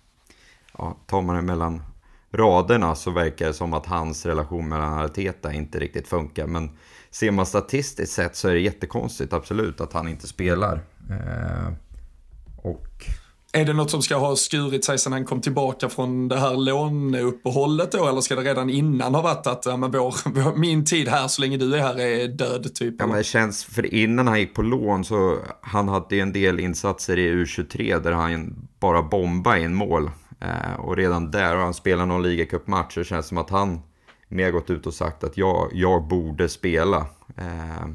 ja, 0.78 0.96
tar 1.06 1.22
man 1.22 1.36
det 1.36 1.42
mellan 1.42 1.82
raderna 2.32 2.94
så 2.94 3.10
verkar 3.10 3.46
det 3.46 3.54
som 3.54 3.74
att 3.74 3.86
hans 3.86 4.26
relation 4.26 4.68
mellan 4.68 5.04
Arteta 5.04 5.52
inte 5.52 5.78
riktigt 5.78 6.08
funkar 6.08 6.46
men 6.46 6.70
ser 7.10 7.30
man 7.30 7.46
statistiskt 7.46 8.12
sett 8.12 8.36
så 8.36 8.48
är 8.48 8.54
det 8.54 8.60
jättekonstigt, 8.60 9.32
absolut, 9.32 9.80
att 9.80 9.92
han 9.92 10.08
inte 10.08 10.26
spelar. 10.26 10.82
Eh, 11.10 11.72
och... 12.56 12.86
Är 13.52 13.64
det 13.64 13.72
något 13.72 13.90
som 13.90 14.02
ska 14.02 14.16
ha 14.16 14.36
skurit 14.36 14.84
sig 14.84 14.98
sedan 14.98 15.12
han 15.12 15.24
kom 15.24 15.40
tillbaka 15.40 15.88
från 15.88 16.28
det 16.28 16.36
här 16.36 16.56
låneuppehållet 16.56 17.92
då? 17.92 18.08
Eller 18.08 18.20
ska 18.20 18.34
det 18.34 18.42
redan 18.42 18.70
innan 18.70 19.14
ha 19.14 19.22
varit 19.22 19.46
att 19.46 19.66
ja, 19.66 19.76
men 19.76 19.90
vår, 19.90 20.14
vår, 20.24 20.56
min 20.56 20.84
tid 20.84 21.08
här 21.08 21.28
så 21.28 21.42
länge 21.42 21.56
du 21.56 21.76
är 21.76 21.80
här 21.80 22.00
är 22.00 22.28
död? 22.28 22.74
Typ, 22.74 22.94
ja, 22.98 23.06
men 23.06 23.16
det 23.16 23.24
känns, 23.24 23.64
för 23.64 23.94
innan 23.94 24.28
han 24.28 24.40
gick 24.40 24.54
på 24.54 24.62
lån 24.62 25.04
så 25.04 25.38
han 25.60 25.88
hade 25.88 26.16
en 26.16 26.32
del 26.32 26.60
insatser 26.60 27.18
i 27.18 27.44
U23 27.44 28.02
där 28.02 28.12
han 28.12 28.68
bara 28.80 29.02
bombade 29.02 29.60
in 29.60 29.74
mål. 29.74 30.10
Eh, 30.40 30.80
och 30.80 30.96
redan 30.96 31.30
där, 31.30 31.56
och 31.56 31.62
han 31.62 31.74
spelade 31.74 32.06
någon 32.06 32.22
ligacupmatch, 32.22 32.94
så 32.94 33.04
känns 33.04 33.26
det 33.26 33.28
som 33.28 33.38
att 33.38 33.50
han 33.50 33.80
mer 34.30 34.50
gått 34.50 34.70
ut 34.70 34.86
och 34.86 34.94
sagt 34.94 35.24
att 35.24 35.36
jag, 35.36 35.70
jag 35.72 36.02
borde 36.08 36.48
spela. 36.48 37.06
Eh, 37.36 37.88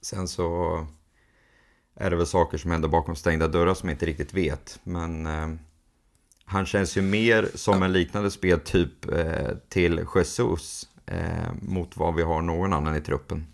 sen 0.00 0.28
så 0.28 0.86
är 1.94 2.10
det 2.10 2.16
väl 2.16 2.26
saker 2.26 2.58
som 2.58 2.70
händer 2.70 2.88
bakom 2.88 3.16
stängda 3.16 3.48
dörrar 3.48 3.74
som 3.74 3.88
jag 3.88 3.94
inte 3.94 4.06
riktigt 4.06 4.34
vet. 4.34 4.80
Men 4.82 5.26
eh, 5.26 5.48
han 6.44 6.66
känns 6.66 6.96
ju 6.96 7.02
mer 7.02 7.48
som 7.54 7.82
en 7.82 7.92
liknande 7.92 8.30
speltyp 8.30 9.12
eh, 9.12 9.56
till 9.68 10.06
Jesus 10.14 10.88
eh, 11.06 11.52
mot 11.62 11.96
vad 11.96 12.14
vi 12.14 12.22
har 12.22 12.42
någon 12.42 12.72
annan 12.72 12.96
i 12.96 13.00
truppen. 13.00 13.46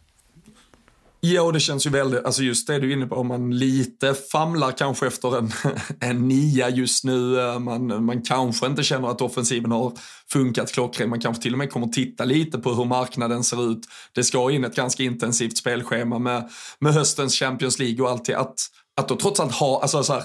Ja, 1.27 1.53
det 1.53 1.61
känns 1.61 1.87
ju 1.87 1.91
väldigt, 1.91 2.25
alltså 2.25 2.43
just 2.43 2.67
det 2.67 2.79
du 2.79 2.91
är 2.91 2.97
inne 2.97 3.07
på, 3.07 3.17
om 3.17 3.27
man 3.27 3.59
lite 3.59 4.15
famlar 4.15 4.73
kanske 4.73 5.07
efter 5.07 5.39
en, 5.39 5.53
en 6.01 6.29
nia 6.29 6.69
just 6.69 7.05
nu. 7.05 7.41
Eh, 7.41 7.59
man, 7.59 8.05
man 8.05 8.23
kanske 8.23 8.67
inte 8.67 8.83
känner 8.83 9.09
att 9.09 9.21
offensiven 9.21 9.71
har 9.71 9.93
funkat 10.33 10.73
klockrent. 10.73 11.11
Man 11.11 11.21
kanske 11.21 11.43
till 11.43 11.53
och 11.53 11.59
med 11.59 11.71
kommer 11.71 11.87
titta 11.87 12.25
lite 12.25 12.59
på 12.59 12.73
hur 12.73 12.85
marknaden 12.85 13.45
ser 13.45 13.71
ut. 13.71 13.81
Det 14.13 14.25
ska 14.25 14.51
in 14.51 14.65
ett 14.65 14.77
ganska 14.77 15.03
intensivt 15.03 15.57
spelschema 15.57 16.19
med, 16.19 16.51
med 16.79 16.95
höstens 16.95 17.35
Champions 17.35 17.79
League 17.79 18.05
och 18.05 18.11
allt 18.11 18.25
det. 18.25 18.35
Att, 18.35 18.57
att 18.97 19.09
då 19.09 19.17
trots 19.17 19.41
allt 19.41 19.55
ha, 19.55 19.83
alltså 19.83 20.03
så 20.03 20.13
här, 20.13 20.23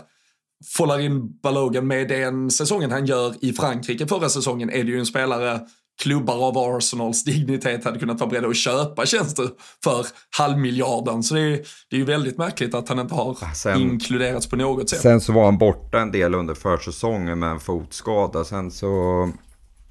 Folarin 0.66 1.40
Balogan 1.42 1.88
med 1.88 2.08
den 2.08 2.52
säsongen 2.52 2.92
han 2.92 3.06
gör 3.06 3.36
i 3.42 3.54
Frankrike 3.54 4.08
förra 4.08 4.30
säsongen 4.30 4.70
är 4.70 4.84
det 4.84 4.92
ju 4.92 5.00
en 5.00 5.06
spelare 5.06 5.62
klubbar 6.00 6.48
av 6.48 6.58
Arsenals 6.58 7.24
dignitet 7.24 7.86
hade 7.86 8.00
kunnat 8.00 8.20
vara 8.20 8.30
beredda 8.30 8.48
att 8.48 8.56
köpa 8.56 9.06
tjänster 9.06 9.50
för 9.84 10.06
halvmiljarden. 10.38 11.24
Så 11.24 11.36
det 11.36 11.42
är, 11.42 11.62
det 11.90 11.96
är 11.96 12.00
ju 12.00 12.06
väldigt 12.06 12.38
märkligt 12.38 12.74
att 12.74 12.90
han 12.90 13.00
inte 13.00 13.16
har 13.16 13.54
sen, 13.56 13.82
inkluderats 13.82 14.48
på 14.48 14.56
något 14.56 14.90
sätt. 14.90 15.02
Sen 15.02 15.22
så 15.22 15.34
var 15.34 15.46
han 15.46 15.58
borta 15.58 16.00
en 16.00 16.12
del 16.12 16.36
under 16.36 16.54
försäsongen 16.54 17.40
med 17.40 17.52
en 17.52 17.60
fotskada. 17.60 18.44
Sen 18.44 18.72
så, 18.72 19.30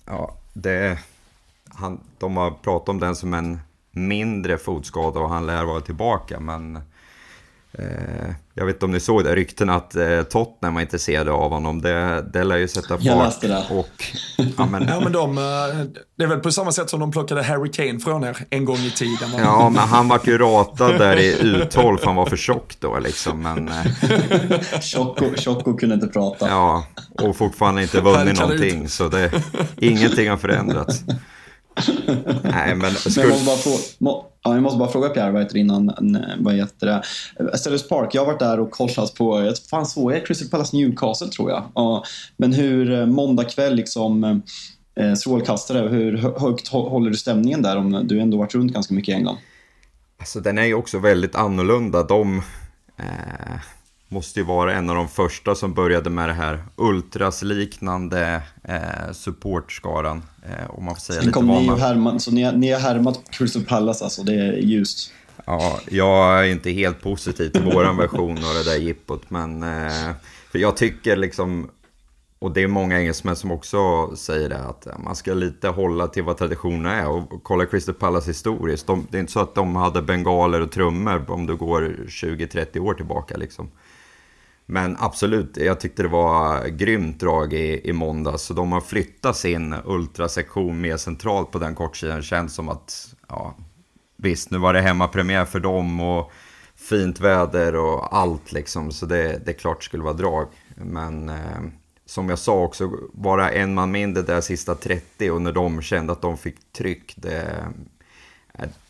ja, 0.05 0.37
det, 0.53 0.99
han, 1.69 2.01
de 2.19 2.37
har 2.37 2.51
pratat 2.51 2.89
om 2.89 3.01
den 3.01 3.17
som 3.17 3.35
en 3.35 3.61
mindre 3.91 4.59
fotskada 4.59 5.21
och 5.21 5.29
han 5.29 5.47
lär 5.47 5.65
vara 5.65 5.81
tillbaka. 5.81 6.41
Men 6.41 6.79
jag 8.55 8.67
vet 8.67 8.77
inte 8.77 8.85
om 8.85 8.91
ni 8.91 9.01
såg 9.01 9.25
det, 9.25 9.35
rykten 9.35 9.71
att 9.71 9.95
eh, 9.95 10.23
Tottenham 10.23 10.75
var 10.75 10.81
intresserade 10.81 11.33
av 11.33 11.51
honom. 11.51 11.83
Det, 11.83 12.25
det 12.33 12.45
lär 12.45 12.57
ju 12.57 12.69
sätta 12.69 12.89
fart. 12.89 13.03
Jag 13.03 13.19
läste 13.19 13.49
det. 13.49 13.65
Och, 13.71 14.05
ja, 14.57 14.67
men, 14.67 14.89
ja, 14.89 15.01
men 15.01 15.13
de, 15.13 15.39
eh, 15.39 15.45
det 16.17 16.25
är 16.25 16.27
väl 16.27 16.39
på 16.39 16.53
samma 16.53 16.73
sätt 16.73 16.91
som 16.91 17.01
de 17.01 17.11
plockade 17.11 17.43
Harry 17.43 17.71
Kane 17.71 18.01
från 18.01 18.25
er 18.25 18.47
en 18.51 18.65
gång 18.65 18.77
i 18.77 18.91
tiden. 18.91 19.29
Ja, 19.39 19.71
men 19.71 19.83
han 19.83 20.09
var 20.09 20.21
ju 20.25 20.39
ratad 20.39 20.99
där 20.99 21.19
i 21.19 21.35
U12 21.35 21.97
för 21.97 22.07
han 22.07 22.17
var 22.17 22.27
för 22.27 22.37
tjock 22.37 22.77
då 22.81 22.99
liksom. 22.99 23.43
Men, 23.43 23.71
Tjocko 25.37 25.77
kunde 25.77 25.95
inte 25.95 26.09
prata. 26.09 26.49
Ja, 26.49 26.85
och 27.23 27.37
fortfarande 27.37 27.83
inte 27.83 28.01
vunnit 28.01 28.41
någonting. 28.41 28.89
Så 28.89 29.09
det, 29.09 29.31
ingenting 29.77 30.31
har 30.31 30.37
förändrats. 30.37 31.05
Nej, 32.43 32.75
men... 32.75 32.95
Skulle... 32.95 33.27
men 33.27 33.37
jag, 33.37 33.47
måste 33.47 33.47
bara 33.47 33.57
få, 33.57 33.79
må, 33.99 34.27
ja, 34.43 34.55
jag 34.55 34.63
måste 34.63 34.79
bara 34.79 34.89
fråga 34.89 35.09
Pierre 35.09 35.31
vad 35.31 35.43
heter 35.43 35.57
innan. 35.57 35.93
Vad 36.39 36.55
heter 36.55 36.87
det? 36.87 37.59
Stellus 37.59 37.89
Park, 37.89 38.15
jag 38.15 38.21
har 38.21 38.27
varit 38.27 38.39
där 38.39 38.61
och 38.61 38.71
kollat 38.71 39.15
på, 39.15 39.43
jag 39.43 39.59
fan 39.71 39.87
såg 39.87 40.13
jag 40.13 40.27
Crystal 40.27 40.49
Palace 40.49 40.77
Newcastle 40.77 41.29
tror 41.29 41.51
jag. 41.51 41.65
Ja, 41.75 42.05
men 42.37 42.53
hur 42.53 42.93
eh, 42.93 43.07
måndag 43.07 43.45
kväll 43.45 43.75
liksom 43.75 44.25
eh, 45.01 45.15
strålkastare, 45.15 45.89
hur 45.89 46.17
högt 46.39 46.69
håller 46.69 47.11
du 47.11 47.17
stämningen 47.17 47.63
där 47.63 47.77
om 47.77 48.07
du 48.09 48.21
ändå 48.21 48.37
varit 48.37 48.55
runt 48.55 48.73
ganska 48.73 48.95
mycket 48.95 49.13
i 49.13 49.17
England? 49.17 49.37
Alltså 50.21 50.41
den 50.41 50.59
är 50.59 50.65
ju 50.65 50.75
också 50.75 50.99
väldigt 50.99 51.35
annorlunda. 51.35 52.03
De... 52.03 52.43
Eh 52.97 53.61
måste 54.09 54.41
ju 54.41 54.47
vara 54.47 54.75
en 54.75 54.91
av 54.91 54.97
de 54.97 55.09
första 55.09 55.55
som 55.55 55.75
började 55.75 56.11
med 56.11 56.29
det 56.29 56.33
här 56.33 56.65
ultrasliknande 56.77 58.43
eh, 58.65 59.13
supportskaran. 59.13 60.23
Eh, 60.43 60.71
om 60.71 60.85
man 60.85 60.95
får 60.95 61.01
säga 61.01 61.23
Sen 61.23 61.33
kom 61.33 61.47
ni 61.47 61.65
ju 61.65 61.77
härma, 61.77 62.19
så 62.19 62.31
ni, 62.31 62.53
ni 62.53 62.73
har 62.73 62.81
härmat 62.81 63.31
Crystal 63.31 63.65
Palace 63.65 64.05
alltså, 64.05 64.23
det 64.23 64.35
är 64.35 64.53
ljust. 64.53 65.13
Ja, 65.47 65.81
jag 65.91 66.41
är 66.41 66.51
inte 66.51 66.71
helt 66.71 67.03
positiv 67.03 67.49
till 67.49 67.63
våran 67.63 67.97
version 67.97 68.37
av 68.37 68.55
det 68.55 68.65
där 68.65 68.77
jippot, 68.77 69.31
men 69.31 69.63
eh, 69.63 70.11
för 70.53 70.59
jag 70.59 70.77
tycker 70.77 71.17
liksom 71.17 71.71
och 72.41 72.53
det 72.53 72.63
är 72.63 72.69
många 72.69 72.99
engelsmän 72.99 73.37
som 73.37 73.51
också 73.51 74.11
säger 74.17 74.49
det, 74.49 74.59
att 74.59 74.87
man 74.99 75.17
ska 75.17 75.35
lite 75.35 75.69
hålla 75.69 76.09
till 76.09 76.23
vad 76.23 76.37
traditionerna 76.37 76.95
är. 76.95 77.09
Och 77.09 77.43
kolla 77.43 77.67
Crystal 77.67 77.95
Palace 77.95 78.31
historiskt, 78.31 78.87
de, 78.87 79.07
det 79.11 79.19
är 79.19 79.21
inte 79.21 79.33
så 79.33 79.41
att 79.41 79.55
de 79.55 79.77
hade 79.77 80.03
bengaler 80.03 80.61
och 80.61 80.73
trummor 80.73 81.31
om 81.31 81.47
du 81.47 81.57
går 81.57 81.97
20-30 82.09 82.79
år 82.79 82.95
tillbaka. 82.95 83.37
Liksom. 83.37 83.71
Men 84.71 84.97
absolut, 85.01 85.57
jag 85.57 85.81
tyckte 85.81 86.03
det 86.03 86.09
var 86.09 86.67
grymt 86.67 87.21
drag 87.21 87.53
i, 87.53 87.81
i 87.85 87.93
måndags. 87.93 88.43
Så 88.43 88.55
de 88.55 88.73
har 88.73 88.81
flyttat 88.81 89.37
sin 89.37 89.75
ultrasektion 89.85 90.81
mer 90.81 90.97
centralt 90.97 91.51
på 91.51 91.59
den 91.59 91.75
kortsidan. 91.75 92.23
Känns 92.23 92.55
som 92.55 92.69
att, 92.69 93.15
ja, 93.29 93.55
visst, 94.17 94.51
nu 94.51 94.59
var 94.59 94.73
det 94.73 94.81
hemmapremiär 94.81 95.45
för 95.45 95.61
dem 95.61 96.01
och 96.01 96.33
fint 96.77 97.21
väder 97.21 97.77
och 97.77 98.17
allt 98.17 98.53
liksom. 98.53 98.93
Så 98.93 99.07
det, 99.07 99.41
det 99.45 99.51
är 99.51 99.59
klart 99.59 99.85
skulle 99.85 100.03
vara 100.03 100.15
drag. 100.15 100.47
Men 100.77 101.29
eh, 101.29 101.61
som 102.07 102.29
jag 102.29 102.39
sa 102.39 102.63
också, 102.63 102.93
bara 103.13 103.51
en 103.51 103.75
man 103.75 103.91
mindre 103.91 104.23
där 104.23 104.41
sista 104.41 104.75
30 104.75 105.31
och 105.31 105.43
när 105.43 105.53
de 105.53 105.83
kände 105.83 106.13
att 106.13 106.23
de 106.23 106.37
fick 106.39 106.73
tryck. 106.73 107.15
Det, 107.17 107.67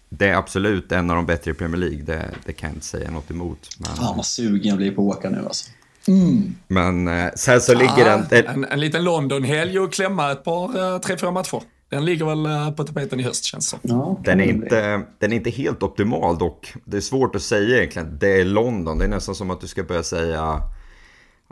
det 0.09 0.29
är 0.29 0.35
absolut 0.35 0.93
en 0.93 1.11
av 1.11 1.17
de 1.17 1.27
bättre 1.27 1.51
i 1.51 1.55
Premier 1.55 1.77
League, 1.77 2.03
det, 2.03 2.31
det 2.47 2.53
kan 2.53 2.69
jag 2.69 2.77
inte 2.77 2.87
säga 2.87 3.11
något 3.11 3.31
emot. 3.31 3.69
Men... 3.79 3.97
Fan 3.97 4.17
vad 4.17 4.27
sugen 4.27 4.69
jag 4.69 4.77
blir 4.77 4.91
på 4.91 5.11
att 5.11 5.17
åka 5.17 5.31
nu 5.31 5.45
alltså. 5.45 5.71
Mm. 6.09 6.55
Men 6.69 7.09
eh, 7.09 7.31
sen 7.35 7.61
så 7.61 7.75
ligger 7.75 8.07
ja, 8.07 8.23
den... 8.31 8.47
En, 8.47 8.65
en 8.65 8.81
liten 8.81 9.05
London-helg 9.05 9.79
och 9.79 9.93
klämma 9.93 10.33
ett 10.33 10.45
par, 10.45 10.95
eh, 10.95 10.99
tre, 10.99 11.17
fyra 11.17 11.31
matcher. 11.31 11.63
Den 11.91 12.05
ligger 12.05 12.25
väl 12.25 12.47
eh, 12.47 12.71
på 12.71 12.85
tapeten 12.85 13.21
i 13.21 13.23
höst 13.23 13.45
känns 13.45 13.73
det. 13.73 13.79
Ja, 13.83 14.21
den, 14.25 14.41
är 14.41 14.45
inte, 14.45 15.03
den 15.19 15.33
är 15.33 15.37
inte 15.37 15.51
helt 15.51 15.83
optimal 15.83 16.39
dock. 16.39 16.75
Det 16.85 16.97
är 16.97 17.01
svårt 17.01 17.35
att 17.35 17.43
säga 17.43 17.77
egentligen. 17.77 18.19
Det 18.19 18.41
är 18.41 18.45
London. 18.45 18.99
Det 18.99 19.05
är 19.05 19.09
nästan 19.09 19.35
som 19.35 19.51
att 19.51 19.61
du 19.61 19.67
ska 19.67 19.83
börja 19.83 20.03
säga 20.03 20.63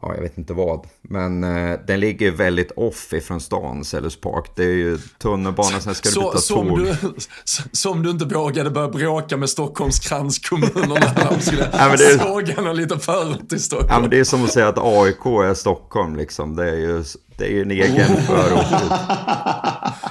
ja, 0.03 0.15
jag 0.15 0.23
vet 0.23 0.39
inte 0.39 0.53
vad. 0.53 0.87
Men 1.03 1.45
eh, 1.45 1.79
den 1.87 2.01
ligger 2.01 2.31
väldigt 2.31 2.73
off 2.77 3.13
ifrån 3.13 3.41
stan, 3.41 3.85
Sellers 3.85 4.17
Park. 4.17 4.53
Det 4.57 4.65
är 4.65 4.75
ju 4.75 4.99
tunnelbana, 5.19 5.81
sen 5.81 5.95
ska 5.95 6.09
du 6.09 6.15
byta 6.15 6.39
som 6.39 6.69
tåg. 6.69 6.79
Du, 6.79 6.97
som 7.73 8.03
du 8.03 8.11
inte 8.11 8.25
vågade 8.25 8.71
börja 8.71 8.89
bråka 8.89 9.37
med 9.37 9.51
Stockholms 9.51 9.99
kranskommuner 9.99 10.87
när 10.89 11.31
de 11.31 11.41
skulle 11.41 11.71
ja, 11.73 11.97
såga 12.19 12.61
någon 12.61 12.77
liten 12.77 13.01
förort 13.01 13.53
i 13.53 13.59
Stockholm. 13.59 13.91
Ja, 13.91 14.01
men 14.01 14.11
det 14.11 14.19
är 14.19 14.25
som 14.25 14.45
att 14.45 14.53
säga 14.53 14.69
att 14.69 14.79
AIK 14.79 15.27
är 15.27 15.55
Stockholm 15.55 16.17
liksom. 16.17 16.57
Det 16.57 16.71
är 16.71 16.77
ju, 16.77 17.05
det 17.37 17.45
är 17.45 17.51
ju 17.51 17.63
en 17.63 17.71
egen 17.71 18.17
förort. 18.17 18.67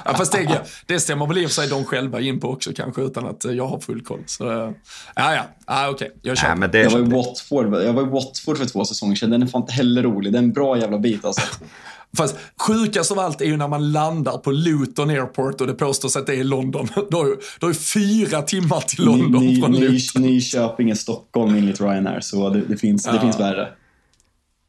ja, 0.04 0.14
fast 0.16 0.32
det, 0.32 0.62
det 0.86 1.00
stämmer 1.00 1.26
väl 1.26 1.38
i 1.38 1.46
och 1.46 1.50
för 1.50 1.54
sig 1.54 1.68
de 1.68 1.84
själva 1.84 2.20
in 2.20 2.40
på 2.40 2.50
också 2.50 2.72
kanske 2.76 3.02
utan 3.02 3.26
att 3.26 3.44
jag 3.44 3.66
har 3.66 3.80
full 3.80 4.04
koll. 4.04 4.22
Så, 4.26 4.44
ja, 4.44 5.34
ja, 5.34 5.42
ja 5.66 5.88
okej. 5.90 6.06
Okay. 6.06 6.18
Jag 6.22 6.38
köper. 6.38 6.68
det... 6.68 6.82
Jag 6.82 6.90
var 6.90 6.98
i 6.98 7.02
Watford, 7.02 7.66
jag 7.66 7.92
var 7.92 8.02
i 8.02 8.06
Watford 8.06 8.58
för 8.58 8.66
två 8.66 8.84
säsonger 8.84 9.16
sedan. 9.16 9.30
Den 9.30 9.42
är 9.42 9.46
fan 9.46 9.62
inte 9.62 9.72
heller 9.76 10.02
rolig. 10.02 10.32
Det 10.32 10.38
är 10.38 10.42
en 10.42 10.52
bra 10.52 10.78
jävla 10.78 10.98
bit 10.98 11.24
alltså. 11.24 11.42
Fast 12.16 12.36
sjukast 12.66 13.12
av 13.12 13.18
allt 13.18 13.40
är 13.40 13.44
ju 13.44 13.56
när 13.56 13.68
man 13.68 13.92
landar 13.92 14.38
på 14.38 14.50
Luton 14.50 15.10
Airport 15.10 15.60
och 15.60 15.66
det 15.66 15.74
påstås 15.74 16.16
att 16.16 16.26
det 16.26 16.34
är 16.34 16.44
London. 16.44 16.88
Då 17.10 17.22
är, 17.22 17.36
då 17.60 17.66
är 17.68 17.72
fyra 17.72 18.42
timmar 18.42 18.80
till 18.80 19.04
London 19.04 19.46
ny, 19.46 19.60
från 19.60 19.72
Luton. 19.72 20.22
Nyköping 20.22 20.90
är 20.90 20.94
Stockholm 20.94 21.54
enligt 21.54 21.80
Ryanair, 21.80 22.20
så 22.20 22.50
det, 22.50 22.60
det 22.60 22.76
finns, 22.76 23.04
det 23.04 23.20
finns 23.20 23.40
värre. 23.40 23.68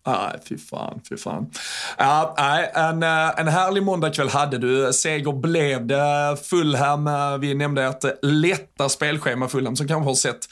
Nej, 0.08 0.40
fy 0.50 0.58
fan, 0.58 1.02
fy 1.10 1.18
fan. 1.18 1.50
Ja, 1.98 2.36
nej, 2.38 2.72
en, 2.74 3.04
eh, 3.04 3.40
en 3.40 3.48
härlig 3.48 3.84
måndagkväll 3.84 4.30
hade 4.30 4.58
du. 4.58 4.94
Seger 4.94 5.32
blev 5.32 5.88
det. 5.88 6.38
Fulham, 6.44 7.08
eh, 7.08 7.38
vi 7.38 7.54
nämnde 7.54 7.84
ett 7.84 8.06
lätta 8.22 8.90
spelschema 8.90 9.48
Fulham 9.48 9.76
som 9.76 9.88
kanske 9.88 10.10
har 10.10 10.16
sett 10.16 10.48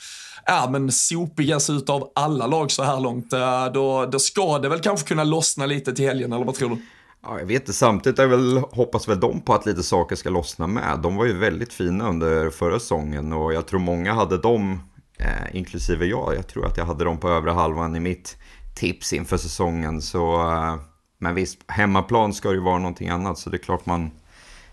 ja, 0.45 0.67
men 0.71 0.91
sopigast 0.91 1.69
ut 1.69 1.89
av 1.89 2.11
alla 2.15 2.47
lag 2.47 2.71
så 2.71 2.83
här 2.83 2.99
långt. 2.99 3.33
Eh, 3.33 3.65
då, 3.73 4.05
då 4.05 4.19
ska 4.19 4.59
det 4.59 4.69
väl 4.69 4.79
kanske 4.79 5.07
kunna 5.07 5.23
lossna 5.23 5.65
lite 5.65 5.93
till 5.93 6.05
helgen, 6.05 6.33
eller 6.33 6.45
vad 6.45 6.55
tror 6.55 6.69
du? 6.69 6.77
Ja, 7.23 7.39
jag 7.39 7.45
vet 7.45 7.61
inte, 7.61 7.73
samtidigt 7.73 8.19
är 8.19 8.27
väl, 8.27 8.57
hoppas 8.57 9.07
väl 9.07 9.19
de 9.19 9.41
på 9.41 9.53
att 9.53 9.65
lite 9.65 9.83
saker 9.83 10.15
ska 10.15 10.29
lossna 10.29 10.67
med. 10.67 10.99
De 11.03 11.15
var 11.15 11.25
ju 11.25 11.33
väldigt 11.33 11.73
fina 11.73 12.09
under 12.09 12.49
förra 12.49 12.79
säsongen 12.79 13.33
och 13.33 13.53
jag 13.53 13.67
tror 13.67 13.79
många 13.79 14.13
hade 14.13 14.37
dem, 14.37 14.79
eh, 15.17 15.55
inklusive 15.55 16.05
jag. 16.05 16.35
Jag 16.35 16.47
tror 16.47 16.65
att 16.65 16.77
jag 16.77 16.85
hade 16.85 17.03
dem 17.03 17.17
på 17.17 17.29
övre 17.29 17.51
halvan 17.51 17.95
i 17.95 17.99
mitt 17.99 18.37
tips 18.75 19.13
inför 19.13 19.37
säsongen. 19.37 20.01
Så, 20.01 20.51
eh, 20.51 20.75
men 21.17 21.35
visst, 21.35 21.59
hemmaplan 21.67 22.33
ska 22.33 22.53
ju 22.53 22.59
vara 22.59 22.77
någonting 22.77 23.09
annat 23.09 23.37
så 23.39 23.49
det 23.49 23.57
är 23.57 23.63
klart 23.63 23.85
man 23.85 24.11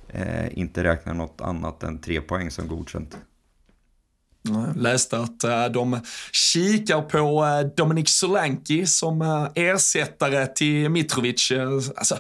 eh, 0.08 0.58
inte 0.58 0.85
räknar 0.85 1.14
något 1.14 1.40
annat 1.40 1.82
än 1.82 2.00
tre 2.00 2.20
poäng 2.20 2.50
som 2.50 2.68
godkänt. 2.68 3.16
Jag 4.48 4.76
läste 4.76 5.18
att 5.18 5.44
äh, 5.44 5.64
de 5.64 6.00
kikar 6.33 7.02
på 7.02 7.44
äh, 7.44 7.74
Dominic 7.76 8.09
Solanki 8.09 8.87
som 8.87 9.22
äh, 9.22 9.46
ersättare 9.55 10.46
till 10.46 10.88
Mitrovic. 10.88 11.52
Alltså, 11.96 12.16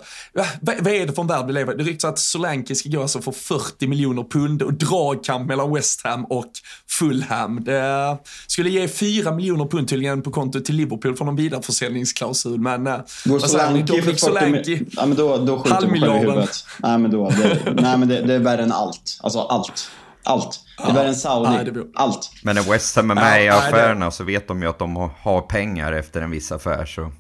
vad, 0.60 0.86
är 0.86 1.06
det 1.06 1.12
för 1.12 1.22
en 1.22 1.28
värld 1.28 1.46
vi 1.46 1.52
lever 1.52 1.74
i? 1.74 1.76
Det 1.76 1.84
ryktas 1.84 2.10
att 2.10 2.18
Solanki 2.18 2.74
ska 2.74 2.88
gå 2.88 3.02
alltså 3.02 3.22
för 3.22 3.32
40 3.32 3.86
miljoner 3.86 4.22
pund 4.22 4.62
och 4.62 4.74
dragkamp 4.74 5.48
mellan 5.48 5.74
West 5.74 6.04
Ham 6.04 6.24
och 6.24 6.50
Fulham. 6.90 7.64
Det 7.64 8.18
skulle 8.46 8.70
ge 8.70 8.88
4 8.88 9.34
miljoner 9.34 9.64
pund 9.64 9.88
tydligen 9.88 10.22
på 10.22 10.30
kontot 10.30 10.64
till 10.64 10.76
Liverpool 10.76 11.16
för 11.16 11.24
någon 11.24 11.36
vidareförsäljningsklausul. 11.36 12.60
Men 12.60 12.84
Går 13.24 13.38
Solanki 13.38 14.02
40 14.02 14.30
miljoner? 14.44 14.86
Ja, 14.90 15.06
men 15.06 15.16
då, 15.16 15.36
då 15.36 15.58
skjuter 15.58 15.80
du 15.80 16.00
själv 16.00 16.16
i 16.16 16.18
huvudet. 16.18 16.64
Nej, 16.78 16.98
men, 16.98 17.10
då, 17.10 17.30
det, 17.30 17.74
nej, 17.74 17.98
men 17.98 18.08
det, 18.08 18.20
det 18.22 18.34
är 18.34 18.38
värre 18.38 18.62
än 18.62 18.72
allt. 18.72 19.18
Alltså 19.22 19.40
allt. 19.40 19.90
Allt. 20.22 20.60
Det 20.78 20.90
är 20.90 20.94
värre 20.94 21.08
än 21.08 21.14
Saudi. 21.14 21.72
Ja, 21.74 21.82
Allt. 21.94 22.30
Men 22.42 22.56
när 22.56 22.62
West 22.62 22.96
Ham 22.96 23.10
är 23.10 23.14
med 23.14 23.40
ja, 23.40 23.44
i 23.44 23.48
affärerna 23.48 24.10
så 24.10 24.24
vet 24.24 24.48
de 24.48 24.62
ju 24.62 24.68
att 24.68 24.78
de 24.78 24.96
har 25.22 25.40
pengar 25.40 25.92
efter 25.92 26.20
en 26.20 26.30
viss 26.30 26.52
affär. 26.52 26.86
Så. 26.86 27.12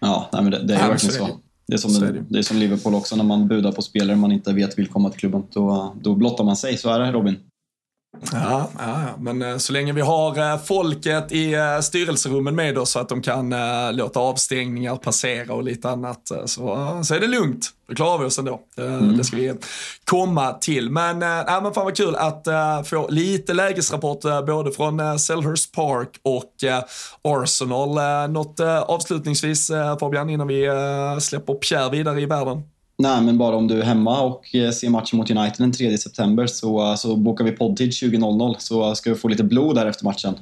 Ja, 0.00 0.28
nej, 0.32 0.42
men 0.42 0.50
det, 0.50 0.62
det 0.62 0.74
är 0.74 0.80
ja, 0.80 0.88
verkligen 0.88 1.14
så. 1.14 1.40
Det 1.66 1.74
är, 1.74 1.78
som, 1.78 1.90
så 1.90 2.00
det. 2.00 2.24
det 2.28 2.38
är 2.38 2.42
som 2.42 2.56
Liverpool 2.56 2.94
också, 2.94 3.16
när 3.16 3.24
man 3.24 3.48
budar 3.48 3.72
på 3.72 3.82
spelare 3.82 4.16
man 4.16 4.32
inte 4.32 4.52
vet 4.52 4.78
vill 4.78 4.88
komma 4.88 5.10
till 5.10 5.20
klubben. 5.20 5.46
Då, 5.52 5.94
då 6.00 6.14
blottar 6.14 6.44
man 6.44 6.56
sig, 6.56 6.76
så 6.76 6.90
är 6.90 6.98
det 6.98 7.12
Robin. 7.12 7.36
Ja, 8.32 8.70
ja, 8.78 9.14
men 9.18 9.42
eh, 9.42 9.56
så 9.56 9.72
länge 9.72 9.92
vi 9.92 10.00
har 10.00 10.38
eh, 10.38 10.58
folket 10.58 11.32
i 11.32 11.54
eh, 11.54 11.80
styrelserummen 11.80 12.54
med 12.54 12.78
oss 12.78 12.90
så 12.90 12.98
att 12.98 13.08
de 13.08 13.22
kan 13.22 13.54
låta 13.96 14.20
avstängningar 14.20 14.96
passera 14.96 15.54
och 15.54 15.62
lite 15.62 15.90
annat 15.90 16.32
så, 16.46 17.00
så 17.04 17.14
är 17.14 17.20
det 17.20 17.26
lugnt. 17.26 17.70
Då 17.88 17.94
klarar 17.94 18.18
vi 18.18 18.24
oss 18.24 18.38
ändå. 18.38 18.60
Mm. 18.76 19.16
Det 19.16 19.24
ska 19.24 19.36
vi 19.36 19.54
komma 20.04 20.52
till. 20.52 20.90
Men, 20.90 21.22
äh, 21.22 21.62
men 21.62 21.74
fan 21.74 21.84
vad 21.84 21.96
kul 21.96 22.16
att 22.16 22.46
äh, 22.46 22.82
få 22.82 23.08
lite 23.08 23.54
lägesrapport 23.54 24.24
äh, 24.24 24.44
både 24.44 24.72
från 24.72 25.00
äh, 25.00 25.16
Selhurst 25.16 25.74
Park 25.74 26.20
och 26.22 26.64
äh, 26.64 26.82
Arsenal. 27.22 27.98
Äh, 27.98 28.32
något 28.32 28.60
avslutningsvis 28.86 29.70
Fabian 30.00 30.30
innan 30.30 30.48
vi 30.48 30.68
släpper 31.20 31.54
Pierre 31.54 31.90
vidare 31.90 32.20
i 32.20 32.26
världen? 32.26 32.62
Nej, 32.98 33.22
men 33.22 33.38
bara 33.38 33.56
om 33.56 33.68
du 33.68 33.80
är 33.80 33.84
hemma 33.84 34.20
och 34.20 34.54
eh, 34.54 34.70
ser 34.70 34.90
matchen 34.90 35.16
mot 35.18 35.30
United 35.30 35.58
den 35.58 35.72
3 35.72 35.98
september 35.98 36.46
så, 36.46 36.96
så 36.96 37.16
bokar 37.16 37.44
vi 37.44 37.52
poddtid 37.52 37.90
20.00 37.90 38.54
så 38.58 38.94
ska 38.94 39.10
vi 39.10 39.16
få 39.16 39.28
lite 39.28 39.44
blod 39.44 39.76
där 39.76 39.86
efter 39.86 40.04
matchen. 40.04 40.34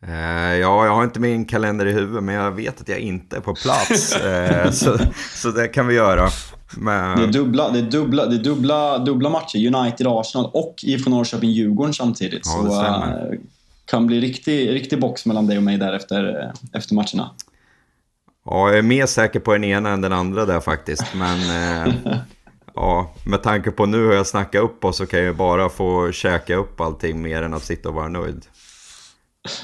Ja, 0.00 0.54
jag 0.54 0.94
har 0.94 1.04
inte 1.04 1.20
min 1.20 1.44
kalender 1.44 1.86
i 1.86 1.92
huvudet, 1.92 2.24
men 2.24 2.34
jag 2.34 2.50
vet 2.50 2.80
att 2.80 2.88
jag 2.88 2.98
inte 2.98 3.36
är 3.36 3.40
på 3.40 3.54
plats. 3.54 4.16
så, 4.80 4.98
så 5.34 5.50
det 5.50 5.68
kan 5.68 5.86
vi 5.86 5.94
göra. 5.94 6.28
Men... 6.76 7.18
Det 7.18 7.24
är, 7.24 7.32
dubbla, 7.32 7.70
det 7.70 7.78
är, 7.78 7.82
dubbla, 7.82 8.26
det 8.26 8.36
är 8.36 8.42
dubbla, 8.42 8.98
dubbla 8.98 9.30
matcher. 9.30 9.74
United, 9.74 10.06
Arsenal 10.06 10.50
och 10.54 10.74
IFK 10.82 11.10
Norrköping, 11.10 11.50
Djurgården 11.50 11.94
samtidigt. 11.94 12.42
Ja, 12.44 12.70
så 12.70 13.32
uh, 13.32 13.38
kan 13.84 14.06
bli 14.06 14.20
riktig, 14.20 14.70
riktig 14.70 15.00
box 15.00 15.26
mellan 15.26 15.46
dig 15.46 15.56
och 15.56 15.62
mig 15.62 15.76
där 15.76 15.92
efter, 15.92 16.52
efter 16.72 16.94
matcherna. 16.94 17.30
Ja, 18.50 18.68
jag 18.68 18.78
är 18.78 18.82
mer 18.82 19.06
säker 19.06 19.40
på 19.40 19.52
den 19.52 19.64
ena 19.64 19.90
än 19.90 20.00
den 20.00 20.12
andra 20.12 20.46
där 20.46 20.60
faktiskt. 20.60 21.14
Men 21.14 21.38
eh, 21.38 21.94
ja, 22.74 23.14
med 23.24 23.42
tanke 23.42 23.70
på 23.70 23.86
nu 23.86 23.96
hur 23.96 24.12
jag 24.12 24.26
snackar 24.26 24.60
upp 24.60 24.84
oss 24.84 24.96
så 24.96 25.06
kan 25.06 25.20
jag 25.20 25.36
bara 25.36 25.68
få 25.68 26.12
käka 26.12 26.56
upp 26.56 26.80
allting 26.80 27.22
mer 27.22 27.42
än 27.42 27.54
att 27.54 27.62
sitta 27.64 27.88
och 27.88 27.94
vara 27.94 28.08
nöjd. 28.08 28.46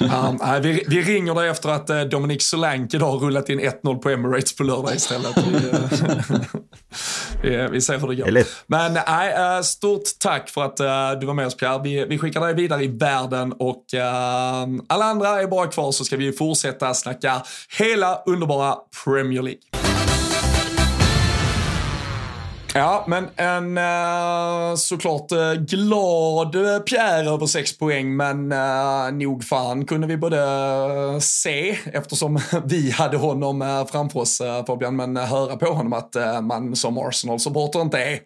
Um, 0.00 0.62
vi, 0.62 0.84
vi, 0.88 1.02
ringer 1.02 1.34
dig 1.34 1.48
efter 1.48 1.68
att 1.68 1.90
uh, 1.90 2.00
Dominic 2.00 2.42
Solanke 2.42 2.98
har 2.98 3.18
rullat 3.18 3.48
in 3.48 3.60
1-0 3.60 3.98
på 3.98 4.10
Emirates 4.10 4.56
på 4.56 4.62
lördag 4.62 4.94
istället. 4.94 5.36
Vi, 5.36 5.56
uh, 5.56 5.78
vi, 7.42 7.68
vi 7.72 7.80
ser 7.80 7.98
hur 7.98 8.08
det 8.08 8.14
går. 8.14 8.44
Men 8.66 8.98
nej, 9.06 9.56
uh, 9.56 9.62
stort 9.62 10.02
tack 10.18 10.50
för 10.50 10.64
att 10.64 10.80
uh, 10.80 11.20
du 11.20 11.26
var 11.26 11.34
med 11.34 11.46
oss 11.46 11.56
Pierre. 11.56 11.80
Vi, 11.84 12.04
vi 12.04 12.18
skickar 12.18 12.40
dig 12.40 12.54
vidare 12.54 12.84
i 12.84 12.88
världen 12.88 13.52
och 13.52 13.84
alla 14.88 15.04
andra 15.04 15.42
är 15.42 15.46
bara 15.46 15.66
kvar 15.66 15.92
så 15.92 16.04
ska 16.04 16.16
vi 16.16 16.32
fortsätta 16.32 16.94
snacka 16.94 17.42
hela 17.78 18.22
underbara 18.26 18.76
Premier 19.04 19.42
League. 19.42 19.93
Ja, 22.76 23.04
men 23.08 23.28
en 23.36 23.78
uh, 23.78 24.76
såklart 24.76 25.32
uh, 25.32 25.52
glad 25.52 26.54
eh, 26.54 26.78
Pierre 26.78 27.30
över 27.30 27.46
sex 27.46 27.78
poäng, 27.78 28.16
men 28.16 28.52
uh, 28.52 29.12
nog 29.12 29.44
fan 29.44 29.86
kunde 29.86 30.06
vi 30.06 30.16
både 30.16 30.40
se, 31.20 31.78
eftersom 31.92 32.40
vi 32.64 32.90
hade 32.90 33.16
honom 33.16 33.62
uh, 33.62 33.86
framför 33.86 34.20
oss 34.20 34.42
Fabian, 34.66 34.96
men 34.96 35.16
höra 35.16 35.56
på 35.56 35.66
honom 35.66 35.92
att 35.92 36.16
man 36.42 36.76
som 36.76 36.98
Arsenal-supporter 36.98 37.80
inte 37.80 37.98
är 37.98 38.18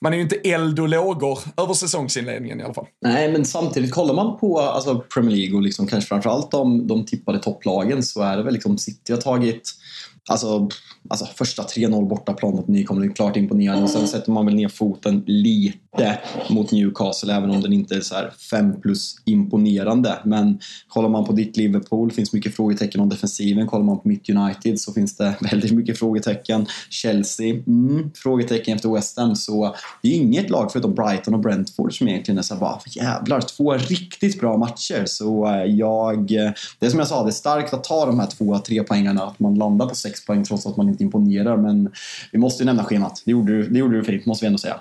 man 0.00 0.12
är 0.12 0.16
ju 0.16 0.22
inte 0.22 0.36
eld 0.36 0.80
och 0.80 0.88
lågor 0.88 1.38
över 1.56 1.74
säsongsinledningen 1.74 2.60
i 2.60 2.64
alla 2.64 2.74
fall. 2.74 2.86
Nej, 3.02 3.32
men 3.32 3.44
samtidigt 3.44 3.92
kollar 3.92 4.14
man 4.14 4.38
på 4.38 4.60
alltså, 4.60 4.98
Premier 5.14 5.36
League 5.36 5.56
och 5.56 5.62
liksom, 5.62 5.86
kanske 5.86 6.08
framförallt 6.08 6.50
de, 6.50 6.86
de 6.86 7.06
tippade 7.06 7.38
topplagen 7.38 8.02
så 8.02 8.22
är 8.22 8.36
det 8.36 8.42
väl 8.42 8.54
liksom 8.54 8.78
City 8.78 9.12
har 9.12 9.20
tagit 9.20 9.72
Alltså, 10.28 10.68
alltså 11.08 11.26
första 11.26 11.62
3-0 11.62 12.08
bortaplan 12.08 12.54
mot 12.54 12.68
nykomling, 12.68 13.12
klart 13.12 13.36
imponerande. 13.36 13.82
Och 13.82 13.90
sen 13.90 14.08
sätter 14.08 14.30
man 14.32 14.46
väl 14.46 14.54
ner 14.54 14.68
foten 14.68 15.24
lite 15.26 16.18
mot 16.50 16.72
Newcastle, 16.72 17.34
även 17.34 17.50
om 17.50 17.60
den 17.60 17.72
inte 17.72 17.94
är 17.94 18.00
så 18.00 18.14
här 18.14 18.32
5 18.50 18.80
plus 18.80 19.16
imponerande. 19.24 20.18
Men 20.24 20.58
kollar 20.88 21.08
man 21.08 21.24
på 21.24 21.32
ditt 21.32 21.56
Liverpool 21.56 22.12
finns 22.12 22.32
mycket 22.32 22.56
frågetecken 22.56 23.00
om 23.00 23.08
defensiven. 23.08 23.66
Kollar 23.66 23.84
man 23.84 24.00
på 24.00 24.08
mitt 24.08 24.30
United 24.30 24.80
så 24.80 24.92
finns 24.92 25.16
det 25.16 25.36
väldigt 25.50 25.72
mycket 25.72 25.98
frågetecken. 25.98 26.66
Chelsea, 26.90 27.54
mm, 27.54 28.10
frågetecken 28.14 28.76
efter 28.76 28.94
West 28.94 29.18
Ham. 29.18 29.36
Så 29.36 29.74
det 30.02 30.08
är 30.08 30.12
inget 30.12 30.50
lag 30.50 30.72
förutom 30.72 30.94
Brighton 30.94 31.34
och 31.34 31.40
Brentford 31.40 31.98
som 31.98 32.08
egentligen 32.08 32.38
är 32.38 32.42
så 32.42 32.54
här, 32.54 32.60
bara, 32.60 32.80
jävlar, 32.86 33.40
två 33.40 33.74
riktigt 33.74 34.40
bra 34.40 34.56
matcher. 34.56 35.04
Så 35.06 35.46
eh, 35.46 35.64
jag, 35.64 36.18
eh, 36.18 36.50
det 36.78 36.86
är 36.86 36.90
som 36.90 36.98
jag 36.98 37.08
sa, 37.08 37.22
det 37.22 37.30
är 37.30 37.32
starkt 37.32 37.74
att 37.74 37.84
ta 37.84 38.06
de 38.06 38.20
här 38.20 38.26
två, 38.26 38.58
tre 38.58 38.82
poängarna, 38.82 39.22
att 39.22 39.38
man 39.40 39.54
landar 39.54 39.86
på 39.86 39.94
sex 39.94 40.26
poäng 40.26 40.44
trots 40.44 40.66
att 40.66 40.76
man 40.76 40.88
inte 40.88 40.95
imponerar. 41.00 41.56
Men 41.56 41.92
vi 42.32 42.38
måste 42.38 42.62
ju 42.62 42.66
nämna 42.66 42.84
schemat. 42.84 43.22
Det 43.24 43.30
gjorde 43.30 43.52
du, 43.52 43.68
det 43.68 43.78
gjorde 43.78 43.96
du 43.96 44.04
fint, 44.04 44.26
måste 44.26 44.44
vi 44.44 44.46
ändå 44.46 44.58
säga. 44.58 44.80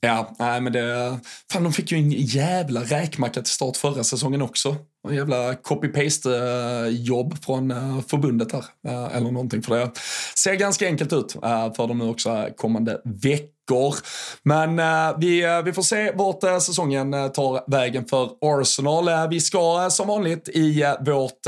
Ja, 0.00 0.34
nej 0.38 0.60
men 0.60 0.72
det... 0.72 1.18
Fan, 1.52 1.62
de 1.62 1.72
fick 1.72 1.92
ju 1.92 1.98
en 1.98 2.10
jävla 2.10 2.80
räkmacka 2.80 3.42
till 3.42 3.52
start 3.52 3.76
förra 3.76 4.04
säsongen 4.04 4.42
också. 4.42 4.76
En 5.08 5.14
jävla 5.14 5.54
copy-paste-jobb 5.54 7.32
eh, 7.32 7.38
från 7.40 7.70
eh, 7.70 8.00
förbundet 8.08 8.52
här. 8.52 8.64
Eh, 8.88 9.16
eller 9.16 9.30
någonting, 9.30 9.62
för 9.62 9.78
det 9.78 9.90
ser 10.36 10.54
ganska 10.54 10.86
enkelt 10.86 11.12
ut 11.12 11.32
för 11.76 11.88
dem 11.88 11.98
nu 11.98 12.08
också 12.08 12.48
kommande 12.56 13.00
veckor. 13.04 13.94
Men 14.42 14.76
vi, 15.20 15.62
vi 15.64 15.72
får 15.72 15.82
se 15.82 16.12
vart 16.12 16.62
säsongen 16.62 17.12
tar 17.12 17.70
vägen 17.70 18.04
för 18.04 18.30
Arsenal. 18.40 19.28
Vi 19.30 19.40
ska 19.40 19.88
som 19.90 20.08
vanligt 20.08 20.48
i 20.48 20.84
vårt 21.00 21.46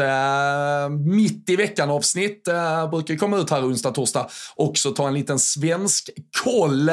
mitt 0.90 1.50
i 1.50 1.56
veckan-avsnitt, 1.56 2.48
brukar 2.90 3.16
komma 3.16 3.36
ut 3.36 3.50
här 3.50 3.66
onsdag, 3.66 3.90
torsdag, 3.90 4.28
också 4.56 4.90
ta 4.90 5.08
en 5.08 5.14
liten 5.14 5.38
svensk 5.38 6.10
koll. 6.44 6.90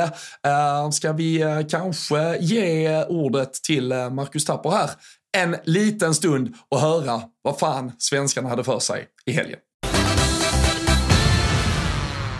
ska 0.92 1.14
vi 1.14 1.66
kanske 1.70 2.38
ge 2.38 3.04
ordet 3.06 3.54
till 3.54 3.90
Marcus 3.90 4.46
Tapper 4.46 4.70
här 4.70 4.90
en 5.38 5.56
liten 5.64 6.16
stund 6.16 6.56
och 6.70 6.80
höra 6.80 7.22
vad 7.42 7.60
fan 7.60 7.92
svenskarna 7.98 8.50
hade 8.50 8.64
för 8.64 8.80
sig 8.80 9.08
i 9.26 9.32
helgen. 9.32 9.60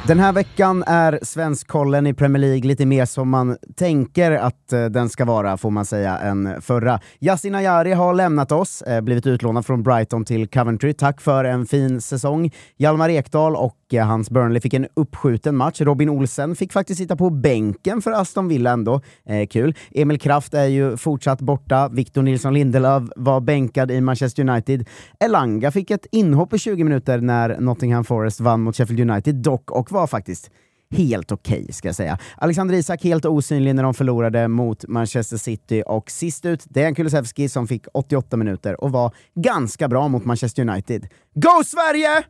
Den 0.10 0.20
här 0.20 0.34
veckan 0.34 0.84
är 0.88 1.20
Svenskkollen 1.22 2.08
i 2.08 2.14
Premier 2.14 2.42
League 2.42 2.68
lite 2.68 2.86
mer 2.86 3.06
som 3.06 3.30
man 3.30 3.58
tänker 3.76 4.32
att 4.32 4.74
eh, 4.74 4.86
den 4.86 5.10
ska 5.10 5.26
vara, 5.26 5.58
får 5.58 5.72
man 5.72 5.86
säga, 5.86 6.18
än 6.18 6.62
förra. 6.62 7.00
Yasin 7.20 7.56
Ayari 7.56 7.92
har 7.92 8.14
lämnat 8.14 8.52
oss, 8.52 8.82
eh, 8.82 9.02
blivit 9.02 9.28
utlånad 9.28 9.66
från 9.66 9.84
Brighton 9.84 10.26
till 10.26 10.48
Coventry. 10.48 10.94
Tack 10.94 11.22
för 11.22 11.44
en 11.44 11.66
fin 11.66 12.02
säsong. 12.02 12.52
Hjalmar 12.78 13.10
Ekdal 13.10 13.56
och 13.56 13.78
eh, 13.94 14.06
hans 14.06 14.30
Burnley 14.30 14.62
fick 14.62 14.74
en 14.74 14.88
uppskjuten 14.94 15.56
match. 15.56 15.82
Robin 15.82 16.10
Olsen 16.10 16.56
fick 16.56 16.74
faktiskt 16.74 16.98
sitta 16.98 17.16
på 17.16 17.30
bänken 17.30 18.02
för 18.02 18.12
Aston 18.12 18.48
Villa 18.48 18.72
ändå. 18.72 19.02
Eh, 19.26 19.48
kul. 19.48 19.76
Emil 19.92 20.20
Kraft 20.20 20.54
är 20.54 20.66
ju 20.66 20.98
fortsatt 20.98 21.42
borta. 21.42 21.90
Victor 21.90 22.22
Nilsson 22.22 22.54
Lindelöf 22.54 23.04
var 23.16 23.42
bänkad 23.42 23.92
i 23.92 24.02
Manchester 24.02 24.50
United. 24.50 24.88
Elanga 25.20 25.72
fick 25.72 25.92
ett 25.92 26.06
inhopp 26.12 26.54
i 26.54 26.58
20 26.58 26.84
minuter 26.84 27.22
när 27.22 27.60
Nottingham 27.60 28.04
Forest 28.04 28.40
vann 28.40 28.62
mot 28.62 28.76
Sheffield 28.76 29.12
United, 29.12 29.36
dock, 29.36 29.72
och 29.72 29.92
var 29.92 29.99
faktiskt 30.08 30.52
helt 30.92 31.32
okej, 31.32 31.62
okay, 31.62 31.74
ska 31.74 31.88
jag 31.88 31.96
säga. 31.96 32.18
Alexander 32.38 32.76
Isak 32.76 33.04
helt 33.04 33.26
osynlig 33.26 33.76
när 33.76 33.84
de 33.84 33.94
förlorade 33.94 34.48
mot 34.48 34.88
Manchester 34.88 35.38
City 35.38 35.84
och 35.86 36.12
sist 36.12 36.46
ut 36.46 36.66
Dejan 36.70 36.96
Kulusevski 36.96 37.50
som 37.50 37.68
fick 37.68 37.86
88 37.94 38.38
minuter 38.38 38.84
och 38.84 38.92
var 38.92 39.16
ganska 39.36 39.88
bra 39.88 40.08
mot 40.08 40.26
Manchester 40.26 40.70
United. 40.70 41.08
Go 41.34 41.64
Sverige! 41.66 42.24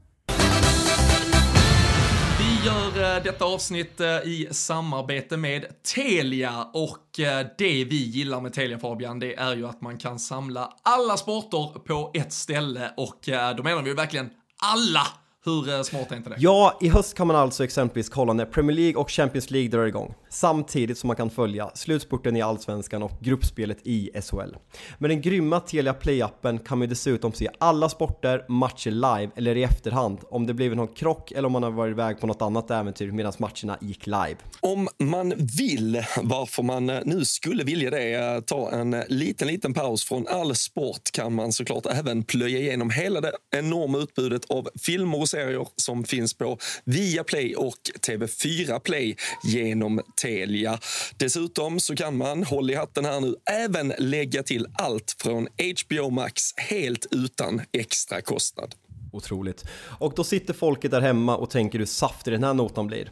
Vi 2.39 2.65
gör 2.65 3.15
eh, 3.17 3.23
detta 3.23 3.45
avsnitt 3.45 3.99
eh, 3.99 4.07
i 4.07 4.47
samarbete 4.51 5.37
med 5.37 5.65
Telia 5.95 6.67
och 6.73 7.19
eh, 7.19 7.47
det 7.57 7.85
vi 7.85 8.03
gillar 8.03 8.41
med 8.41 8.53
Telia 8.53 8.79
Fabian, 8.79 9.19
det 9.19 9.35
är 9.35 9.55
ju 9.55 9.67
att 9.67 9.81
man 9.81 9.97
kan 9.97 10.19
samla 10.19 10.73
alla 10.83 11.17
sporter 11.17 11.79
på 11.79 12.11
ett 12.13 12.33
ställe 12.33 12.91
och 12.97 13.19
då 13.57 13.63
menar 13.63 13.81
vi 13.81 13.93
verkligen 13.93 14.29
alla 14.61 15.07
hur 15.49 15.69
eh, 15.69 15.81
smart 15.81 16.11
är 16.11 16.15
inte 16.15 16.29
det? 16.29 16.35
Ja, 16.39 16.77
i 16.81 16.89
höst 16.89 17.13
kan 17.17 17.27
man 17.27 17.35
alltså 17.35 17.63
exempelvis 17.63 18.09
kolla 18.09 18.33
när 18.33 18.45
Premier 18.45 18.75
League 18.75 19.01
och 19.01 19.09
Champions 19.09 19.51
League 19.51 19.69
drar 19.69 19.85
igång, 19.85 20.13
samtidigt 20.29 20.97
som 20.97 21.07
man 21.07 21.15
kan 21.15 21.29
följa 21.29 21.71
slutspurten 21.73 22.35
i 22.35 22.41
Allsvenskan 22.41 23.03
och 23.03 23.11
gruppspelet 23.19 23.77
i 23.83 24.09
SHL. 24.21 24.55
Med 24.97 25.09
den 25.09 25.21
grymma 25.21 25.59
Telia 25.59 25.93
Play-appen 25.93 26.59
kan 26.59 26.77
man 26.77 26.89
dessutom 26.89 27.33
se 27.33 27.49
alla 27.57 27.89
sporter, 27.89 28.45
matcher 28.49 28.91
live 28.91 29.31
eller 29.35 29.55
i 29.55 29.63
efterhand 29.63 30.19
om 30.29 30.47
det 30.47 30.53
blivit 30.53 30.77
någon 30.77 30.87
krock 30.87 31.31
eller 31.31 31.45
om 31.45 31.51
man 31.51 31.63
har 31.63 31.71
varit 31.71 31.91
iväg 31.91 32.19
på 32.19 32.27
något 32.27 32.41
annat 32.41 32.71
äventyr 32.71 33.11
medan 33.11 33.33
matcherna 33.37 33.77
gick 33.81 34.05
live. 34.07 34.35
Om 34.59 34.87
man 34.97 35.33
vill, 35.57 36.03
varför 36.21 36.63
man 36.63 36.89
eh, 36.89 36.99
nu 37.05 37.25
skulle 37.25 37.63
vilja 37.63 37.89
det, 37.89 38.13
eh, 38.13 38.39
ta 38.39 38.71
en 38.71 39.03
liten, 39.07 39.47
liten 39.47 39.73
paus 39.73 40.03
från 40.03 40.27
all 40.27 40.55
sport 40.55 41.11
kan 41.13 41.33
man 41.33 41.51
såklart 41.51 41.85
även 41.85 42.23
plöja 42.23 42.59
igenom 42.59 42.89
hela 42.89 43.21
det 43.21 43.31
enorma 43.51 43.97
utbudet 43.97 44.51
av 44.51 44.69
filmer 44.79 45.19
och 45.19 45.29
serier 45.29 45.38
som 45.75 46.03
finns 46.03 46.33
på 46.33 46.57
Viaplay 46.83 47.55
och 47.55 47.77
TV4 48.07 48.79
Play 48.79 49.15
genom 49.43 50.01
Telia. 50.21 50.79
Dessutom 51.17 51.79
så 51.79 51.95
kan 51.95 52.17
man, 52.17 52.43
håll 52.43 52.71
i 52.71 52.75
hatten 52.75 53.05
här 53.05 53.19
nu, 53.19 53.35
även 53.51 53.93
lägga 53.97 54.43
till 54.43 54.67
allt 54.73 55.15
från 55.21 55.47
HBO 55.57 56.09
Max 56.09 56.53
helt 56.57 57.07
utan 57.11 57.61
extra 57.71 58.21
kostnad. 58.21 58.75
Otroligt. 59.11 59.65
Och 59.99 60.13
då 60.15 60.23
sitter 60.23 60.53
folket 60.53 60.91
där 60.91 61.01
hemma 61.01 61.37
och 61.37 61.49
tänker 61.49 61.79
hur 61.79 61.85
saftig 61.85 62.33
den 62.33 62.43
här 62.43 62.53
notan 62.53 62.87
blir. 62.87 63.11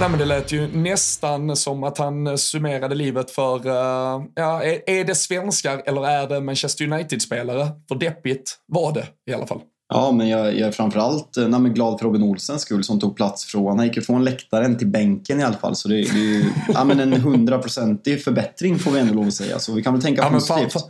Nej, 0.00 0.10
men 0.10 0.18
det 0.18 0.24
lät 0.24 0.52
ju 0.52 0.68
nästan 0.76 1.56
som 1.56 1.84
att 1.84 1.98
han 1.98 2.38
summerade 2.38 2.94
livet 2.94 3.30
för, 3.30 3.66
uh, 3.66 4.24
ja, 4.34 4.62
är, 4.62 4.90
är 4.90 5.04
det 5.04 5.14
svenskar 5.14 5.82
eller 5.86 6.06
är 6.06 6.28
det 6.28 6.40
Manchester 6.40 6.92
United-spelare? 6.92 7.68
För 7.88 7.94
deppigt 7.94 8.58
var 8.66 8.92
det 8.92 9.06
i 9.30 9.34
alla 9.34 9.46
fall. 9.46 9.60
Ja, 9.88 10.12
men 10.12 10.28
jag, 10.28 10.46
jag 10.46 10.68
är 10.68 10.72
framförallt 10.72 11.36
eh, 11.36 11.48
nej, 11.48 11.70
glad 11.70 11.98
för 11.98 12.06
Robin 12.06 12.22
Olsens 12.22 12.62
skull 12.62 12.84
som 12.84 13.00
tog 13.00 13.16
plats 13.16 13.44
från, 13.44 13.78
han 13.78 13.86
gick 13.86 13.96
ju 13.96 14.02
från 14.02 14.24
läktaren 14.24 14.78
till 14.78 14.86
bänken 14.86 15.40
i 15.40 15.42
alla 15.42 15.56
fall. 15.56 15.76
Så 15.76 15.88
det, 15.88 15.94
det 15.94 16.18
är 16.18 16.34
ju 16.34 16.44
ja, 16.74 16.84
men 16.84 17.00
en 17.00 17.12
hundraprocentig 17.12 18.24
förbättring 18.24 18.78
får 18.78 18.90
vi 18.90 19.00
ändå 19.00 19.14
lov 19.14 19.26
att 19.26 19.34
säga. 19.34 19.58
Så 19.58 19.74
vi 19.74 19.82
kan 19.82 19.92
väl 19.92 20.02
tänka 20.02 20.22
ja, 20.22 20.30
positivt. 20.30 20.84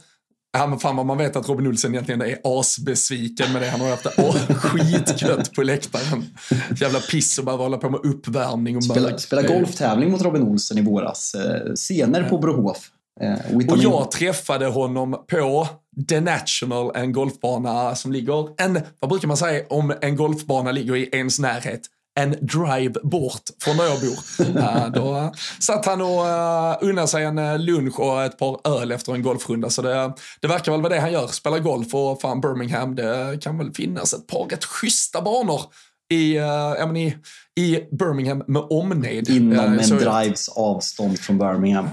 Ja 0.56 0.66
men 0.66 0.78
fan 0.78 0.96
vad 0.96 1.06
man 1.06 1.18
vet 1.18 1.36
att 1.36 1.48
Robin 1.48 1.66
Olsen 1.66 1.94
egentligen 1.94 2.22
är 2.22 2.38
asbesviken 2.44 3.52
med 3.52 3.62
det. 3.62 3.68
Han 3.68 3.80
har 3.80 3.90
haft 3.90 4.04
det 4.04 4.54
skitgött 4.54 5.52
på 5.52 5.62
läktaren. 5.62 6.24
Jävla 6.76 7.00
piss 7.00 7.38
och 7.38 7.44
bara 7.44 7.56
hålla 7.56 7.78
på 7.78 7.90
med 7.90 8.00
uppvärmning 8.04 8.76
och 8.76 8.84
Spela, 8.84 9.18
spela 9.18 9.42
golftävling 9.42 10.10
mot 10.10 10.22
Robin 10.22 10.42
Olsen 10.42 10.78
i 10.78 10.82
våras. 10.82 11.34
Eh, 11.34 11.74
scener 11.74 12.28
på 12.28 12.38
Brohof. 12.38 12.90
Eh, 13.20 13.68
och 13.68 13.78
jag 13.78 14.10
träffade 14.10 14.66
honom 14.66 15.24
på 15.30 15.68
The 16.08 16.20
National, 16.20 16.92
en 16.94 17.12
golfbana 17.12 17.94
som 17.94 18.12
ligger, 18.12 18.62
en, 18.62 18.80
vad 19.00 19.10
brukar 19.10 19.28
man 19.28 19.36
säga 19.36 19.64
om 19.70 19.94
en 20.00 20.16
golfbana 20.16 20.72
ligger 20.72 20.96
i 20.96 21.08
ens 21.12 21.38
närhet? 21.38 21.80
En 22.20 22.30
drive 22.30 22.94
bort 23.02 23.42
från 23.60 23.76
där 23.76 23.84
jag 23.84 24.00
bor. 24.00 24.46
uh, 24.58 24.92
då 24.92 25.32
satt 25.60 25.86
han 25.86 26.00
och 26.00 26.24
uh, 26.24 26.88
unnade 26.90 27.08
sig 27.08 27.24
en 27.24 27.38
uh, 27.38 27.58
lunch 27.58 28.00
och 28.00 28.22
ett 28.22 28.38
par 28.38 28.60
öl 28.64 28.92
efter 28.92 29.14
en 29.14 29.22
golfrunda. 29.22 29.70
Så 29.70 29.82
det, 29.82 30.12
det 30.40 30.48
verkar 30.48 30.72
väl 30.72 30.82
vara 30.82 30.94
det 30.94 31.00
han 31.00 31.12
gör, 31.12 31.26
spelar 31.26 31.58
golf 31.58 31.94
och 31.94 32.20
fan 32.20 32.40
Birmingham, 32.40 32.94
det 32.94 33.38
kan 33.42 33.58
väl 33.58 33.72
finnas 33.72 34.12
ett 34.12 34.26
par 34.26 34.44
rätt 34.44 34.64
schyssta 34.64 35.22
banor 35.22 35.60
i, 36.12 36.38
uh, 36.38 36.98
i, 36.98 37.14
i 37.60 37.80
Birmingham 37.92 38.42
med 38.46 38.62
omnejd. 38.62 39.28
Inom 39.28 39.78
en 39.78 39.98
drives 39.98 40.48
avstånd 40.48 41.18
från 41.18 41.38
Birmingham. 41.38 41.86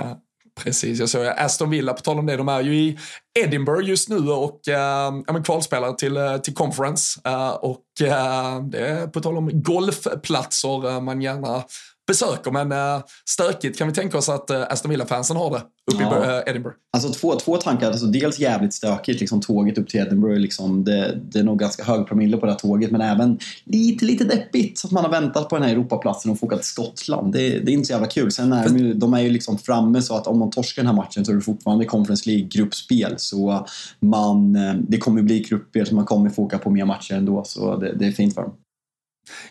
Precis, 0.56 1.00
jag 1.00 1.10
såg 1.10 1.26
Aston 1.26 1.70
Villa, 1.70 1.94
på 1.94 2.02
tal 2.02 2.20
om 2.20 2.26
det, 2.26 2.38
de 2.38 2.50
är 2.50 2.62
ju 2.62 2.76
i 2.76 3.00
Edinburgh 3.40 3.90
just 3.90 4.10
nu 4.10 4.30
och 4.30 4.68
äh, 4.68 5.14
ja, 5.28 5.44
kvalspelare 5.44 5.98
till, 5.98 6.18
eh, 6.18 6.38
till 6.38 6.54
conference. 6.54 7.22
Äh, 7.26 7.50
och 7.50 7.86
äh, 8.02 8.64
det 8.64 8.80
är 8.80 9.08
på 9.08 9.22
tal 9.22 9.38
om 9.38 9.50
golfplatser 9.54 11.02
man 11.02 11.22
gärna 11.22 11.64
besöker. 12.12 12.52
Men 12.52 12.72
äh, 12.72 13.04
stökigt 13.30 13.78
kan 13.78 13.88
vi 13.88 13.94
tänka 13.94 14.18
oss 14.18 14.30
att 14.30 14.50
äh, 14.50 14.62
Aston 14.70 14.92
Villa-fansen 14.92 15.38
har 15.38 15.50
det 15.50 15.62
uppe 15.94 16.04
ja. 16.04 16.40
i 16.40 16.50
Edinburgh. 16.50 16.76
Alltså 16.94 17.14
två, 17.14 17.36
två 17.36 17.58
tankar. 17.58 17.88
Alltså, 17.88 18.06
dels 18.06 18.40
jävligt 18.40 18.74
stökigt, 18.74 19.20
liksom, 19.20 19.42
tåget 19.42 19.78
upp 19.78 19.90
till 19.90 20.00
Edinburgh. 20.00 20.40
Liksom, 20.40 20.84
det, 20.84 21.20
det 21.32 21.40
är 21.40 21.44
nog 21.44 21.60
ganska 21.60 21.84
hög 21.84 22.08
promille 22.08 22.38
på 22.38 22.46
det 22.46 22.52
här 22.52 22.60
tåget. 22.60 22.92
Men 22.92 23.02
även 23.02 23.40
lite, 23.66 24.06
lite 24.06 24.24
deppigt 24.24 24.86
att 24.86 24.92
man 24.92 25.04
har 25.04 25.12
väntat 25.12 25.50
på 25.50 25.56
den 25.56 25.64
här 25.64 25.72
Europaplatsen 25.72 26.32
och 26.32 26.40
få 26.40 26.46
åka 26.46 26.56
till 26.56 26.66
Skottland. 26.66 27.34
Det, 27.34 27.60
det, 27.60 27.72
är 27.72 27.74
inte 27.74 27.86
så 27.86 27.94
jävla 27.94 28.08
kul. 28.08 28.32
Sen 28.32 28.54
är 28.54 28.70
de, 28.70 28.94
de 28.94 29.14
är 29.14 29.22
ju 29.22 29.30
liksom 29.30 29.58
framme 29.58 30.02
så 30.02 30.16
att 30.16 30.28
om 30.28 30.40
man 30.40 30.50
torskar 30.50 30.84
den 30.84 30.88
här 30.88 30.96
matchen 30.96 31.26
så 31.26 31.32
är 31.32 31.36
det 31.36 31.42
fortfarande 31.42 31.86
Conference 31.86 32.30
League-gruppspel. 32.30 33.14
Så 33.18 33.68
man, 34.00 34.56
eh, 34.56 34.74
det 34.74 34.98
kommer 34.98 35.22
bli 35.22 35.40
gruppspel 35.40 35.88
så 35.88 35.96
man 35.96 36.06
kommer 36.06 36.30
få 36.30 36.44
åka 36.44 36.58
på 36.58 36.70
mer 36.70 36.86
matcher 36.86 37.14
ändå. 37.14 37.44
Så 37.46 37.78
det, 37.78 37.94
det 37.94 38.08
är 38.08 38.12
fint 38.12 38.34
för 38.34 38.42
dem. 38.42 38.54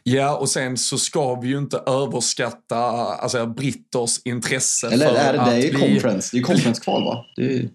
Ja, 0.02 0.36
och 0.36 0.48
sen 0.48 0.76
så 0.76 0.98
ska 0.98 1.34
vi 1.34 1.48
ju 1.48 1.58
inte 1.58 1.78
överskatta 1.86 2.76
alltså, 2.76 3.46
britters 3.46 4.20
intresse 4.24 4.88
Eller 4.90 5.08
för 5.08 5.14
är 5.14 5.32
det, 5.32 5.40
att 5.40 5.50
det 5.50 5.68
är 5.68 5.70
bli... 5.70 5.80
conference, 5.80 6.28
det 6.32 6.38
är 6.38 6.42
conference-kval 6.42 7.04
va? 7.04 7.24
Är... 7.36 7.68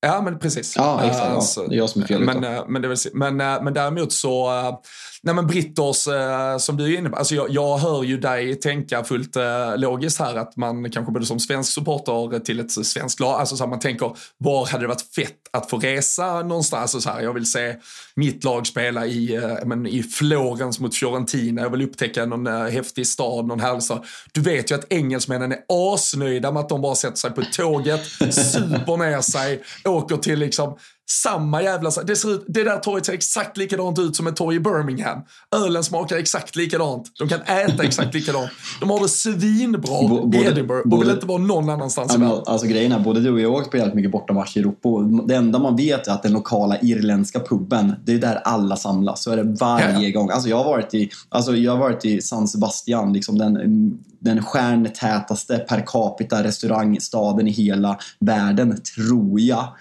Ja, 0.00 0.20
men 0.22 0.38
precis. 0.38 0.76
Ja, 0.76 1.04
exakt. 1.04 1.24
Ja. 1.24 1.34
Alltså, 1.34 1.66
det 1.66 1.74
är 1.74 1.78
jag 1.78 1.90
som 1.90 2.02
är 2.02 2.06
fel 2.06 2.20
men, 2.20 2.44
eh, 2.44 2.64
men, 2.68 2.82
det 2.82 2.88
vill, 2.88 2.98
men, 3.12 3.40
eh, 3.40 3.62
men 3.62 3.74
däremot 3.74 4.12
så, 4.12 4.58
eh, 4.58 4.78
nej 5.22 5.34
men 5.34 5.46
britters, 5.46 6.06
eh, 6.06 6.58
som 6.58 6.76
du 6.76 6.94
är 6.94 6.98
inne 6.98 7.10
på, 7.10 7.16
alltså 7.16 7.34
jag, 7.34 7.50
jag 7.50 7.78
hör 7.78 8.02
ju 8.02 8.18
dig 8.18 8.54
tänka 8.54 9.04
fullt 9.04 9.36
eh, 9.36 9.76
logiskt 9.76 10.18
här 10.18 10.34
att 10.34 10.56
man 10.56 10.90
kanske 10.90 11.12
både 11.12 11.26
som 11.26 11.40
svensk 11.40 11.72
supporter 11.72 12.38
till 12.38 12.60
ett 12.60 12.86
svenskt 12.86 13.20
lag, 13.20 13.40
alltså 13.40 13.56
så 13.56 13.64
här, 13.64 13.70
man 13.70 13.78
tänker 13.78 14.16
var 14.38 14.66
hade 14.66 14.84
det 14.84 14.88
varit 14.88 15.14
fett 15.14 15.36
att 15.52 15.70
få 15.70 15.78
resa 15.78 16.42
någonstans? 16.42 16.82
Alltså 16.82 17.00
så 17.00 17.10
här, 17.10 17.20
jag 17.20 17.32
vill 17.32 17.50
se 17.50 17.76
mitt 18.14 18.44
lag 18.44 18.66
spela 18.66 19.06
i, 19.06 19.34
eh, 19.34 19.66
men, 19.66 19.86
i 19.86 20.02
Florens 20.02 20.80
mot 20.80 20.96
Fiorentina, 20.96 21.62
jag 21.62 21.70
vill 21.70 21.82
upptäcka 21.82 22.26
någon 22.26 22.46
häftig 22.46 23.06
stad, 23.06 23.46
någon 23.46 23.60
härlig 23.60 23.82
stad. 23.82 24.04
Du 24.32 24.40
vet 24.40 24.70
ju 24.70 24.74
att 24.74 24.92
engelsmännen 24.92 25.52
är 25.52 25.58
asnöjda 25.68 26.52
med 26.52 26.60
att 26.60 26.68
de 26.68 26.82
bara 26.82 26.94
sätter 26.94 27.16
sig 27.16 27.30
på 27.30 27.42
tåget, 27.52 28.06
super 28.30 28.96
ner 28.96 29.20
sig, 29.20 29.62
åker 29.84 30.16
till 30.16 30.38
liksom 30.38 30.78
samma 31.10 31.62
jävla... 31.62 31.90
Det, 31.90 32.16
ser 32.16 32.34
ut, 32.34 32.44
det 32.48 32.64
där 32.64 32.78
torget 32.78 33.06
ser 33.06 33.12
exakt 33.12 33.56
likadant 33.56 33.98
ut 33.98 34.16
som 34.16 34.26
ett 34.26 34.36
torg 34.36 34.56
i 34.56 34.60
Birmingham. 34.60 35.18
Ölen 35.56 35.84
smakar 35.84 36.16
exakt 36.16 36.56
likadant. 36.56 37.12
De 37.18 37.28
kan 37.28 37.40
äta 37.40 37.82
exakt 37.82 38.14
likadant. 38.14 38.50
De 38.80 38.90
har 38.90 39.00
det 39.00 39.08
svinbra 39.08 40.08
både, 40.08 40.38
i 40.38 40.44
Edinburgh 40.44 40.82
och 40.82 40.88
både, 40.88 41.04
vill 41.04 41.14
inte 41.14 41.26
vara 41.26 41.38
någon 41.38 41.70
annanstans 41.70 42.14
i 42.14 42.18
världen. 42.18 42.42
Alltså 42.46 42.66
grejen 42.66 42.92
är, 42.92 42.98
både 42.98 43.20
du 43.20 43.30
och 43.30 43.40
jag 43.40 43.50
har 43.50 43.56
åkt 43.56 43.70
på 43.70 43.76
jävligt 43.76 43.94
mycket 43.94 44.12
bortamatcher 44.12 44.58
i 44.58 44.60
Europa. 44.60 44.88
Det 45.26 45.34
enda 45.34 45.58
man 45.58 45.76
vet 45.76 46.06
är 46.06 46.12
att 46.12 46.22
den 46.22 46.32
lokala 46.32 46.78
irländska 46.80 47.40
puben, 47.40 47.94
det 48.04 48.12
är 48.12 48.18
där 48.18 48.36
alla 48.44 48.76
samlas. 48.76 49.22
Så 49.22 49.30
är 49.30 49.36
det 49.36 49.56
varje 49.60 50.08
ja. 50.08 50.20
gång. 50.20 50.30
Alltså 50.30 50.48
jag 50.48 50.56
har 50.56 50.64
varit 50.64 50.94
i, 50.94 51.10
alltså 51.28 51.56
jag 51.56 51.72
har 51.72 51.78
varit 51.78 52.04
i 52.04 52.20
San 52.20 52.48
Sebastian, 52.48 53.12
liksom 53.12 53.38
den 53.38 53.98
den 54.20 54.42
stjärntätaste 54.42 55.58
per 55.58 55.86
capita 55.86 56.44
restaurangstaden 56.44 57.48
i 57.48 57.50
hela 57.50 57.98
världen, 58.20 58.80
tror 58.96 59.40
jag. 59.40 59.74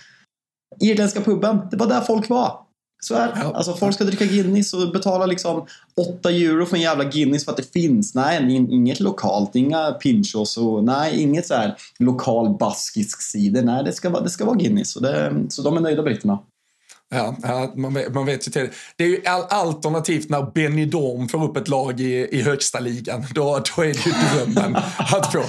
Irländska 0.79 1.21
puben, 1.21 1.59
det 1.71 1.77
var 1.77 1.87
där 1.87 2.01
folk 2.01 2.29
var. 2.29 2.59
Så 2.99 3.15
är 3.15 3.27
det. 3.27 3.41
Alltså 3.41 3.73
folk 3.73 3.95
ska 3.95 4.03
dricka 4.03 4.25
Guinness 4.25 4.73
och 4.73 4.91
betala 4.91 5.25
liksom 5.25 5.65
8 6.19 6.29
euro 6.29 6.65
för 6.65 6.75
en 6.75 6.81
jävla 6.81 7.03
Guinness 7.03 7.45
för 7.45 7.51
att 7.51 7.57
det 7.57 7.73
finns. 7.73 8.15
Nej, 8.15 8.55
inget 8.55 8.99
lokalt, 8.99 9.55
inga 9.55 9.91
pinchos 9.91 10.57
och 10.57 10.83
nej, 10.83 11.21
inget 11.21 11.47
så 11.47 11.53
här 11.53 11.75
lokal 11.99 12.57
baskisk 12.57 13.21
cider. 13.21 13.63
Nej, 13.63 13.83
det 13.83 13.93
ska 13.93 14.09
vara, 14.09 14.23
det 14.23 14.29
ska 14.29 14.45
vara 14.45 14.55
Guinness. 14.55 14.93
Det, 14.93 15.33
så 15.49 15.61
de 15.61 15.77
är 15.77 15.81
nöjda 15.81 16.03
britterna. 16.03 16.39
Ja, 17.09 17.35
ja 17.43 17.73
man, 17.75 17.93
vet, 17.93 18.13
man 18.13 18.25
vet 18.25 18.47
ju 18.47 18.51
till 18.51 18.69
det. 18.95 19.03
är 19.03 19.07
ju 19.07 19.25
all, 19.25 19.43
alternativt 19.49 20.29
när 20.29 20.51
Benny 20.51 20.85
Dorm 20.85 21.29
får 21.29 21.43
upp 21.43 21.57
ett 21.57 21.67
lag 21.67 21.99
i, 21.99 22.27
i 22.31 22.41
högsta 22.41 22.79
ligan. 22.79 23.25
Då, 23.35 23.63
då 23.75 23.81
är 23.81 23.87
det 23.87 24.05
ju 24.05 24.11
drömmen 24.11 24.75
att 24.97 25.33
få. 25.33 25.43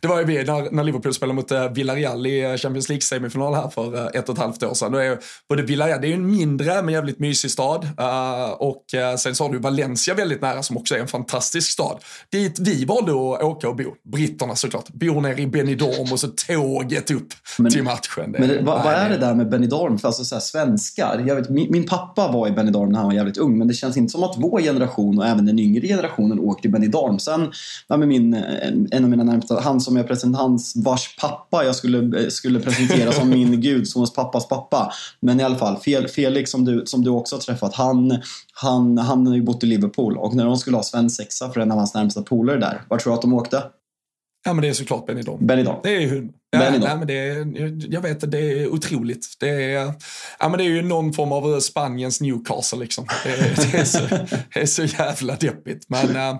Det 0.00 0.08
var 0.08 0.18
ju 0.18 0.24
vi 0.24 0.44
när, 0.44 0.70
när 0.70 0.84
Liverpool 0.84 1.14
spelade 1.14 1.34
mot 1.34 1.52
uh, 1.52 1.68
Villarreal 1.68 2.26
i 2.26 2.58
Champions 2.58 2.88
League-semifinal 2.88 3.54
här 3.54 3.68
för 3.68 3.94
uh, 3.94 4.06
ett 4.14 4.28
och 4.28 4.34
ett 4.34 4.40
halvt 4.40 4.62
år 4.62 4.74
sedan. 4.74 4.92
Då 4.92 4.98
är 4.98 5.18
både 5.48 5.62
Villarreal, 5.62 6.00
det 6.00 6.06
är 6.06 6.08
ju 6.08 6.14
en 6.14 6.26
mindre 6.26 6.82
men 6.82 6.94
jävligt 6.94 7.18
mysig 7.18 7.50
stad. 7.50 7.88
Och 8.58 8.84
sen 9.18 9.34
så 9.34 9.44
har 9.44 9.52
du 9.52 9.58
Valencia 9.58 10.14
väldigt 10.14 10.42
nära 10.42 10.62
som 10.62 10.76
också 10.76 10.94
är 10.94 10.98
en 10.98 11.08
fantastisk 11.08 11.70
stad. 11.70 11.98
Dit 12.32 12.58
vi 12.58 12.84
valde 12.84 13.12
att 13.12 13.42
åka 13.42 13.68
och 13.68 13.76
bo. 13.76 13.84
Britterna 14.12 14.56
såklart. 14.56 14.88
Bor 14.88 15.20
nere 15.20 15.40
i 15.40 15.46
Benidorm 15.46 16.12
och 16.12 16.20
så 16.20 16.28
tåget 16.28 17.10
upp 17.10 17.28
men, 17.58 17.72
till 17.72 17.82
matchen. 17.82 18.32
Det, 18.32 18.38
men 18.38 18.64
vad, 18.64 18.84
vad 18.84 18.94
är 18.94 19.10
det 19.10 19.16
där 19.16 19.34
med 19.34 19.50
Benidorm? 19.50 19.98
För 19.98 20.08
alltså, 20.08 20.24
så 20.24 20.34
här, 20.34 20.40
svenskar. 20.78 21.24
Jag 21.26 21.36
vet, 21.36 21.50
min, 21.50 21.70
min, 21.70 21.86
pappa 21.86 22.28
var 22.32 22.48
i 22.48 22.50
Benidorm 22.50 22.92
när 22.92 22.98
han 22.98 23.06
var 23.06 23.14
jävligt 23.14 23.38
ung 23.38 23.58
men 23.58 23.68
det 23.68 23.74
känns 23.74 23.96
inte 23.96 24.12
som 24.12 24.22
att 24.22 24.34
vår 24.38 24.60
generation 24.60 25.18
och 25.18 25.26
även 25.26 25.46
den 25.46 25.58
yngre 25.58 25.86
generationen 25.86 26.38
åkte 26.40 26.62
till 26.62 26.70
Benidorm. 26.70 27.18
Sen, 27.18 27.52
ja, 27.88 27.96
med 27.96 28.08
min, 28.08 28.34
en 28.90 29.04
av 29.04 29.10
mina 29.10 29.24
närmsta, 29.24 29.60
han 29.60 29.80
som 29.80 29.96
jag 29.96 30.08
present, 30.08 30.36
hans 30.36 30.76
vars 30.76 31.16
pappa 31.20 31.64
jag 31.64 31.74
skulle, 31.74 32.30
skulle 32.30 32.60
presentera 32.60 33.12
som 33.12 33.30
min 33.30 33.60
gudsons 33.60 34.14
pappas 34.14 34.48
pappa. 34.48 34.92
Men 35.20 35.40
i 35.40 35.42
alla 35.42 35.56
fall, 35.56 35.76
Felix 36.08 36.50
som 36.50 36.64
du, 36.64 36.82
som 36.86 37.04
du 37.04 37.10
också 37.10 37.36
har 37.36 37.40
träffat, 37.40 37.74
han, 37.74 38.18
han, 38.52 38.98
han 38.98 39.26
har 39.26 39.34
ju 39.34 39.42
bott 39.42 39.64
i 39.64 39.66
Liverpool 39.66 40.16
och 40.16 40.34
när 40.34 40.44
de 40.44 40.56
skulle 40.56 40.76
ha 40.76 40.82
svensexa 40.82 41.50
för 41.50 41.60
en 41.60 41.72
av 41.72 41.78
hans 41.78 41.94
närmsta 41.94 42.22
polare 42.22 42.60
där, 42.60 42.82
var 42.88 42.98
tror 42.98 43.12
du 43.12 43.14
att 43.14 43.22
de 43.22 43.32
åkte? 43.34 43.62
Ja 44.44 44.52
men 44.52 44.62
det 44.62 44.68
är 44.68 44.72
såklart 44.72 45.06
Benidorm. 45.06 45.46
Benidorm. 45.46 45.76
Det 45.82 45.96
är 45.96 46.00
ju 46.00 46.28
Ja, 46.54 46.70
nej, 46.70 46.96
men 46.96 47.06
det 47.06 47.86
jag 47.94 48.00
vet, 48.00 48.30
det 48.32 48.38
är 48.38 48.68
otroligt. 48.68 49.26
Det 49.40 49.48
är, 49.48 49.92
ja, 50.38 50.48
men 50.48 50.58
det 50.58 50.64
är 50.64 50.68
ju 50.68 50.82
någon 50.82 51.12
form 51.12 51.32
av 51.32 51.60
Spaniens 51.60 52.20
Newcastle 52.20 52.78
liksom. 52.78 53.06
Det 53.24 53.30
är, 53.30 53.72
det 53.72 53.78
är, 53.78 53.84
så, 53.84 53.98
det 54.54 54.60
är 54.60 54.66
så 54.66 54.84
jävla 54.84 55.36
deppigt. 55.36 55.84
Men 55.88 56.16
äh, 56.16 56.36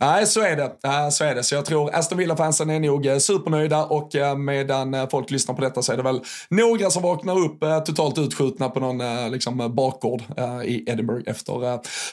nej, 0.00 0.26
så 0.26 0.40
är 0.40 0.56
det. 0.56 0.88
Äh, 0.88 1.08
så 1.08 1.24
är 1.24 1.34
det. 1.34 1.42
Så 1.42 1.54
jag 1.54 1.64
tror 1.64 1.94
Aston 1.94 2.18
Villa-fansen 2.18 2.70
är 2.70 2.80
nog 2.80 3.06
äh, 3.06 3.18
supernöjda 3.18 3.84
och 3.84 4.14
äh, 4.14 4.36
medan 4.36 5.10
folk 5.10 5.30
lyssnar 5.30 5.54
på 5.54 5.60
detta 5.60 5.82
så 5.82 5.92
är 5.92 5.96
det 5.96 6.02
väl 6.02 6.20
några 6.48 6.90
som 6.90 7.02
vaknar 7.02 7.38
upp 7.38 7.62
äh, 7.62 7.78
totalt 7.78 8.18
utskjutna 8.18 8.68
på 8.68 8.80
någon 8.80 9.00
äh, 9.00 9.30
liksom, 9.30 9.74
bakgård 9.74 10.22
i 10.64 10.90
Edinburgh 10.90 11.30
efter 11.30 11.54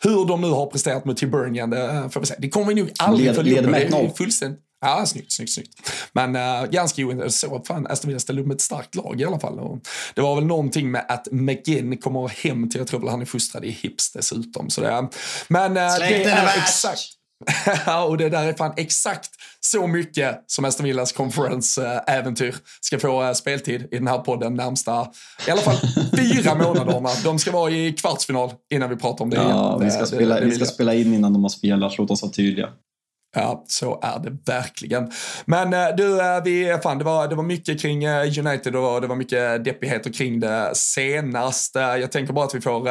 hur 0.07 0.27
de 0.27 0.41
nu 0.41 0.49
har 0.49 0.65
presterat 0.65 1.05
mot 1.05 1.23
Hibernian. 1.23 1.69
Det, 1.69 2.09
får 2.11 2.19
vi 2.19 2.25
se. 2.25 2.35
det 2.37 2.49
kommer 2.49 2.67
vi 2.67 2.75
nog 2.75 2.91
aldrig 2.99 3.35
följa 3.35 3.61
upp. 3.61 3.69
Led 3.69 3.91
med 3.91 3.93
1-0. 3.93 4.55
Ja, 4.81 5.05
snyggt, 5.05 5.31
snyggt, 5.31 5.51
snyggt. 5.51 5.91
Men 6.13 6.35
uh, 6.35 6.71
ganska 6.71 7.05
ointressant. 7.05 7.53
Så 7.53 7.73
fan, 7.73 7.87
Aston 7.87 8.07
Villa 8.07 8.19
ställde 8.19 8.41
upp 8.41 8.47
med 8.47 8.55
ett 8.55 8.61
starkt 8.61 8.95
lag 8.95 9.21
i 9.21 9.25
alla 9.25 9.39
fall. 9.39 9.59
Och 9.59 9.79
det 10.15 10.21
var 10.21 10.35
väl 10.35 10.45
någonting 10.45 10.91
med 10.91 11.05
att 11.07 11.27
McGinn 11.31 11.97
kommer 11.97 12.27
hem 12.27 12.69
till, 12.69 12.79
jag 12.79 12.87
tror 12.87 12.99
väl 12.99 13.09
han 13.09 13.21
är 13.21 13.25
fostrad 13.25 13.65
i 13.65 13.69
Hips 13.69 14.11
dessutom. 14.11 14.69
Så 14.69 14.81
det, 14.81 15.09
men 15.47 15.71
uh, 15.71 15.75
det 15.75 16.23
är, 16.23 16.37
är 16.37 16.57
exakt. 16.57 17.17
och 18.07 18.17
det 18.17 18.29
där 18.29 18.47
är 18.47 18.53
fan 18.53 18.73
exakt 18.77 19.29
så 19.59 19.87
mycket 19.87 20.43
som 20.47 20.65
Aston 20.65 20.85
Villas 20.85 21.11
conference-äventyr 21.11 22.55
ska 22.81 22.99
få 22.99 23.33
speltid 23.35 23.87
i 23.91 23.97
den 23.97 24.07
här 24.07 24.17
podden 24.17 24.55
närmsta, 24.55 25.07
i 25.47 25.51
alla 25.51 25.61
fall 25.61 25.77
fyra 26.17 26.55
månaderna. 26.63 27.09
De 27.23 27.39
ska 27.39 27.51
vara 27.51 27.71
i 27.71 27.93
kvartsfinal 27.93 28.51
innan 28.73 28.89
vi 28.89 28.95
pratar 28.95 29.23
om 29.23 29.29
det 29.29 29.37
ja, 29.37 29.77
igen. 29.77 29.85
Vi 29.85 29.91
ska, 29.91 30.05
spela, 30.05 30.35
det, 30.35 30.41
det 30.41 30.45
vi 30.45 30.55
ska 30.55 30.65
spela 30.65 30.93
in 30.93 31.13
innan 31.13 31.33
de 31.33 31.43
har 31.43 31.49
spelat, 31.49 31.97
låt 31.97 32.11
oss 32.11 32.21
vara 32.21 32.31
tydliga. 32.31 32.69
Ja, 33.35 33.63
så 33.67 33.99
är 34.03 34.19
det 34.19 34.37
verkligen. 34.51 35.11
Men 35.45 35.73
eh, 35.73 35.95
du, 35.97 36.21
eh, 36.21 36.43
vi, 36.43 36.77
fan, 36.83 36.97
det, 36.97 37.03
var, 37.03 37.27
det 37.27 37.35
var 37.35 37.43
mycket 37.43 37.81
kring 37.81 38.03
eh, 38.03 38.39
United 38.39 38.75
och 38.75 39.01
det 39.01 39.07
var 39.07 39.15
mycket 39.15 39.65
deppigheter 39.65 40.13
kring 40.13 40.39
det 40.39 40.71
senast. 40.75 41.75
Jag 41.75 42.11
tänker 42.11 42.33
bara 42.33 42.45
att 42.45 42.55
vi 42.55 42.61
får 42.61 42.89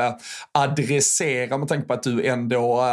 adressera 0.54 1.58
med 1.58 1.68
tanke 1.68 1.86
på 1.86 1.94
att 1.94 2.02
du 2.02 2.26
ändå 2.26 2.84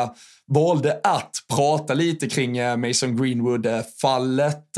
valde 0.48 1.00
att 1.04 1.32
prata 1.56 1.94
lite 1.94 2.30
kring 2.30 2.80
Mason 2.80 3.18
Greenwood-fallet 3.18 4.78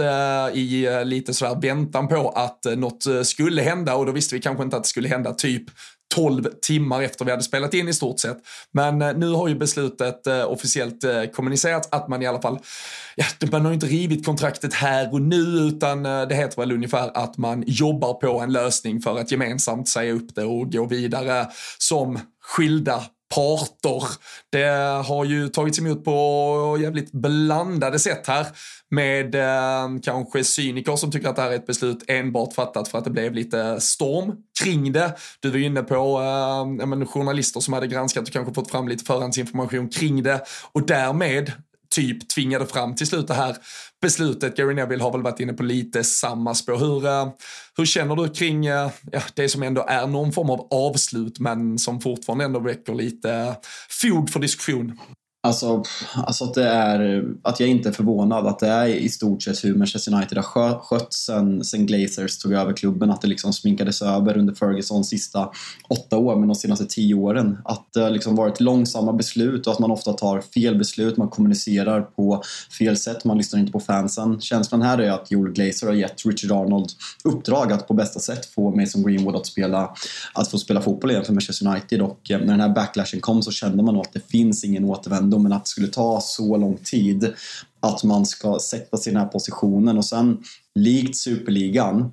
i 0.54 0.88
lite 1.06 1.34
sådär 1.34 1.62
väntan 1.62 2.08
på 2.08 2.30
att 2.30 2.66
något 2.78 3.04
skulle 3.24 3.62
hända 3.62 3.96
och 3.96 4.06
då 4.06 4.12
visste 4.12 4.36
vi 4.36 4.42
kanske 4.42 4.64
inte 4.64 4.78
att 4.78 4.84
det 4.84 4.90
skulle 4.90 5.10
hända 5.10 5.34
typ 5.34 5.64
12 6.16 6.44
timmar 6.62 7.02
efter 7.02 7.26
vi 7.26 7.32
hade 7.32 7.44
spelat 7.44 7.74
in 7.74 7.88
i 7.88 7.94
stort 7.94 8.20
sett. 8.20 8.38
Men 8.72 9.02
eh, 9.02 9.14
nu 9.14 9.32
har 9.32 9.48
ju 9.48 9.56
beslutet 9.56 10.28
eh, 10.28 10.52
officiellt 10.52 11.04
eh, 11.04 11.24
kommunicerats 11.24 11.90
att 11.92 12.08
man 12.08 12.22
i 12.22 12.28
alla 12.28 12.42
fall, 12.42 12.60
ja, 13.16 13.26
man 13.52 13.62
har 13.62 13.70
ju 13.70 13.74
inte 13.74 13.86
rivit 13.86 14.26
kontraktet 14.26 14.74
här 14.74 15.14
och 15.14 15.22
nu 15.22 15.36
utan 15.38 16.06
eh, 16.06 16.22
det 16.22 16.36
heter 16.36 16.62
väl 16.62 16.72
ungefär 16.72 17.18
att 17.18 17.38
man 17.38 17.64
jobbar 17.68 18.14
på 18.14 18.40
en 18.40 18.52
lösning 18.52 19.02
för 19.02 19.20
att 19.20 19.32
gemensamt 19.32 19.90
säga 19.90 20.14
upp 20.14 20.36
det 20.36 20.44
och 20.44 20.72
gå 20.72 20.86
vidare 20.86 21.48
som 21.78 22.20
skilda 22.42 23.04
parter. 23.36 24.04
Det 24.50 24.68
har 25.08 25.26
ju 25.26 25.50
tagits 25.50 25.80
emot 25.80 26.06
på 26.06 26.78
jävligt 26.82 27.12
blandade 27.12 28.00
sätt 28.00 28.28
här 28.28 28.48
med 28.90 29.36
eh, 29.36 30.02
kanske 30.04 30.44
cyniker 30.44 30.96
som 30.96 31.12
tycker 31.12 31.30
att 31.30 31.36
det 31.36 31.42
här 31.42 31.52
är 31.52 31.56
ett 31.56 31.68
beslut 31.68 32.04
enbart 32.08 32.54
fattat 32.54 32.88
för 32.88 32.98
att 32.98 33.04
det 33.04 33.10
blev 33.10 33.34
lite 33.34 33.82
storm 33.82 34.36
kring 34.64 34.92
det. 34.92 35.18
Du 35.40 35.50
var 35.50 35.58
inne 35.58 35.84
på 35.84 35.96
eh, 35.96 37.06
journalister 37.06 37.60
som 37.60 37.74
hade 37.74 37.88
granskat 37.88 38.28
och 38.28 38.34
kanske 38.34 38.54
fått 38.54 38.72
fram 38.72 38.88
lite 38.88 39.06
förhandsinformation 39.06 39.90
kring 39.90 40.24
det 40.24 40.42
och 40.72 40.86
därmed 40.86 41.52
typ 41.96 42.30
tvingade 42.30 42.66
fram 42.66 42.96
till 42.96 43.08
slut 43.08 43.28
det 43.28 43.34
här 43.34 43.56
beslutet. 44.02 44.58
Gary 44.58 44.74
Neville 44.74 45.04
har 45.04 45.12
väl 45.12 45.22
varit 45.22 45.40
inne 45.40 45.54
på 45.54 45.64
lite 45.64 46.04
samma 46.04 46.56
spår. 46.56 46.78
Hur, 46.78 47.06
eh, 47.06 47.30
hur 47.78 47.86
känner 47.86 48.16
du 48.16 48.30
kring 48.30 48.66
eh, 48.66 48.90
ja, 49.12 49.22
det 49.34 49.50
som 49.50 49.64
ändå 49.64 49.86
är 49.88 50.08
någon 50.08 50.32
form 50.32 50.50
av 50.50 50.68
avslut 50.72 51.40
men 51.40 51.80
som 51.80 52.02
fortfarande 52.02 52.46
ändå 52.46 52.60
väcker 52.60 52.94
lite 52.94 53.56
fog 54.02 54.30
för 54.30 54.40
diskussion? 54.40 55.00
Alltså, 55.42 55.84
alltså 56.16 56.44
att, 56.44 56.54
det 56.54 56.70
är, 56.70 57.26
att 57.44 57.60
jag 57.60 57.70
inte 57.70 57.90
är 57.90 57.94
förvånad 57.94 58.48
att 58.48 58.60
det 58.60 58.68
är 58.68 58.88
i 58.88 59.10
stort 59.10 59.44
sett 59.44 59.64
hur 59.64 59.76
Manchester 59.76 60.14
United 60.14 60.38
har 60.38 60.80
skött 60.80 61.14
sen, 61.14 61.64
sen 61.64 61.86
Glazers 61.86 62.38
tog 62.38 62.54
över 62.54 62.74
klubben. 62.74 63.12
Att 63.12 63.22
det 63.22 63.28
liksom 63.28 63.54
sminkades 63.54 64.02
över 64.02 64.38
under 64.38 64.54
Fergusons 64.54 65.10
sista 65.10 65.50
åtta 65.90 66.18
år, 66.18 66.36
men 66.36 66.48
de 66.48 66.56
senaste 66.56 66.86
tio 66.86 67.16
åren. 67.16 67.58
Att 67.66 67.94
det 67.94 68.00
har 68.00 68.10
liksom 68.10 68.36
varit 68.36 68.60
långsamma 68.60 69.14
beslut 69.14 69.68
och 69.68 69.74
att 69.74 69.80
man 69.80 69.92
ofta 69.92 70.14
tar 70.14 70.42
fel 70.42 70.78
beslut. 70.78 71.18
Man 71.18 71.30
kommunicerar 71.30 72.02
på 72.02 72.44
fel 72.78 72.98
sätt, 72.98 73.26
man 73.26 73.38
lyssnar 73.38 73.60
inte 73.60 73.72
på 73.72 73.80
fansen. 73.80 74.42
Känslan 74.42 74.82
här 74.82 74.98
är 74.98 75.12
att 75.12 75.32
Joel 75.32 75.52
Glazer 75.52 75.88
har 75.88 75.94
gett 75.94 76.26
Richard 76.26 76.52
Arnold 76.52 76.90
uppdrag 77.24 77.72
att 77.72 77.88
på 77.88 77.94
bästa 77.94 78.20
sätt 78.20 78.46
få 78.46 78.76
Mason 78.76 79.04
Greenwood 79.04 79.36
att, 79.36 79.46
spela, 79.46 79.94
att 80.34 80.52
få 80.52 80.58
spela 80.58 80.82
fotboll 80.82 81.12
igen 81.12 81.26
för 81.26 81.34
Manchester 81.34 81.68
United. 81.68 82.02
Och 82.02 82.32
eh, 82.32 82.40
när 82.40 82.48
den 82.48 82.60
här 82.60 82.70
backlashen 82.70 83.22
kom 83.22 83.42
så 83.42 83.52
kände 83.52 83.84
man 83.84 83.94
nog 83.94 84.06
att 84.06 84.14
det 84.14 84.30
finns 84.30 84.64
ingen 84.64 84.86
återvändo 84.86 85.29
ändå, 85.30 85.40
men 85.40 85.54
att 85.54 85.66
det 85.66 85.70
skulle 85.70 85.88
ta 85.88 86.22
så 86.22 86.58
lång 86.58 86.78
tid 86.78 87.34
att 87.80 88.04
man 88.04 88.26
ska 88.26 88.60
sätta 88.60 88.98
sig 88.98 89.12
i 89.12 89.14
den 89.14 89.24
här 89.24 89.30
positionen. 89.30 89.98
Och 89.98 90.06
sen 90.06 90.38
likt 90.76 91.18
Superligan 91.18 92.12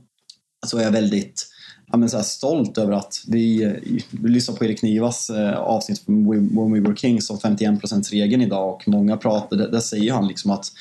så 0.66 0.78
är 0.78 0.82
jag 0.82 0.90
väldigt 0.90 1.46
ja, 1.92 1.96
men 1.96 2.08
så 2.08 2.22
stolt 2.22 2.78
över 2.78 2.92
att 2.92 3.24
vi, 3.26 3.76
vi 4.10 4.28
lyssnade 4.28 4.58
på 4.58 4.64
Erik 4.64 4.82
Nivas 4.82 5.30
eh, 5.30 5.58
avsnitt 5.58 5.98
från 5.98 6.30
When 6.30 6.72
We 6.72 6.80
Were 6.80 6.96
Kings 6.96 7.30
om 7.30 7.38
51%-regeln 7.38 8.42
idag. 8.42 8.74
Och 8.74 8.88
många 8.88 9.16
pratade, 9.16 9.62
där, 9.62 9.72
där 9.72 9.80
säger 9.80 10.12
han 10.12 10.28
liksom 10.28 10.50
att 10.50 10.72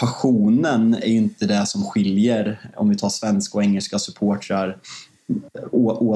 passionen 0.00 0.94
är 0.94 1.06
inte 1.06 1.46
det 1.46 1.66
som 1.66 1.84
skiljer 1.84 2.70
om 2.76 2.88
vi 2.88 2.96
tar 2.96 3.08
svenska 3.08 3.58
och 3.58 3.64
engelska 3.64 3.98
supportrar 3.98 4.78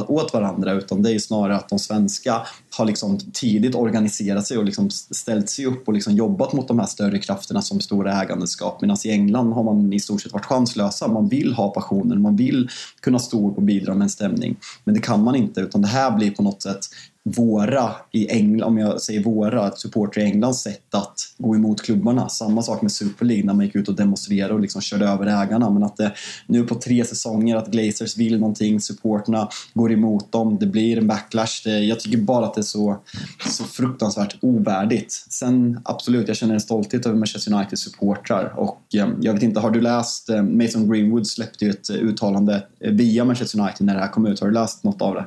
åt 0.08 0.32
varandra 0.32 0.72
utan 0.72 1.02
det 1.02 1.12
är 1.12 1.18
snarare 1.18 1.56
att 1.56 1.68
de 1.68 1.78
svenska 1.78 2.42
har 2.76 2.84
liksom 2.84 3.18
tidigt 3.32 3.74
organiserat 3.74 4.46
sig 4.46 4.58
och 4.58 4.64
liksom 4.64 4.90
ställt 4.90 5.50
sig 5.50 5.66
upp 5.66 5.88
och 5.88 5.94
liksom 5.94 6.14
jobbat 6.14 6.52
mot 6.52 6.68
de 6.68 6.78
här 6.78 6.86
större 6.86 7.18
krafterna 7.18 7.62
som 7.62 7.80
stora 7.80 8.22
ägandeskap. 8.22 8.80
Medan 8.80 8.96
i 9.04 9.10
England 9.10 9.52
har 9.52 9.62
man 9.62 9.92
i 9.92 10.00
stort 10.00 10.22
sett 10.22 10.32
varit 10.32 10.44
chanslösa. 10.44 11.08
Man 11.08 11.28
vill 11.28 11.52
ha 11.52 11.70
passionen, 11.70 12.22
man 12.22 12.36
vill 12.36 12.68
kunna 13.00 13.18
stå 13.18 13.50
upp 13.50 13.56
och 13.56 13.62
bidra 13.62 13.94
med 13.94 14.02
en 14.02 14.10
stämning. 14.10 14.56
Men 14.84 14.94
det 14.94 15.00
kan 15.00 15.24
man 15.24 15.34
inte 15.34 15.60
utan 15.60 15.82
det 15.82 15.88
här 15.88 16.10
blir 16.10 16.30
på 16.30 16.42
något 16.42 16.62
sätt 16.62 16.88
våra 17.24 17.90
i 18.10 18.28
England, 18.28 18.68
om 18.68 18.78
jag 18.78 19.00
säger 19.00 19.22
våra, 19.22 19.70
supportrar 19.70 20.24
i 20.24 20.26
Englands 20.26 20.62
sätt 20.62 20.94
att 20.94 21.14
gå 21.38 21.56
emot 21.56 21.82
klubbarna. 21.82 22.28
Samma 22.28 22.62
sak 22.62 22.82
med 22.82 22.92
Super 22.92 23.24
League 23.24 23.44
när 23.46 23.54
man 23.54 23.64
gick 23.64 23.74
ut 23.74 23.88
och 23.88 23.94
demonstrerade 23.94 24.54
och 24.54 24.60
liksom 24.60 24.80
körde 24.82 25.08
över 25.08 25.26
ägarna. 25.26 25.70
Men 25.70 25.82
att 25.82 25.96
det 25.96 26.12
nu 26.46 26.64
på 26.64 26.74
tre 26.74 27.04
säsonger 27.04 27.56
att 27.56 27.70
Glazers 27.70 28.16
vill 28.16 28.40
någonting, 28.40 28.80
supporterna 28.80 29.48
går 29.74 29.92
emot 29.92 30.32
dem, 30.32 30.58
det 30.60 30.66
blir 30.66 30.98
en 30.98 31.06
backlash. 31.06 31.62
Det, 31.64 31.78
jag 31.78 32.00
tycker 32.00 32.18
bara 32.18 32.46
att 32.46 32.54
det 32.54 32.60
är 32.60 32.62
så, 32.62 32.96
så 33.48 33.64
fruktansvärt 33.64 34.36
ovärdigt. 34.40 35.12
Sen 35.12 35.80
absolut, 35.84 36.28
jag 36.28 36.36
känner 36.36 36.54
en 36.54 36.60
stolthet 36.60 37.06
över 37.06 37.16
Manchester 37.16 37.54
Uniteds 37.54 37.82
supportrar 37.82 38.54
och 38.56 38.82
eh, 38.94 39.08
jag 39.20 39.32
vet 39.32 39.42
inte, 39.42 39.60
har 39.60 39.70
du 39.70 39.80
läst 39.80 40.28
eh, 40.28 40.42
Mason 40.42 40.90
Greenwood 40.90 41.26
släppte 41.26 41.64
ju 41.64 41.70
ett 41.70 41.90
eh, 41.90 41.96
uttalande 41.96 42.66
via 42.80 43.24
Manchester 43.24 43.60
United 43.60 43.86
när 43.86 43.94
det 43.94 44.00
här 44.00 44.08
kom 44.08 44.26
ut. 44.26 44.40
Har 44.40 44.46
du 44.46 44.54
läst 44.54 44.84
något 44.84 45.02
av 45.02 45.14
det? 45.14 45.24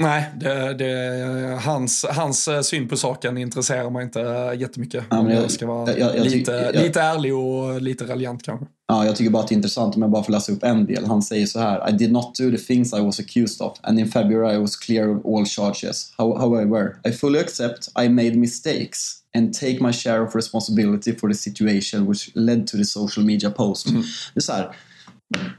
Nej, 0.00 0.30
det, 0.36 0.74
det, 0.74 1.60
hans, 1.64 2.06
hans 2.08 2.48
syn 2.62 2.88
på 2.88 2.96
saken 2.96 3.38
intresserar 3.38 3.90
mig 3.90 4.04
inte 4.04 4.20
jättemycket. 4.58 5.04
Ja, 5.10 5.30
jag, 5.30 5.42
jag 5.42 5.50
ska 5.50 5.66
vara 5.66 5.98
jag, 5.98 6.16
jag, 6.16 6.26
lite, 6.26 6.82
lite 6.82 7.00
ärlig 7.00 7.34
och 7.34 7.82
lite 7.82 8.04
raljant 8.04 8.42
kanske. 8.42 8.66
Ja, 8.88 9.06
jag 9.06 9.16
tycker 9.16 9.30
bara 9.30 9.42
att 9.42 9.48
det 9.48 9.52
är 9.52 9.56
intressant 9.56 9.96
om 9.96 10.02
jag 10.02 10.10
bara 10.10 10.24
får 10.24 10.32
läsa 10.32 10.52
upp 10.52 10.62
en 10.62 10.86
del. 10.86 11.06
Han 11.06 11.22
säger 11.22 11.46
så 11.46 11.58
här. 11.58 11.90
I 11.90 11.92
did 11.92 12.12
not 12.12 12.34
do 12.34 12.50
the 12.50 12.58
things 12.58 12.92
I 12.92 13.00
was 13.00 13.20
accused 13.20 13.66
of 13.66 13.78
and 13.82 13.98
in 13.98 14.08
February 14.08 14.54
I 14.56 14.58
was 14.58 14.76
clear 14.76 15.16
of 15.16 15.26
all 15.26 15.46
charges. 15.46 16.12
However, 16.18 16.96
I 17.08 17.12
fully 17.12 17.38
accept 17.38 17.88
I 18.04 18.08
made 18.08 18.34
mistakes 18.34 19.16
and 19.36 19.54
take 19.54 19.80
my 19.80 19.92
share 19.92 20.20
of 20.22 20.34
responsibility 20.34 21.12
for 21.12 21.28
the 21.28 21.34
situation 21.34 22.06
which 22.06 22.30
led 22.34 22.66
to 22.66 22.76
the 22.76 22.84
social 22.84 23.26
media 23.26 23.50
post. 23.50 23.88
Mm. 23.88 24.02
Det 24.34 24.40
är 24.40 24.42
så 24.42 24.52
här, 24.52 24.76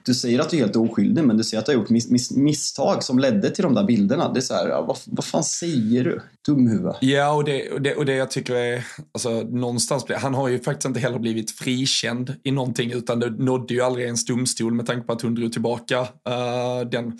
du 0.03 0.13
säger 0.13 0.39
att 0.39 0.49
du 0.49 0.57
är 0.57 0.61
helt 0.61 0.75
oskyldig 0.75 1.23
men 1.23 1.37
du 1.37 1.43
säger 1.43 1.59
att 1.59 1.65
du 1.65 1.71
har 1.71 1.79
gjort 1.79 1.89
mis 1.89 2.09
mis 2.09 2.31
misstag 2.31 3.03
som 3.03 3.19
ledde 3.19 3.49
till 3.49 3.63
de 3.63 3.73
där 3.73 3.83
bilderna. 3.83 4.33
Det 4.33 4.39
är 4.39 4.41
så 4.41 4.53
här, 4.53 4.67
vad, 4.67 4.97
vad 5.05 5.25
fan 5.25 5.43
säger 5.43 6.03
du? 6.03 6.21
Dumhuvud. 6.45 6.93
Ja, 7.01 7.33
och 7.33 7.43
det, 7.43 7.71
och, 7.71 7.81
det, 7.81 7.95
och 7.95 8.05
det 8.05 8.15
jag 8.15 8.31
tycker 8.31 8.55
är, 8.55 8.85
alltså 9.11 9.29
någonstans, 9.29 10.05
han 10.17 10.33
har 10.33 10.47
ju 10.47 10.59
faktiskt 10.59 10.85
inte 10.85 10.99
heller 10.99 11.19
blivit 11.19 11.51
frikänd 11.51 12.35
i 12.43 12.51
någonting 12.51 12.91
utan 12.91 13.19
det 13.19 13.29
nådde 13.29 13.73
ju 13.73 13.81
aldrig 13.81 14.05
ens 14.05 14.25
domstol 14.25 14.73
med 14.73 14.85
tanke 14.85 15.07
på 15.07 15.13
att 15.13 15.21
hon 15.21 15.35
drog 15.35 15.51
tillbaka 15.51 15.99
uh, 16.01 16.89
den 16.91 17.19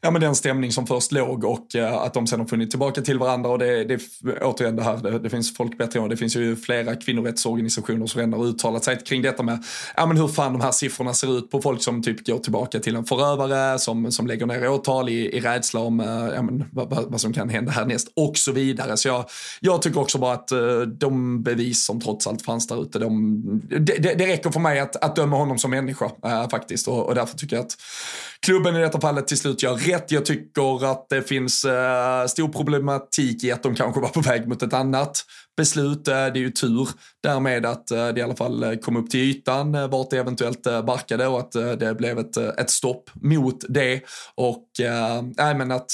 ja, 0.00 0.10
men 0.10 0.20
den 0.20 0.34
stämning 0.34 0.72
som 0.72 0.86
först 0.86 1.12
låg 1.12 1.44
och 1.44 1.76
eh, 1.76 1.94
att 1.94 2.14
de 2.14 2.26
sen 2.26 2.40
har 2.40 2.46
funnit 2.46 2.70
tillbaka 2.70 3.02
till 3.02 3.18
varandra. 3.18 3.50
Och 3.50 3.58
det, 3.58 3.84
det 3.84 4.00
återigen 4.42 4.76
det 4.76 4.82
här, 4.82 4.96
det, 4.96 5.18
det 5.18 5.30
finns 5.30 5.56
folk 5.56 5.78
bättre 5.78 6.00
än 6.00 6.08
Det 6.08 6.16
finns 6.16 6.36
ju 6.36 6.56
flera 6.56 6.96
kvinnorättsorganisationer 6.96 8.06
som 8.06 8.18
redan 8.18 8.32
har 8.32 8.46
uttalat 8.46 8.84
sig 8.84 8.98
kring 8.98 9.22
detta 9.22 9.42
med 9.42 9.64
ja, 9.96 10.06
men 10.06 10.16
hur 10.16 10.28
fan 10.28 10.52
de 10.52 10.60
här 10.60 10.72
siffrorna 10.72 11.14
ser 11.14 11.38
ut 11.38 11.50
på 11.50 11.62
folk 11.62 11.82
som 11.82 12.02
typ 12.02 12.26
går 12.26 12.38
tillbaka 12.38 12.78
till 12.78 12.96
en 12.96 13.04
förövare, 13.04 13.78
som, 13.78 14.12
som 14.12 14.26
lägger 14.26 14.46
ner 14.46 14.68
åtal 14.68 15.08
i, 15.08 15.36
i 15.36 15.40
rädsla 15.40 15.80
om 15.80 16.00
eh, 16.00 16.06
ja, 16.34 16.42
men, 16.42 16.64
vad, 16.72 17.10
vad, 17.10 17.20
som 17.20 17.32
kan 17.32 17.48
hända 17.48 17.72
härnäst 17.72 18.08
och 18.16 18.36
så 18.36 18.52
vidare. 18.52 18.96
Så 18.96 19.08
jag, 19.08 19.24
jag 19.60 19.82
tycker 19.82 20.00
också 20.00 20.18
bara 20.18 20.34
att 20.34 20.52
eh, 20.52 20.80
de 20.80 21.42
bevis 21.42 21.84
som 21.84 22.00
trots 22.00 22.26
allt 22.26 22.42
fanns 22.42 22.66
där 22.66 22.82
ute, 22.82 22.98
de, 22.98 23.42
det, 23.68 23.78
det, 23.78 24.14
det 24.14 24.26
räcker 24.26 24.50
för 24.50 24.60
mig 24.60 24.80
att, 24.80 25.04
att 25.04 25.16
döma 25.16 25.36
honom 25.36 25.58
som 25.58 25.70
människa 25.70 26.10
faktiskt. 26.50 26.88
Och, 26.88 27.06
och 27.06 27.14
därför 27.14 27.38
tycker 27.38 27.56
jag 27.56 27.64
att 27.64 27.76
klubben 28.40 28.76
i 28.76 28.80
detta 28.80 29.00
fallet 29.00 29.28
till 29.28 29.38
slut 29.38 29.62
gör 29.62 29.76
rätt. 29.88 30.10
Jag 30.10 30.24
tycker 30.24 30.86
att 30.92 31.06
det 31.08 31.22
finns 31.22 31.64
eh, 31.64 32.26
stor 32.26 32.48
problematik 32.48 33.44
i 33.44 33.52
att 33.52 33.62
de 33.62 33.74
kanske 33.74 34.00
var 34.00 34.08
på 34.08 34.20
väg 34.20 34.48
mot 34.48 34.62
ett 34.62 34.72
annat 34.72 35.24
beslut. 35.56 36.08
Eh, 36.08 36.14
det 36.14 36.18
är 36.18 36.36
ju 36.36 36.50
tur 36.50 36.88
därmed 37.22 37.66
att 37.66 37.90
eh, 37.90 38.08
det 38.08 38.20
i 38.20 38.22
alla 38.22 38.36
fall 38.36 38.62
eh, 38.62 38.74
kom 38.74 38.96
upp 38.96 39.10
till 39.10 39.20
ytan 39.20 39.90
vart 39.90 40.10
det 40.10 40.18
eventuellt 40.18 40.62
barkade 40.62 41.26
och 41.26 41.38
att 41.38 41.52
det 41.52 41.96
blev 41.98 42.18
ett, 42.18 42.36
ett 42.36 42.70
stopp 42.70 43.10
mot 43.14 43.64
det. 43.68 44.00
Och 44.34 44.80
äh, 44.80 45.56
men 45.56 45.70
att 45.70 45.92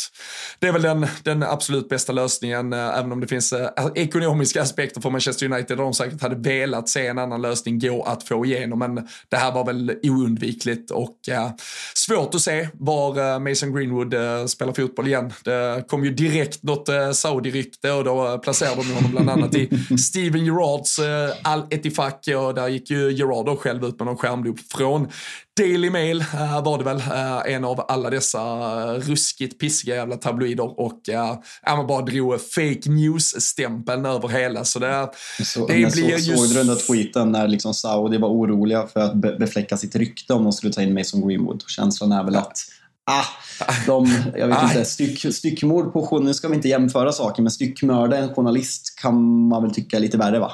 det 0.59 0.69
är 0.69 0.73
väl 0.73 0.83
den, 0.83 1.07
den 1.23 1.43
absolut 1.43 1.89
bästa 1.89 2.13
lösningen, 2.13 2.73
även 2.73 3.13
om 3.13 3.21
det 3.21 3.27
finns 3.27 3.55
ekonomiska 3.95 4.63
aspekter 4.63 5.01
för 5.01 5.11
Manchester 5.11 5.53
United 5.53 5.77
där 5.77 5.85
de 5.85 5.95
säkert 5.95 6.23
hade 6.23 6.51
velat 6.51 6.89
se 6.89 7.07
en 7.07 7.19
annan 7.19 7.43
lösning 7.43 7.79
gå 7.79 8.03
att 8.03 8.23
få 8.29 8.47
igenom. 8.47 8.79
Men 8.79 8.95
det 9.29 9.37
här 9.37 9.53
var 9.53 9.67
väl 9.67 9.99
oundvikligt 10.03 10.91
och 10.91 11.29
äh, 11.29 11.51
svårt 11.95 12.35
att 12.35 12.41
se 12.41 12.69
var 12.73 13.39
Mason 13.39 13.75
Greenwood 13.75 14.15
spelar 14.51 14.73
fotboll 14.73 15.07
igen. 15.07 15.33
Det 15.45 15.85
kom 15.89 16.05
ju 16.05 16.15
direkt 16.15 16.63
något 16.63 16.89
Saudi-rykte 17.13 17.91
och 17.91 18.05
då 18.05 18.39
placerade 18.39 18.83
de 18.83 18.95
honom 18.95 19.11
bland 19.11 19.31
annat 19.31 19.52
i 19.55 19.99
Steven 19.99 20.45
Gerards 20.45 20.99
äh, 20.99 21.31
Al-Etifak 21.43 22.29
och 22.37 22.55
där 22.55 22.69
gick 22.69 22.91
ju 22.91 23.13
Gerard 23.13 23.47
då 23.47 23.57
själv 23.57 23.85
ut 23.85 23.99
med 23.99 24.07
någon 24.07 24.17
skärmdump 24.17 24.73
från 24.73 25.09
Daily 25.59 25.91
Mail 25.91 26.21
äh, 26.21 26.65
var 26.65 26.79
det 26.79 26.85
väl, 26.85 26.97
äh, 26.97 27.55
en 27.55 27.65
av 27.65 27.85
alla 27.89 28.11
dessa 28.11 28.39
äh, 28.39 29.01
ruskigt 29.01 29.59
pissiga 29.59 29.95
jävla 29.95 30.17
tabloider 30.17 30.81
och 30.81 31.09
äh, 31.09 31.37
man 31.67 31.87
bara 31.87 32.03
drog 32.03 32.41
fake 32.41 32.91
news-stämpeln 32.91 34.07
över 34.07 34.29
hela. 34.29 34.65
Så 34.65 34.79
det, 34.79 35.11
så, 35.45 35.67
det 35.67 35.75
blir 35.75 35.91
så, 35.91 35.99
just... 35.99 36.39
Såg 36.39 36.49
du 36.49 36.55
den 36.55 36.67
där 36.67 36.87
tweeten 36.87 37.33
när 37.33 37.49
liksom 37.49 37.75
Saudi 37.75 38.19
var 38.19 38.29
oroliga 38.29 38.87
för 38.87 39.01
att 39.01 39.15
be 39.15 39.37
befläcka 39.39 39.77
sitt 39.77 39.97
rykte 39.97 40.35
om 40.35 40.45
de 40.45 40.53
skulle 40.53 40.73
ta 40.73 40.83
in 40.83 40.95
Mason 40.95 41.29
Greenwood? 41.29 41.65
Känslan 41.67 42.13
är 42.13 42.25
väl 42.25 42.37
att 42.37 42.59
Ah, 43.05 43.25
de, 43.87 44.07
jag 44.37 44.49
vet 44.49 44.63
inte, 44.63 44.85
styck, 44.85 45.35
styckmord 45.35 45.93
på 45.93 46.19
nu 46.19 46.35
ska 46.35 46.49
vi 46.49 46.55
inte 46.57 46.69
jämföra 46.69 47.13
saker, 47.13 47.43
men 47.43 47.51
styckmörda 47.51 48.17
en 48.17 48.35
journalist 48.35 48.99
kan 49.01 49.49
man 49.49 49.63
väl 49.63 49.75
tycka 49.75 49.97
är 49.97 50.01
lite 50.01 50.19
värre 50.19 50.39
va? 50.39 50.53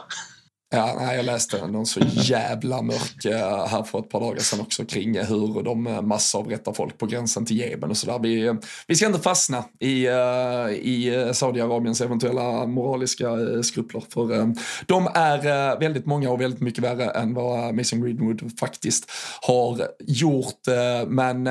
Ja, 0.71 0.97
nej, 1.01 1.17
jag 1.17 1.25
läste 1.25 1.67
någon 1.67 1.87
så 1.87 2.01
jävla 2.13 2.83
mörk 2.83 3.25
eh, 3.25 3.67
här 3.67 3.83
för 3.83 3.99
ett 3.99 4.11
par 4.11 4.21
dagar 4.21 4.41
sedan 4.41 4.61
också 4.61 4.85
kring 4.85 5.19
hur 5.19 5.63
de 5.63 5.87
eh, 5.87 6.03
massavrättar 6.03 6.73
folk 6.73 6.99
på 6.99 7.07
gränsen 7.07 7.47
till 7.47 7.59
Jemen 7.59 7.91
och 7.91 7.97
sådär. 7.97 8.19
Vi, 8.19 8.55
vi 8.87 8.95
ska 8.95 9.07
inte 9.07 9.19
fastna 9.19 9.65
i, 9.81 10.07
eh, 10.07 10.69
i 10.71 11.31
Saudiarabiens 11.33 12.01
eventuella 12.01 12.67
moraliska 12.67 13.29
skrupler 13.63 14.03
för 14.09 14.55
de 14.87 15.09
är 15.15 15.79
väldigt 15.81 16.07
många 16.07 16.31
och 16.31 16.41
väldigt 16.41 16.61
mycket 16.61 16.85
värre 16.85 17.11
än 17.11 17.35
vad 17.35 17.75
Mason 17.75 18.01
Greenwood 18.01 18.59
faktiskt 18.61 19.11
har 19.41 19.89
gjort. 19.99 20.67
Men 21.07 21.47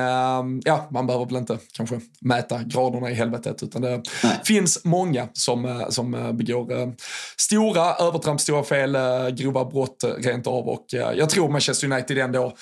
ja, 0.64 0.88
man 0.90 1.06
behöver 1.06 1.26
väl 1.26 1.36
inte 1.36 1.58
kanske 1.72 2.00
mäta 2.20 2.62
graderna 2.62 3.10
i 3.10 3.14
helvetet 3.14 3.62
utan 3.62 3.82
det 3.82 4.02
finns 4.44 4.84
många 4.84 5.28
som, 5.32 5.86
som 5.90 6.36
begår 6.36 6.94
stora 7.36 7.94
övertramp, 7.94 8.40
stora 8.40 8.64
fel 8.64 8.96
Eh, 9.08 9.28
grova 9.28 9.64
brott 9.64 10.04
rent 10.18 10.46
av 10.46 10.68
och 10.68 10.94
eh, 10.94 11.12
jag 11.12 11.30
tror 11.30 11.48
Manchester 11.48 11.92
United 11.92 12.18
ändå 12.18 12.52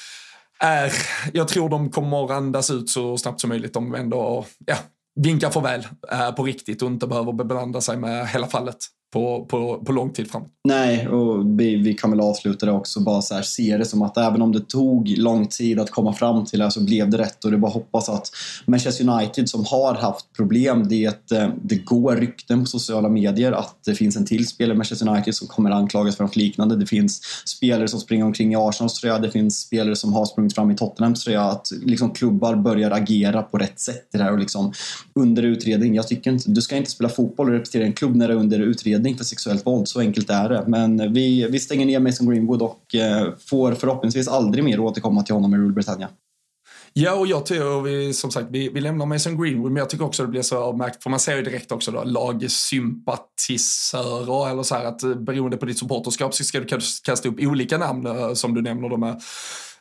är, 0.61 0.93
jag 1.33 1.49
tror 1.49 1.69
de 1.69 1.91
kommer 1.91 2.33
andas 2.33 2.71
ut 2.71 2.91
så 2.91 3.19
snabbt 3.19 3.41
som 3.41 3.49
möjligt. 3.49 3.75
De 3.75 3.95
ändå, 3.95 4.47
ja, 4.67 4.77
vinkar 5.21 5.51
farväl 5.51 5.87
eh, 6.13 6.31
på 6.31 6.43
riktigt 6.43 6.83
och 6.83 6.89
inte 6.89 7.07
behöver 7.07 7.33
beblanda 7.33 7.81
sig 7.81 7.97
med 7.97 8.29
hela 8.29 8.47
fallet 8.47 8.77
på, 9.17 9.45
på, 9.45 9.83
på 9.85 9.93
lång 9.93 10.11
tid 10.11 10.31
framåt. 10.31 10.49
Nej, 10.65 11.09
och 11.09 11.61
vi, 11.61 11.77
vi 11.77 11.95
kan 11.95 12.11
väl 12.11 12.21
avsluta 12.21 12.67
det 12.67 12.73
också 12.73 13.01
bara 13.01 13.23
så 13.23 13.35
här, 13.35 13.43
se 13.43 13.77
det 13.77 13.85
som 13.85 14.03
att 14.03 14.17
även 14.17 14.43
om 14.43 14.53
det 14.53 14.69
tog 14.69 15.09
lång 15.19 15.47
tid 15.47 15.81
att 15.81 15.91
komma 15.91 16.13
fram 16.13 16.45
till 16.45 16.59
det 16.59 16.71
så 16.71 16.85
blev 16.85 17.11
det 17.11 17.19
rätt 17.19 17.45
och 17.45 17.51
det 17.51 17.57
är 17.57 17.59
bara 17.59 17.71
hoppas 17.71 18.09
att 18.09 18.31
Manchester 18.67 19.09
United 19.09 19.49
som 19.49 19.65
har 19.65 19.95
haft 19.95 20.33
problem, 20.37 20.89
det, 20.89 21.33
eh, 21.33 21.49
det 21.63 21.77
går 21.77 22.17
rykten 22.17 22.61
på 22.61 22.67
sociala 22.67 23.09
medier 23.09 23.53
att 23.53 23.79
det 23.85 23.95
finns 23.95 24.17
en 24.17 24.27
till 24.27 24.47
spelare 24.47 24.75
i 24.75 24.77
Manchester 24.77 25.09
United 25.09 25.35
som 25.35 25.49
kommer 25.49 25.71
anklagas 25.71 26.17
för 26.17 26.25
något 26.25 26.37
liknande. 26.37 26.77
Det 26.77 26.87
finns 26.87 27.21
spelare 27.47 27.89
som 27.89 28.01
springer 28.01 28.25
omkring 28.25 28.53
i 28.53 28.57
Arsenals 28.57 29.01
tröja, 29.01 29.19
det 29.19 29.31
finns 29.31 29.61
spelare 29.61 29.97
som 29.97 30.13
har 30.13 30.25
sprungit 30.25 30.55
fram 30.55 30.71
i 30.71 30.77
Tottenhams 30.77 31.25
tröja. 31.25 31.43
Att 31.43 31.69
liksom 31.85 32.11
klubbar 32.11 32.57
börjar 32.57 32.91
agera 32.91 33.43
på 33.43 33.59
rätt 33.59 33.81
sätt 33.81 34.09
i 34.15 34.17
det 34.17 34.25
här 34.25 34.33
och 34.33 34.39
liksom 34.39 34.73
under 35.15 35.43
utredning. 35.43 35.95
Jag 35.95 36.09
tycker 36.09 36.33
inte, 36.33 36.51
du 36.51 36.63
ska 36.63 36.77
inte 36.77 36.91
spela 36.91 37.09
fotboll 37.09 37.47
och 37.47 37.53
representera 37.53 37.85
en 37.85 37.93
klubb 37.93 38.17
när 38.17 38.29
det 38.29 38.35
är 38.35 38.39
under 38.39 38.59
utredning 38.61 39.06
utredning 39.07 39.19
för 39.19 39.25
sexuellt 39.25 39.67
våld. 39.67 39.89
Så 39.89 40.01
enkelt 40.01 40.31
är 40.31 40.49
det. 40.49 40.65
Men 40.67 41.13
vi, 41.13 41.49
vi 41.51 41.61
stänger 41.61 41.87
ner 41.87 42.01
Mason 42.01 42.31
Greenwood 42.31 42.63
och 42.63 42.95
eh, 42.95 43.29
får 43.51 43.75
förhoppningsvis 43.75 44.29
aldrig 44.29 44.65
mer 44.65 44.81
återkomma 44.81 45.23
till 45.23 45.35
honom 45.35 45.55
i 45.55 45.57
Rule 45.57 45.73
Britannia. 45.73 46.09
Ja, 46.99 47.15
och 47.15 47.27
jag 47.27 47.47
tycker, 47.47 47.83
vi, 47.83 48.13
som 48.13 48.31
sagt, 48.31 48.47
vi, 48.51 48.69
vi 48.69 48.81
lämnar 48.81 49.07
Mason 49.07 49.43
Greenwood, 49.43 49.73
men 49.73 49.81
jag 49.81 49.91
tycker 49.91 50.05
också 50.05 50.23
det 50.23 50.29
blir 50.29 50.43
så 50.43 50.57
avmärkt, 50.57 51.03
för 51.03 51.11
man 51.11 51.21
ser 51.21 51.37
ju 51.37 51.43
direkt 51.43 51.73
också 51.73 51.91
då 51.91 52.05
lagsympatisörer, 52.05 54.51
eller 54.51 54.63
så 54.63 54.75
här 54.75 54.85
att 54.85 55.03
eh, 55.03 55.15
beroende 55.15 55.57
på 55.57 55.67
ditt 55.67 55.79
supporterskap 55.79 56.35
så 56.35 56.45
ska 56.45 56.61
du 56.61 56.67
kasta 57.05 57.29
upp 57.29 57.41
olika 57.41 57.79
namn 57.79 58.07
eh, 58.07 58.35
som 58.35 58.55
du 58.55 58.63
nämner, 58.63 58.89
de 58.89 59.03
här 59.03 59.17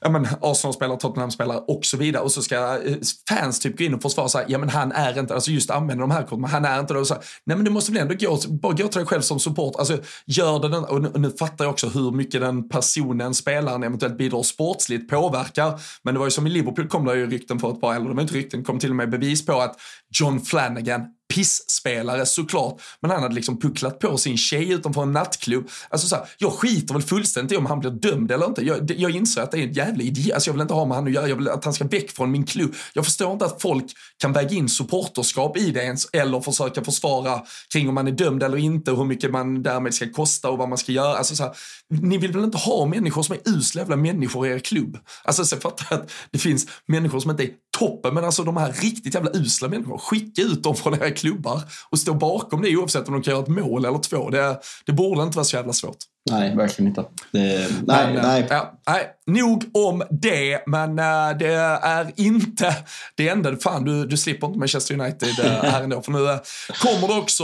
ja 0.01 0.09
men 0.09 0.27
Arsenal-spelare, 0.41 0.99
Tottenham-spelare 0.99 1.57
och 1.57 1.85
så 1.85 1.97
vidare. 1.97 2.23
Och 2.23 2.31
så 2.31 2.41
ska 2.41 2.55
eh, 2.55 2.97
fans 3.29 3.59
typ 3.59 3.77
gå 3.77 3.83
in 3.83 3.93
och 3.93 4.01
försvara 4.01 4.29
sig, 4.29 4.45
ja 4.47 4.57
men 4.57 4.69
han 4.69 4.91
är 4.91 5.19
inte, 5.19 5.33
alltså 5.33 5.51
just 5.51 5.69
använder 5.69 6.01
de 6.01 6.11
här 6.11 6.21
korten, 6.21 6.41
men 6.41 6.49
han 6.49 6.65
är 6.65 6.79
inte 6.79 6.93
det. 6.93 6.99
Och 6.99 7.07
så, 7.07 7.15
nej 7.45 7.57
men 7.57 7.63
du 7.63 7.71
måste 7.71 7.91
väl 7.91 8.01
ändå 8.01 8.15
gå, 8.19 8.39
bara 8.49 8.73
gå 8.73 8.87
till 8.87 8.99
dig 8.99 9.05
själv 9.05 9.21
som 9.21 9.39
support. 9.39 9.75
Alltså 9.75 9.97
gör 10.25 10.59
det 10.59 10.69
den, 10.69 10.83
och 10.83 11.01
nu, 11.01 11.07
och 11.07 11.21
nu 11.21 11.31
fattar 11.31 11.65
jag 11.65 11.71
också 11.71 11.87
hur 11.87 12.11
mycket 12.11 12.41
den 12.41 12.69
personen, 12.69 13.33
spelaren 13.33 13.83
eventuellt 13.83 14.17
bidrar 14.17 14.43
sportsligt 14.43 15.09
påverkar. 15.09 15.79
Men 16.03 16.13
det 16.13 16.19
var 16.19 16.27
ju 16.27 16.31
som 16.31 16.47
i 16.47 16.49
Liverpool 16.49 16.87
kom 16.87 17.05
det 17.05 17.15
ju 17.15 17.29
rykten 17.29 17.59
för 17.59 17.71
ett 17.71 17.81
par, 17.81 17.95
eller 17.95 18.07
det 18.09 18.13
var 18.13 18.21
inte 18.21 18.33
rykten, 18.33 18.63
kom 18.63 18.79
till 18.79 18.89
och 18.89 18.95
med 18.95 19.09
bevis 19.09 19.45
på 19.45 19.61
att 19.61 19.75
John 20.19 20.41
Flanagan 20.41 21.01
pisspelare 21.35 22.25
såklart. 22.25 22.81
Men 23.01 23.11
han 23.11 23.21
hade 23.23 23.35
liksom 23.35 23.59
pucklat 23.59 23.99
på 23.99 24.17
sin 24.17 24.37
tjej 24.37 24.71
utanför 24.71 25.01
en 25.01 25.11
nattklubb. 25.11 25.69
Alltså 25.89 26.07
så 26.07 26.15
här, 26.15 26.25
jag 26.37 26.53
skiter 26.53 26.93
väl 26.93 27.03
fullständigt 27.03 27.51
i 27.51 27.57
om 27.57 27.65
han 27.65 27.79
blir 27.79 27.91
dömd 27.91 28.31
eller 28.31 28.45
inte. 28.45 28.65
Jag, 28.65 28.91
jag 28.91 29.11
inser 29.11 29.41
att 29.41 29.51
det 29.51 29.57
är 29.57 29.63
en 29.63 29.73
jävla 29.73 30.03
idiot. 30.03 30.33
Alltså 30.33 30.49
jag 30.49 30.53
vill 30.53 30.61
inte 30.61 30.73
ha 30.73 30.85
med 30.85 30.97
honom 30.97 31.07
att 31.07 31.13
göra. 31.13 31.27
Jag 31.27 31.35
vill 31.35 31.49
att 31.49 31.65
han 31.65 31.73
ska 31.73 31.85
väck 31.85 32.11
från 32.11 32.31
min 32.31 32.45
klubb. 32.45 32.75
Jag 32.93 33.05
förstår 33.05 33.33
inte 33.33 33.45
att 33.45 33.61
folk 33.61 33.85
kan 34.17 34.33
väga 34.33 34.51
in 34.51 34.69
supporterskap 34.69 35.57
i 35.57 35.71
det 35.71 35.83
ens 35.83 36.07
eller 36.13 36.41
försöka 36.41 36.83
försvara 36.83 37.41
kring 37.73 37.89
om 37.89 37.95
man 37.95 38.07
är 38.07 38.11
dömd 38.11 38.43
eller 38.43 38.57
inte 38.57 38.91
och 38.91 38.97
hur 38.97 39.05
mycket 39.05 39.31
man 39.31 39.63
därmed 39.63 39.93
ska 39.93 40.09
kosta 40.09 40.49
och 40.49 40.57
vad 40.57 40.69
man 40.69 40.77
ska 40.77 40.91
göra. 40.91 41.17
Alltså 41.17 41.35
så 41.35 41.43
här, 41.43 41.55
ni 41.89 42.17
vill 42.17 42.31
väl 42.31 42.43
inte 42.43 42.57
ha 42.57 42.85
människor 42.85 43.23
som 43.23 43.35
är 43.35 43.49
usla 43.49 43.81
jävla 43.81 43.95
människor 43.95 44.47
i 44.47 44.51
er 44.51 44.59
klubb? 44.59 44.97
Alltså 45.23 45.45
så 45.45 45.57
fattar 45.57 45.95
att 45.95 46.11
det 46.31 46.37
finns 46.37 46.67
människor 46.87 47.19
som 47.19 47.31
inte 47.31 47.43
är 47.43 47.49
toppen, 47.77 48.13
men 48.13 48.25
alltså 48.25 48.43
de 48.43 48.57
här 48.57 48.71
riktigt 48.71 49.13
jävla 49.13 49.31
usla 49.33 49.67
människorna, 49.67 49.97
skicka 49.97 50.41
ut 50.41 50.63
dem 50.63 50.75
från 50.75 50.93
era 50.93 51.11
klubbar 51.25 51.61
och 51.89 51.99
stå 51.99 52.13
bakom 52.13 52.61
det 52.61 52.77
oavsett 52.77 53.07
om 53.07 53.13
de 53.13 53.23
kan 53.23 53.31
göra 53.31 53.43
ett 53.43 53.49
mål 53.49 53.85
eller 53.85 53.97
två. 53.97 54.29
Det, 54.29 54.59
det 54.85 54.91
borde 54.91 55.23
inte 55.23 55.37
vara 55.37 55.45
så 55.45 55.55
jävla 55.55 55.73
svårt. 55.73 55.97
Nej, 56.31 56.55
verkligen 56.55 56.89
inte. 56.89 57.05
Det, 57.31 57.71
nej, 57.87 58.13
men, 58.13 58.15
nej. 58.15 58.47
Ja, 58.49 58.79
nej. 58.87 59.07
Nog 59.25 59.63
om 59.73 60.03
det, 60.09 60.67
men 60.67 60.89
uh, 60.89 61.37
det 61.39 61.53
är 61.83 62.11
inte 62.15 62.75
det 63.15 63.29
enda. 63.29 63.57
Fan, 63.57 63.85
du, 63.85 64.05
du 64.05 64.17
slipper 64.17 64.47
inte 64.47 64.59
Manchester 64.59 64.99
United 64.99 65.39
uh, 65.39 65.45
här 65.45 65.83
ändå. 65.83 66.01
För 66.01 66.11
nu 66.11 66.39
kommer 66.81 67.07
det 67.07 67.13
också 67.13 67.43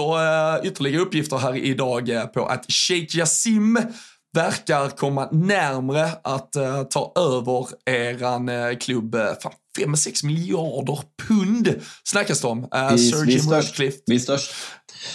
ytterligare 0.63 1.01
uppgifter 1.01 1.37
här 1.37 1.55
idag 1.55 2.33
på 2.33 2.45
att 2.45 2.71
Sheikh 2.71 3.17
Jassim 3.17 3.79
verkar 4.33 4.89
komma 4.89 5.29
närmre 5.31 6.09
att 6.23 6.55
uh, 6.57 6.83
ta 6.83 7.13
över 7.15 7.67
eran 7.85 8.49
uh, 8.49 8.77
klubb. 8.77 9.15
Uh, 9.15 9.21
fan, 9.43 9.53
5-6 9.79 10.25
miljarder 10.25 10.99
pund 11.27 11.81
snackas 12.03 12.41
det 12.41 12.47
om. 12.47 12.59
Uh, 12.59 12.95
Sir 12.95 13.25
Jim 13.25 13.41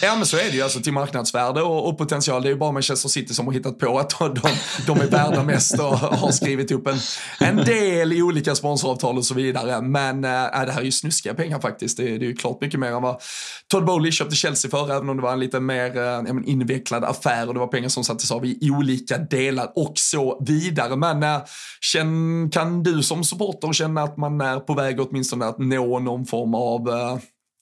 Ja 0.03 0.17
men 0.17 0.27
så 0.27 0.37
är 0.37 0.45
det 0.45 0.57
ju 0.57 0.63
alltså 0.63 0.81
till 0.81 0.93
marknadsvärde 0.93 1.63
och, 1.63 1.89
och, 1.89 1.99
potential. 1.99 2.43
Det 2.43 2.49
är 2.49 2.51
ju 2.51 2.57
bara 2.57 2.73
Manchester 2.73 3.09
City 3.09 3.35
som 3.35 3.47
har 3.47 3.53
hittat 3.53 3.79
på 3.79 3.99
att 3.99 4.19
de, 4.19 4.51
de 4.87 5.01
är 5.01 5.07
värda 5.07 5.43
mest 5.43 5.79
och 5.79 5.99
har 5.99 6.33
skrivit 6.33 6.71
upp 6.71 6.87
en, 6.87 6.99
en 7.41 7.57
del 7.57 8.13
i 8.13 8.23
olika 8.23 8.55
sponsoravtal 8.55 9.19
och 9.19 9.25
så 9.25 9.35
vidare. 9.35 9.81
Men 9.81 10.25
eh, 10.25 10.45
äh, 10.45 10.67
det 10.67 10.73
här 10.73 10.81
är 10.81 10.85
ju 10.85 10.93
snuskiga 10.93 11.35
pengar 11.35 11.61
faktiskt. 11.61 11.97
Det, 11.97 12.03
det 12.03 12.25
är 12.25 12.29
ju 12.29 12.37
klart 12.37 12.61
mycket 12.61 12.81
mer 12.81 12.93
än 12.93 13.03
vad 13.03 13.21
Todd 13.69 13.85
Bowley 13.85 14.13
köpte 14.13 14.37
Chelsea 14.37 14.71
för, 14.71 14.91
även 14.91 15.09
om 15.09 15.17
det 15.17 15.23
var 15.23 15.33
en 15.33 15.41
lite 15.41 15.61
mer 15.61 15.97
äh, 15.97 16.21
invecklad 16.45 17.05
affär 17.05 17.49
och 17.49 17.55
det 17.55 17.61
var 17.61 17.67
pengar 17.67 17.89
som 17.89 18.05
sattes 18.05 18.31
av 18.31 18.47
i 18.47 18.71
olika 18.71 19.19
delar 19.19 19.73
och 19.77 19.93
så 19.97 20.45
vidare. 20.47 20.97
Men 20.97 21.23
äh, 21.23 21.39
känn, 21.81 22.51
kan 22.51 22.83
du 22.83 23.03
som 23.03 23.25
supporter 23.25 23.73
känna 23.73 24.03
att 24.03 24.17
man 24.17 24.41
är 24.41 24.61
på 24.61 24.75
väg 24.75 25.01
åtminstone 25.01 25.47
att 25.47 25.59
nå 25.59 25.99
någon 25.99 26.27
form 26.27 26.55
av 26.55 26.89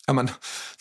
ja, 0.06 0.12
men, 0.12 0.30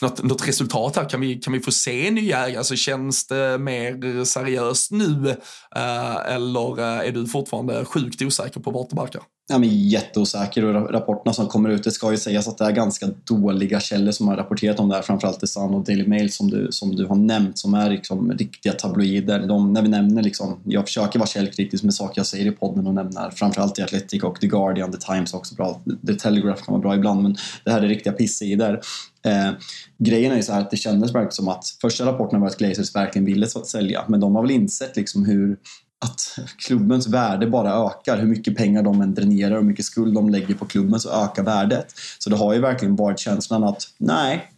något, 0.01 0.23
något 0.23 0.47
resultat 0.47 0.95
här? 0.95 1.09
Kan 1.09 1.21
vi, 1.21 1.35
kan 1.35 1.53
vi 1.53 1.59
få 1.59 1.71
se 1.71 2.11
nya 2.11 2.37
ägare? 2.37 2.57
Alltså, 2.57 2.75
känns 2.75 3.27
det 3.27 3.57
mer 3.57 4.25
seriöst 4.25 4.91
nu? 4.91 5.29
Eh, 5.75 6.15
eller 6.15 6.79
eh, 6.79 7.07
är 7.07 7.11
du 7.11 7.27
fortfarande 7.27 7.85
sjukt 7.85 8.21
osäker 8.21 8.59
på 8.59 8.71
vart 8.71 8.89
det 8.89 8.95
barkar? 8.95 9.21
Ja, 9.49 9.57
men 9.57 9.69
jätteosäker 9.69 10.65
och 10.65 10.91
rapporterna 10.93 11.33
som 11.33 11.47
kommer 11.47 11.69
ut, 11.69 11.83
det 11.83 11.91
ska 11.91 12.11
ju 12.11 12.17
sägas 12.17 12.47
att 12.47 12.57
det 12.57 12.65
är 12.65 12.71
ganska 12.71 13.07
dåliga 13.23 13.79
källor 13.79 14.11
som 14.11 14.27
har 14.27 14.37
rapporterat 14.37 14.79
om 14.79 14.89
det 14.89 14.95
här, 14.95 15.01
framförallt 15.01 15.39
The 15.39 15.47
Sun 15.47 15.73
och 15.73 15.83
Daily 15.83 16.07
Mail 16.07 16.33
som 16.33 16.49
du, 16.49 16.67
som 16.71 16.95
du 16.95 17.05
har 17.05 17.15
nämnt, 17.15 17.59
som 17.59 17.73
är 17.73 17.89
liksom 17.89 18.31
riktiga 18.31 18.73
tabloider. 18.73 19.47
De, 19.47 19.73
när 19.73 19.81
vi 19.81 19.89
nämner 19.89 20.23
liksom, 20.23 20.59
jag 20.65 20.85
försöker 20.85 21.19
vara 21.19 21.27
källkritisk 21.27 21.83
med 21.83 21.93
saker 21.93 22.19
jag 22.19 22.25
säger 22.25 22.45
i 22.45 22.51
podden 22.51 22.87
och 22.87 22.93
nämner 22.93 23.29
framförallt 23.29 23.75
The 23.75 23.83
Athletic 23.83 24.23
och 24.23 24.41
The 24.41 24.47
Guardian, 24.47 24.91
The 24.91 24.97
Times 24.97 25.33
också 25.33 25.55
bra, 25.55 25.81
The 26.07 26.13
Telegraph 26.13 26.63
kan 26.63 26.73
vara 26.73 26.81
bra 26.81 26.95
ibland, 26.95 27.23
men 27.23 27.35
det 27.63 27.71
här 27.71 27.81
är 27.81 27.87
riktiga 27.87 28.13
pissidor. 28.13 28.81
Eh, 29.25 29.51
grejen 29.97 30.31
är 30.31 30.35
ju 30.35 30.43
så 30.43 30.53
här 30.53 30.61
att 30.61 30.71
det 30.71 30.77
kändes 30.77 31.15
verkligen 31.15 31.31
som 31.31 31.47
att 31.47 31.77
första 31.81 32.05
rapporterna 32.05 32.39
var 32.39 32.47
att 32.47 32.57
Glazers 32.57 32.95
verkligen 32.95 33.25
ville 33.25 33.47
sälja, 33.47 34.03
men 34.07 34.19
de 34.19 34.35
har 34.35 34.41
väl 34.41 34.51
insett 34.51 34.95
liksom 34.95 35.25
hur 35.25 35.57
att 36.03 36.39
klubbens 36.57 37.07
värde 37.07 37.47
bara 37.47 37.85
ökar. 37.85 38.17
Hur 38.17 38.27
mycket 38.27 38.57
pengar 38.57 38.83
de 38.83 39.01
än 39.01 39.13
dränerar 39.13 39.51
och 39.51 39.61
hur 39.61 39.67
mycket 39.67 39.85
skuld 39.85 40.15
de 40.15 40.29
lägger 40.29 40.55
på 40.55 40.65
klubben 40.65 40.99
så 40.99 41.23
ökar 41.23 41.43
värdet. 41.43 41.85
Så 42.19 42.29
det 42.29 42.35
har 42.35 42.53
ju 42.53 42.59
verkligen 42.59 42.95
varit 42.95 43.19
känslan 43.19 43.63
att 43.63 43.83
nej, 43.97 44.52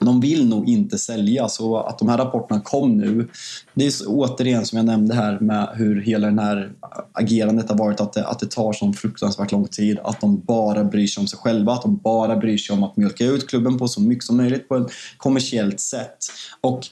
de 0.00 0.20
vill 0.20 0.48
nog 0.48 0.68
inte 0.68 0.98
sälja. 0.98 1.48
Så 1.48 1.76
att 1.76 1.98
de 1.98 2.08
här 2.08 2.18
rapporterna 2.18 2.60
kom 2.60 2.96
nu, 2.96 3.28
det 3.74 3.86
är 3.86 3.92
återigen 4.06 4.66
som 4.66 4.76
jag 4.76 4.86
nämnde 4.86 5.14
här 5.14 5.40
med 5.40 5.68
hur 5.74 6.00
hela 6.00 6.26
den 6.26 6.38
här 6.38 6.72
agerandet 7.12 7.68
har 7.68 7.78
varit, 7.78 8.00
att 8.00 8.12
det, 8.12 8.26
att 8.26 8.38
det 8.38 8.50
tar 8.50 8.72
så 8.72 8.92
fruktansvärt 8.92 9.52
lång 9.52 9.66
tid, 9.66 9.98
att 10.04 10.20
de 10.20 10.40
bara 10.40 10.84
bryr 10.84 11.06
sig 11.06 11.20
om 11.20 11.26
sig 11.26 11.38
själva, 11.38 11.72
att 11.72 11.82
de 11.82 11.96
bara 11.96 12.36
bryr 12.36 12.58
sig 12.58 12.74
om 12.76 12.82
att 12.82 12.96
mjölka 12.96 13.24
ut 13.24 13.48
klubben 13.48 13.78
på 13.78 13.88
så 13.88 14.00
mycket 14.00 14.24
som 14.24 14.36
möjligt 14.36 14.68
på 14.68 14.76
ett 14.76 14.90
kommersiellt 15.16 15.80
sätt. 15.80 16.18
Och 16.60 16.86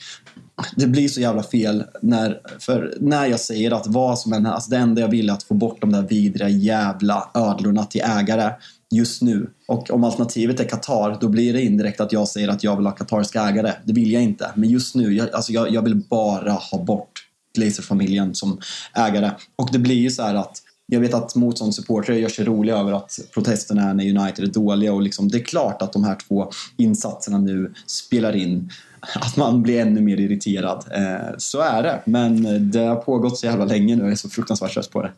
det 0.76 0.86
blir 0.86 1.08
så 1.08 1.20
jävla 1.20 1.42
fel 1.42 1.84
när, 2.02 2.40
för 2.58 2.94
när 3.00 3.26
jag 3.26 3.40
säger 3.40 3.70
att 3.70 3.86
vad 3.86 4.18
som 4.18 4.32
än 4.32 4.46
alltså 4.46 4.70
det 4.70 4.76
enda 4.76 5.00
jag 5.00 5.08
vill 5.08 5.28
är 5.28 5.32
att 5.32 5.42
få 5.42 5.54
bort 5.54 5.80
de 5.80 5.92
där 5.92 6.02
vidriga 6.02 6.48
jävla 6.48 7.30
ödlorna 7.34 7.84
till 7.84 8.00
ägare 8.00 8.52
just 8.92 9.22
nu. 9.22 9.50
Och 9.68 9.90
om 9.90 10.04
alternativet 10.04 10.60
är 10.60 10.64
Qatar, 10.64 11.18
då 11.20 11.28
blir 11.28 11.52
det 11.52 11.62
indirekt 11.62 12.00
att 12.00 12.12
jag 12.12 12.28
säger 12.28 12.48
att 12.48 12.64
jag 12.64 12.76
vill 12.76 12.86
ha 12.86 12.92
Qatarska 12.92 13.42
ägare. 13.42 13.72
Det 13.84 13.92
vill 13.92 14.12
jag 14.12 14.22
inte. 14.22 14.50
Men 14.54 14.70
just 14.70 14.94
nu, 14.94 15.14
jag, 15.14 15.30
alltså 15.30 15.52
jag, 15.52 15.70
jag 15.70 15.82
vill 15.82 15.96
bara 15.96 16.52
ha 16.52 16.78
bort 16.78 17.28
Glazer-familjen 17.54 18.34
som 18.34 18.60
ägare. 18.94 19.30
Och 19.56 19.68
det 19.72 19.78
blir 19.78 19.94
ju 19.94 20.10
så 20.10 20.22
här 20.22 20.34
att 20.34 20.62
jag 20.86 21.00
vet 21.00 21.14
att 21.14 21.34
motståndssupportrar 21.34 22.14
gör 22.14 22.28
sig 22.28 22.44
roliga 22.44 22.76
över 22.76 22.92
att 22.92 23.18
protesterna 23.34 23.90
är 23.90 23.94
när 23.94 24.18
United 24.18 24.44
är 24.44 24.52
dåliga 24.52 24.92
och 24.92 25.02
liksom, 25.02 25.28
det 25.28 25.38
är 25.38 25.44
klart 25.44 25.82
att 25.82 25.92
de 25.92 26.04
här 26.04 26.16
två 26.28 26.50
insatserna 26.76 27.38
nu 27.38 27.74
spelar 27.86 28.36
in 28.36 28.70
att 29.14 29.36
man 29.36 29.62
blir 29.62 29.80
ännu 29.80 30.00
mer 30.00 30.20
irriterad. 30.20 30.84
Eh, 30.90 31.34
så 31.38 31.60
är 31.60 31.82
det, 31.82 32.02
men 32.04 32.46
eh, 32.46 32.60
det 32.60 32.80
har 32.80 32.96
pågått 32.96 33.38
så 33.38 33.46
jävla 33.46 33.64
länge 33.64 33.96
nu 33.96 34.02
och 34.02 34.08
jag 34.08 34.12
är 34.12 34.16
så 34.16 34.28
fruktansvärt 34.28 34.74
trött 34.74 34.90
på 34.90 35.02
det. 35.02 35.10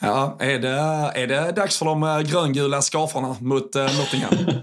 Ja, 0.00 0.36
är 0.40 0.58
det, 0.58 0.68
är 1.14 1.26
det 1.26 1.52
dags 1.52 1.78
för 1.78 1.86
de 1.86 2.02
eh, 2.02 2.20
gröngula 2.20 2.82
scarfarna 2.82 3.36
mot 3.40 3.76
uh, 3.76 3.82
Nottingham? 3.82 4.30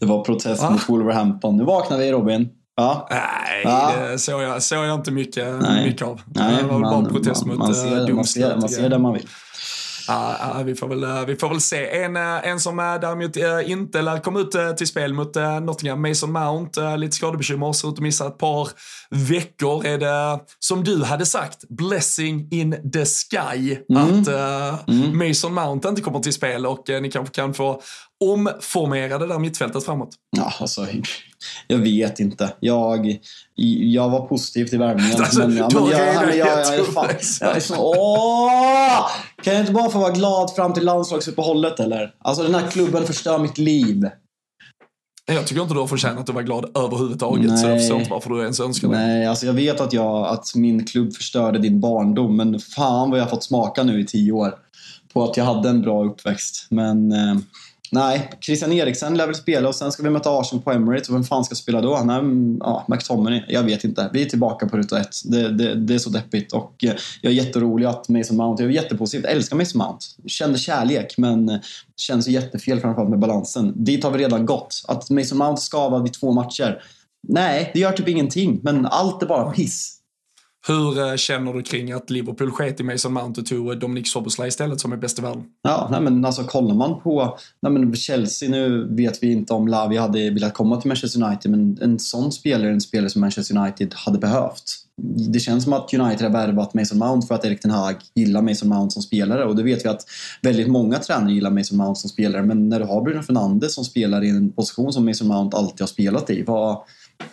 det 0.00 0.06
var 0.06 0.24
protest 0.24 0.70
mot 0.70 0.88
Wolverhampton. 0.88 1.56
Nu 1.56 1.64
vaknar 1.64 1.98
vi 1.98 2.12
Robin. 2.12 2.48
Ja. 2.76 3.08
Nej, 3.10 3.62
ja. 3.64 3.92
det 3.96 4.18
såg 4.18 4.42
jag, 4.42 4.62
såg 4.62 4.84
jag 4.84 4.94
inte 4.94 5.10
mycket, 5.10 5.54
mycket 5.84 6.02
av. 6.02 6.20
Nej, 6.26 6.56
det 6.62 6.68
var 6.68 6.78
man, 6.78 7.04
bara 7.04 7.12
protest 7.12 7.46
man, 7.46 7.56
mot 7.56 7.66
man 7.66 7.74
ser, 7.74 8.12
man 8.12 8.24
ser, 8.24 8.56
man 8.56 8.68
ser 8.68 8.88
det 8.88 8.98
man 8.98 9.12
vill. 9.12 9.26
Uh, 10.10 10.62
vi, 10.62 10.74
får 10.74 10.88
väl, 10.88 11.04
uh, 11.04 11.26
vi 11.26 11.36
får 11.36 11.48
väl 11.48 11.60
se. 11.60 12.02
En, 12.02 12.16
uh, 12.16 12.48
en 12.48 12.60
som 12.60 12.78
uh, 12.78 13.00
däremot 13.00 13.36
inte 13.66 14.02
lär 14.02 14.18
komma 14.18 14.40
ut 14.40 14.76
till 14.76 14.86
spel 14.86 15.14
mot 15.14 15.34
Nottingham, 15.62 16.02
Mason 16.02 16.32
Mount, 16.32 16.96
lite 16.96 17.16
skadebekymmer, 17.16 17.72
ser 17.72 17.88
ut 17.88 17.94
att 17.94 18.00
missa 18.00 18.26
ett 18.26 18.38
par 18.38 18.68
veckor. 19.10 19.86
Är 19.86 19.98
det, 19.98 20.40
som 20.58 20.84
du 20.84 21.04
hade 21.04 21.26
sagt, 21.26 21.68
blessing 21.68 22.48
in 22.50 22.90
the 22.92 23.04
sky 23.04 23.76
mm. 23.90 24.02
att 24.02 24.28
mm. 24.88 25.28
Mason 25.28 25.54
Mount 25.54 25.88
inte 25.88 26.02
kommer 26.02 26.20
till 26.20 26.32
spel 26.32 26.66
och 26.66 26.84
ni 26.88 27.10
kanske 27.10 27.34
kan 27.34 27.54
få 27.54 27.82
omformera 28.24 29.18
det 29.18 29.26
där 29.26 29.38
mittfältet 29.38 29.84
framåt? 29.84 30.10
Ja, 30.36 30.52
alltså, 30.60 30.86
jag 31.66 31.78
vet 31.78 32.20
inte. 32.20 32.52
Jag, 32.60 33.18
jag 33.54 34.10
var 34.10 34.26
positiv 34.26 34.64
till 34.66 34.78
värvningen. 34.78 35.16
Alltså, 35.18 35.40
men, 35.40 35.56
ja, 35.56 35.68
men 35.74 35.90
jag, 35.90 36.14
jag, 36.14 36.36
jag, 36.36 36.78
jag, 36.78 36.86
fan, 36.86 37.08
jag 37.40 37.56
är 37.56 37.60
så, 37.60 37.74
åh! 37.78 39.10
Kan 39.42 39.52
jag 39.52 39.62
inte 39.62 39.72
bara 39.72 39.90
få 39.90 39.98
vara 39.98 40.12
glad 40.12 40.54
fram 40.54 40.74
till 40.74 40.84
landslagsuppehållet 40.84 41.80
eller? 41.80 42.14
Alltså 42.18 42.42
den 42.42 42.54
här 42.54 42.70
klubben 42.70 43.06
förstör 43.06 43.38
mitt 43.38 43.58
liv. 43.58 44.08
Jag 45.26 45.46
tycker 45.46 45.62
inte 45.62 45.74
du 45.74 45.80
har 45.80 45.86
förtjänat 45.86 46.28
att 46.28 46.34
vara 46.34 46.44
glad 46.44 46.76
överhuvudtaget. 46.76 47.50
Nej. 47.50 47.58
Så 47.58 47.66
jag 47.66 47.78
förstår 47.78 47.98
inte 47.98 48.10
varför 48.10 48.30
du 48.30 48.42
ens 48.42 48.60
önskar 48.60 48.88
det. 48.88 48.96
Nej, 48.96 49.26
alltså 49.26 49.46
jag 49.46 49.52
vet 49.52 49.80
att, 49.80 49.92
jag, 49.92 50.26
att 50.26 50.54
min 50.54 50.84
klubb 50.84 51.14
förstörde 51.14 51.58
din 51.58 51.80
barndom. 51.80 52.36
Men 52.36 52.60
fan 52.60 53.10
vad 53.10 53.18
jag 53.18 53.24
har 53.24 53.30
fått 53.30 53.44
smaka 53.44 53.82
nu 53.82 54.00
i 54.00 54.06
tio 54.06 54.32
år. 54.32 54.54
På 55.12 55.24
att 55.24 55.36
jag 55.36 55.44
hade 55.44 55.68
en 55.68 55.82
bra 55.82 56.04
uppväxt. 56.04 56.66
Men 56.70 57.12
eh, 57.12 57.36
Nej, 57.92 58.30
Christian 58.40 58.72
Eriksen 58.72 59.16
lär 59.16 59.26
väl 59.26 59.34
spela 59.34 59.68
och 59.68 59.74
sen 59.74 59.92
ska 59.92 60.02
vi 60.02 60.10
möta 60.10 60.30
Arsenal 60.30 60.62
på 60.62 60.72
Emirates 60.72 61.08
och 61.08 61.14
vem 61.14 61.24
fan 61.24 61.44
ska 61.44 61.54
spela 61.54 61.80
då? 61.80 62.02
Nej, 62.04 62.18
mm, 62.18 62.56
ja, 62.60 62.84
McTominay. 62.88 63.44
Jag 63.48 63.62
vet 63.62 63.84
inte. 63.84 64.10
Vi 64.12 64.22
är 64.22 64.26
tillbaka 64.26 64.68
på 64.68 64.76
ruta 64.76 65.00
ett. 65.00 65.16
Det, 65.24 65.48
det, 65.48 65.74
det 65.74 65.94
är 65.94 65.98
så 65.98 66.10
deppigt 66.10 66.52
och 66.52 66.84
eh, 66.84 66.92
jag 67.20 67.32
är 67.32 67.36
jätterolig 67.36 67.86
att 67.86 68.08
Mason 68.08 68.36
Mount, 68.36 68.62
jag 68.62 68.70
är 68.70 68.74
jättepositiv, 68.74 69.24
jag 69.24 69.32
älskar 69.32 69.56
Mason 69.56 69.78
Mount. 69.78 70.06
Kände 70.26 70.58
kärlek 70.58 71.14
men 71.18 71.48
eh, 71.48 71.58
känns 71.96 72.18
känns 72.24 72.28
jättefel 72.28 72.80
framförallt 72.80 73.10
med 73.10 73.18
balansen. 73.18 73.72
Dit 73.84 74.04
har 74.04 74.10
vi 74.10 74.18
redan 74.18 74.46
gått. 74.46 74.84
Att 74.88 75.10
Mason 75.10 75.38
Mount 75.38 75.60
skavad 75.60 76.06
i 76.06 76.10
två 76.10 76.32
matcher. 76.32 76.82
Nej, 77.28 77.70
det 77.74 77.80
gör 77.80 77.92
typ 77.92 78.08
ingenting 78.08 78.60
men 78.62 78.86
allt 78.86 79.22
är 79.22 79.26
bara 79.26 79.50
piss. 79.50 79.97
Hur 80.66 80.98
eh, 80.98 81.16
känner 81.16 81.52
du 81.52 81.62
kring 81.62 81.92
att 81.92 82.10
Liverpool 82.10 82.50
sket 82.50 82.80
i 82.80 82.82
Mason 82.82 83.12
Mount 83.12 83.40
och 83.40 83.46
tog 83.46 83.70
eh, 83.70 83.78
Dominic 83.78 84.12
Soboslaj 84.12 84.48
istället 84.48 84.80
som 84.80 84.92
är 84.92 84.96
bäst 84.96 85.18
i 85.18 85.22
världen? 85.22 85.44
Ja, 85.62 85.88
nej 85.90 86.00
men 86.00 86.24
alltså 86.24 86.44
kollar 86.44 86.74
man 86.74 87.00
på 87.00 87.38
nej 87.62 87.72
men 87.72 87.96
Chelsea, 87.96 88.50
nu 88.50 88.88
vet 88.96 89.22
vi 89.22 89.32
inte 89.32 89.52
om 89.52 89.68
Lavi 89.68 89.96
hade 89.96 90.30
velat 90.30 90.54
komma 90.54 90.80
till 90.80 90.88
Manchester 90.88 91.22
United, 91.22 91.50
men 91.50 91.78
en 91.82 91.98
sån 91.98 92.32
spelare, 92.32 92.70
en 92.70 92.80
spelare 92.80 93.10
som 93.10 93.20
Manchester 93.20 93.58
United 93.58 93.94
hade 93.94 94.18
behövt. 94.18 94.62
Det 95.32 95.40
känns 95.40 95.64
som 95.64 95.72
att 95.72 95.94
United 95.94 96.22
har 96.22 96.46
värvat 96.46 96.74
Mason 96.74 96.98
Mount 96.98 97.26
för 97.26 97.34
att 97.34 97.44
Erik 97.44 97.60
Ten 97.60 97.70
Hag 97.70 97.96
gillar 98.14 98.42
Mason 98.42 98.68
Mount 98.68 98.90
som 98.90 99.02
spelare 99.02 99.44
och 99.44 99.56
det 99.56 99.62
vet 99.62 99.84
vi 99.84 99.88
att 99.88 100.04
väldigt 100.42 100.68
många 100.68 100.98
tränare 100.98 101.32
gillar 101.32 101.50
Mason 101.50 101.78
Mount 101.78 102.00
som 102.00 102.10
spelare, 102.10 102.42
men 102.42 102.68
när 102.68 102.80
du 102.80 102.86
har 102.86 103.02
Bruno 103.02 103.22
Fernandes 103.22 103.74
som 103.74 103.84
spelar 103.84 104.24
i 104.24 104.28
en 104.28 104.52
position 104.52 104.92
som 104.92 105.04
Mason 105.04 105.28
Mount 105.28 105.56
alltid 105.56 105.80
har 105.80 105.86
spelat 105.86 106.30
i, 106.30 106.42
vad 106.42 106.82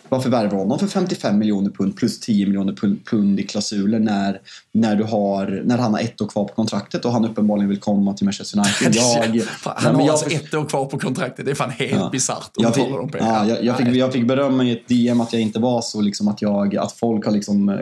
varför 0.08 0.30
värva 0.30 0.56
honom 0.56 0.78
för 0.78 0.86
55 0.86 1.38
miljoner 1.38 1.70
pund 1.70 1.96
plus 1.96 2.20
10 2.20 2.46
miljoner 2.46 2.72
pund 3.04 3.40
i 3.40 3.42
klausuler 3.42 3.98
när, 3.98 4.40
när, 4.72 4.96
du 4.96 5.04
har, 5.04 5.62
när 5.64 5.78
han 5.78 5.94
har 5.94 6.00
ett 6.00 6.20
år 6.20 6.26
kvar 6.26 6.44
på 6.44 6.54
kontraktet 6.54 7.04
och 7.04 7.12
han 7.12 7.24
uppenbarligen 7.24 7.68
vill 7.68 7.80
komma 7.80 8.14
till 8.14 8.24
Manchester 8.24 8.58
United? 8.58 8.94
Jag, 9.64 9.72
han 9.76 9.94
har 9.94 10.02
jag, 10.02 10.10
alltså 10.10 10.30
ett 10.30 10.54
år 10.54 10.64
kvar 10.64 10.84
på 10.84 10.98
kontraktet, 10.98 11.44
det 11.44 11.50
är 11.50 11.54
fan 11.54 11.70
helt 11.70 11.92
ja. 11.92 12.08
bisarrt. 12.12 12.50
Jag, 12.56 12.74
fick, 12.74 12.86
ja, 13.18 13.46
jag, 13.46 13.64
jag, 13.64 13.76
fick, 13.76 13.88
jag 13.88 14.12
fick 14.12 14.26
berömma 14.26 14.64
i 14.64 14.72
ett 14.72 14.88
DM 14.88 15.20
att 15.20 15.32
jag 15.32 15.42
inte 15.42 15.58
var 15.58 15.82
så 15.82 16.00
liksom, 16.00 16.28
att, 16.28 16.42
jag, 16.42 16.76
att 16.76 16.92
folk 16.92 17.24
har 17.24 17.32
liksom 17.32 17.68
eh, 17.68 17.76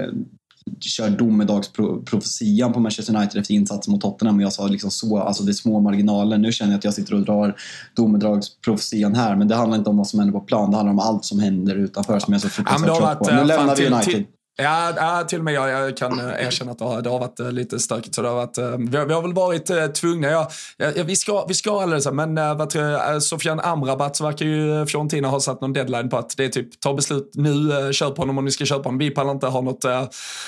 kör 0.81 1.11
domedagsprofetian 1.11 2.73
på 2.73 2.81
Manchester 2.81 3.17
United 3.17 3.41
efter 3.41 3.55
insatsen 3.55 3.93
mot 3.93 4.01
Tottenham. 4.01 4.37
Och 4.37 4.43
jag 4.43 4.53
sa 4.53 4.67
liksom 4.67 4.91
så, 4.91 5.19
alltså 5.19 5.43
det 5.43 5.51
är 5.51 5.53
små 5.53 5.81
marginaler. 5.81 6.39
Nu 6.39 6.53
känner 6.53 6.73
jag 6.73 6.79
att 6.79 6.85
jag 6.85 6.95
sitter 6.95 7.15
och 7.15 7.25
drar 7.25 7.57
domedagsprofetian 7.95 9.15
här. 9.15 9.37
Men 9.37 9.49
det 9.49 9.55
handlar 9.55 9.79
inte 9.79 9.91
om 9.91 9.97
vad 9.97 10.07
som 10.07 10.19
händer 10.19 10.33
på 10.33 10.41
plan. 10.41 10.71
Det 10.71 10.77
handlar 10.77 10.93
om 10.93 10.99
allt 10.99 11.25
som 11.25 11.41
händer 11.41 11.77
utanför 11.77 12.19
som 12.19 12.33
jag 12.33 12.39
är 12.39 12.43
så 12.43 12.49
fruktansvärt 12.49 12.99
trött 12.99 13.19
på. 13.19 13.25
Nu 13.25 13.33
eh, 13.33 13.47
lämnar 13.47 13.77
vi 13.77 13.87
United. 13.87 14.15
Till, 14.15 14.25
Ja, 14.57 14.93
ja, 14.97 15.25
till 15.29 15.39
och 15.39 15.45
med 15.45 15.55
jag, 15.55 15.71
jag 15.71 15.97
kan 15.97 16.21
eh, 16.21 16.47
erkänna 16.47 16.73
att 16.73 16.79
det 16.79 16.85
har, 16.85 17.03
det 17.03 17.11
har 17.11 17.19
varit 17.19 17.41
eh, 17.41 17.53
lite 17.53 17.79
stökigt. 17.79 18.15
Så 18.15 18.23
det 18.23 18.29
har 18.29 18.35
varit, 18.35 18.59
eh, 18.59 18.71
vi, 18.79 18.97
har, 18.97 19.07
vi 19.07 19.15
har 19.15 19.23
väl 19.23 19.33
varit 19.33 19.95
tvungna. 19.95 20.29
Ja, 20.29 20.49
ja, 20.77 20.91
vi, 21.05 21.17
ska, 21.17 21.45
vi 21.47 21.55
ska 21.55 21.83
alldeles, 21.83 22.11
men 22.11 22.35
vad 22.35 22.71
tror 22.71 23.21
Sofian 23.21 23.61
Amrabat 23.61 24.17
så 24.17 24.25
verkar 24.25 24.47
ju 24.47 24.87
Fiorentina 24.87 25.29
ha 25.29 25.41
satt 25.41 25.61
någon 25.61 25.73
deadline 25.73 26.09
på 26.09 26.17
att 26.17 26.37
det 26.37 26.45
är 26.45 26.49
typ 26.49 26.81
ta 26.81 26.95
beslut 26.95 27.31
nu, 27.35 27.93
köp 27.93 28.19
honom 28.19 28.39
om 28.39 28.45
ni 28.45 28.51
ska 28.51 28.65
köpa 28.65 28.83
honom. 28.83 28.99
Vi 28.99 29.11
pallar 29.11 29.31
inte 29.31 29.47
ha 29.47 29.61
något, 29.61 29.85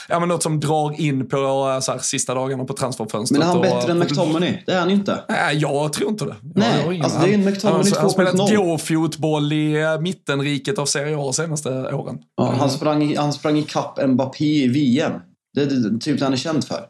ja, 0.09 0.21
men 0.21 0.29
något 0.29 0.43
som 0.43 0.61
drar 0.61 1.01
in 1.01 1.29
på 1.29 1.37
så 1.83 1.93
här, 1.93 1.99
sista 1.99 2.35
dagarna 2.35 2.65
på 2.65 2.73
transferfönstret. 2.73 3.39
Men 3.39 3.49
är 3.49 3.53
han 3.53 3.63
bättre 3.63 3.93
än 3.93 3.99
McTominay? 3.99 4.63
Det 4.67 4.73
är 4.73 4.81
han 4.81 4.91
inte. 4.91 5.25
Nej, 5.29 5.57
jag 5.57 5.93
tror 5.93 6.11
inte 6.11 6.25
det. 6.25 6.35
Nej, 6.55 7.01
alltså 7.05 7.19
det 7.19 7.31
är 7.31 7.35
en 7.35 7.45
McTominay 7.45 7.83
2.0. 7.83 7.95
Han 7.95 8.03
har 8.03 8.11
spelat 8.11 8.57
gå-fotboll 8.57 9.53
i 9.53 9.77
mittenriket 10.01 10.79
av 10.79 10.87
Serie 10.87 11.17
A 11.19 11.33
senaste 11.33 11.71
åren. 11.71 12.19
Ja, 12.37 12.55
han 12.59 12.71
sprang, 12.71 13.17
han 13.17 13.33
sprang 13.33 13.65
Mbappé 14.07 14.68
VM. 14.68 15.12
Det 15.55 15.62
är 15.62 15.99
typ 15.99 16.18
det 16.18 16.24
han 16.24 16.32
är 16.32 16.36
känd 16.36 16.64
för. 16.64 16.86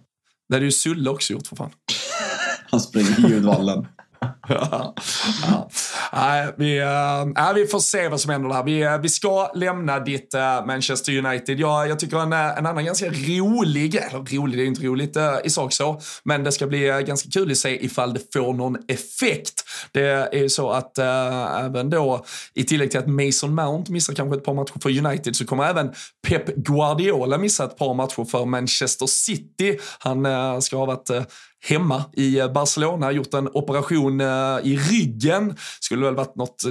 Det 0.49 0.55
hade 0.55 0.65
ju 0.65 0.73
Sulle 0.73 1.11
också 1.11 1.33
gjort 1.33 1.47
för 1.47 1.57
fan. 1.57 1.71
han 2.71 2.81
springer 2.81 3.27
i 3.27 3.33
ljudvallen. 3.33 3.87
ja. 4.49 4.95
ja 5.43 5.71
vi, 6.57 6.81
uh, 6.81 7.55
vi 7.55 7.67
får 7.67 7.79
se 7.79 8.09
vad 8.09 8.21
som 8.21 8.31
händer 8.31 8.49
där. 8.49 8.63
Vi, 8.63 8.87
uh, 8.87 8.99
vi 8.99 9.09
ska 9.09 9.53
lämna 9.55 9.99
ditt 9.99 10.35
uh, 10.35 10.67
Manchester 10.67 11.19
United. 11.19 11.61
Jag, 11.61 11.89
jag 11.89 11.99
tycker 11.99 12.19
en, 12.19 12.33
en 12.33 12.67
annan 12.67 12.85
ganska 12.85 13.07
rolig, 13.07 13.95
eller 13.95 14.37
rolig, 14.37 14.59
det 14.59 14.65
är 14.65 14.67
inte 14.67 14.83
roligt 14.83 15.17
i 15.45 15.51
sak 15.51 15.73
så, 15.73 16.01
men 16.23 16.45
det 16.45 16.53
ska 16.53 16.67
bli 16.67 17.05
ganska 17.07 17.31
kul 17.31 17.51
att 17.51 17.57
se 17.59 17.85
ifall 17.85 18.15
det 18.15 18.33
får 18.33 18.53
någon 18.53 18.77
effekt. 18.89 19.65
Det 19.93 20.07
är 20.33 20.39
ju 20.39 20.49
så 20.49 20.71
att 20.71 20.99
även 20.99 21.91
då, 21.91 22.25
i 22.55 22.65
tillägg 22.65 22.91
till 22.91 23.01
att 23.01 23.07
Mason 23.07 23.55
Mount 23.55 23.93
missar 23.93 24.15
kanske 24.15 24.37
ett 24.37 24.45
par 24.45 24.55
matcher 24.55 24.81
för 24.83 25.07
United, 25.07 25.37
så 25.37 25.47
kommer 25.47 25.65
även 25.65 25.93
Pep 26.29 26.47
Guardiola 26.57 27.39
missa 27.39 27.65
ett 27.65 27.79
par 27.79 27.95
matcher 27.95 28.25
för 28.25 28.45
Manchester 28.45 29.07
City. 29.07 29.79
Han 29.99 30.63
ska 30.63 30.77
ha 30.77 30.87
varit 30.87 31.11
hemma 31.69 32.05
i 32.13 32.41
Barcelona, 32.55 33.13
gjort 33.13 33.35
en 33.35 33.49
operation 33.49 34.21
i 34.63 34.77
ryggen. 34.77 35.57
Skulle 35.81 35.96
skulle 35.97 36.07
väl 36.07 36.15
varit 36.17 36.37
något 36.37 36.63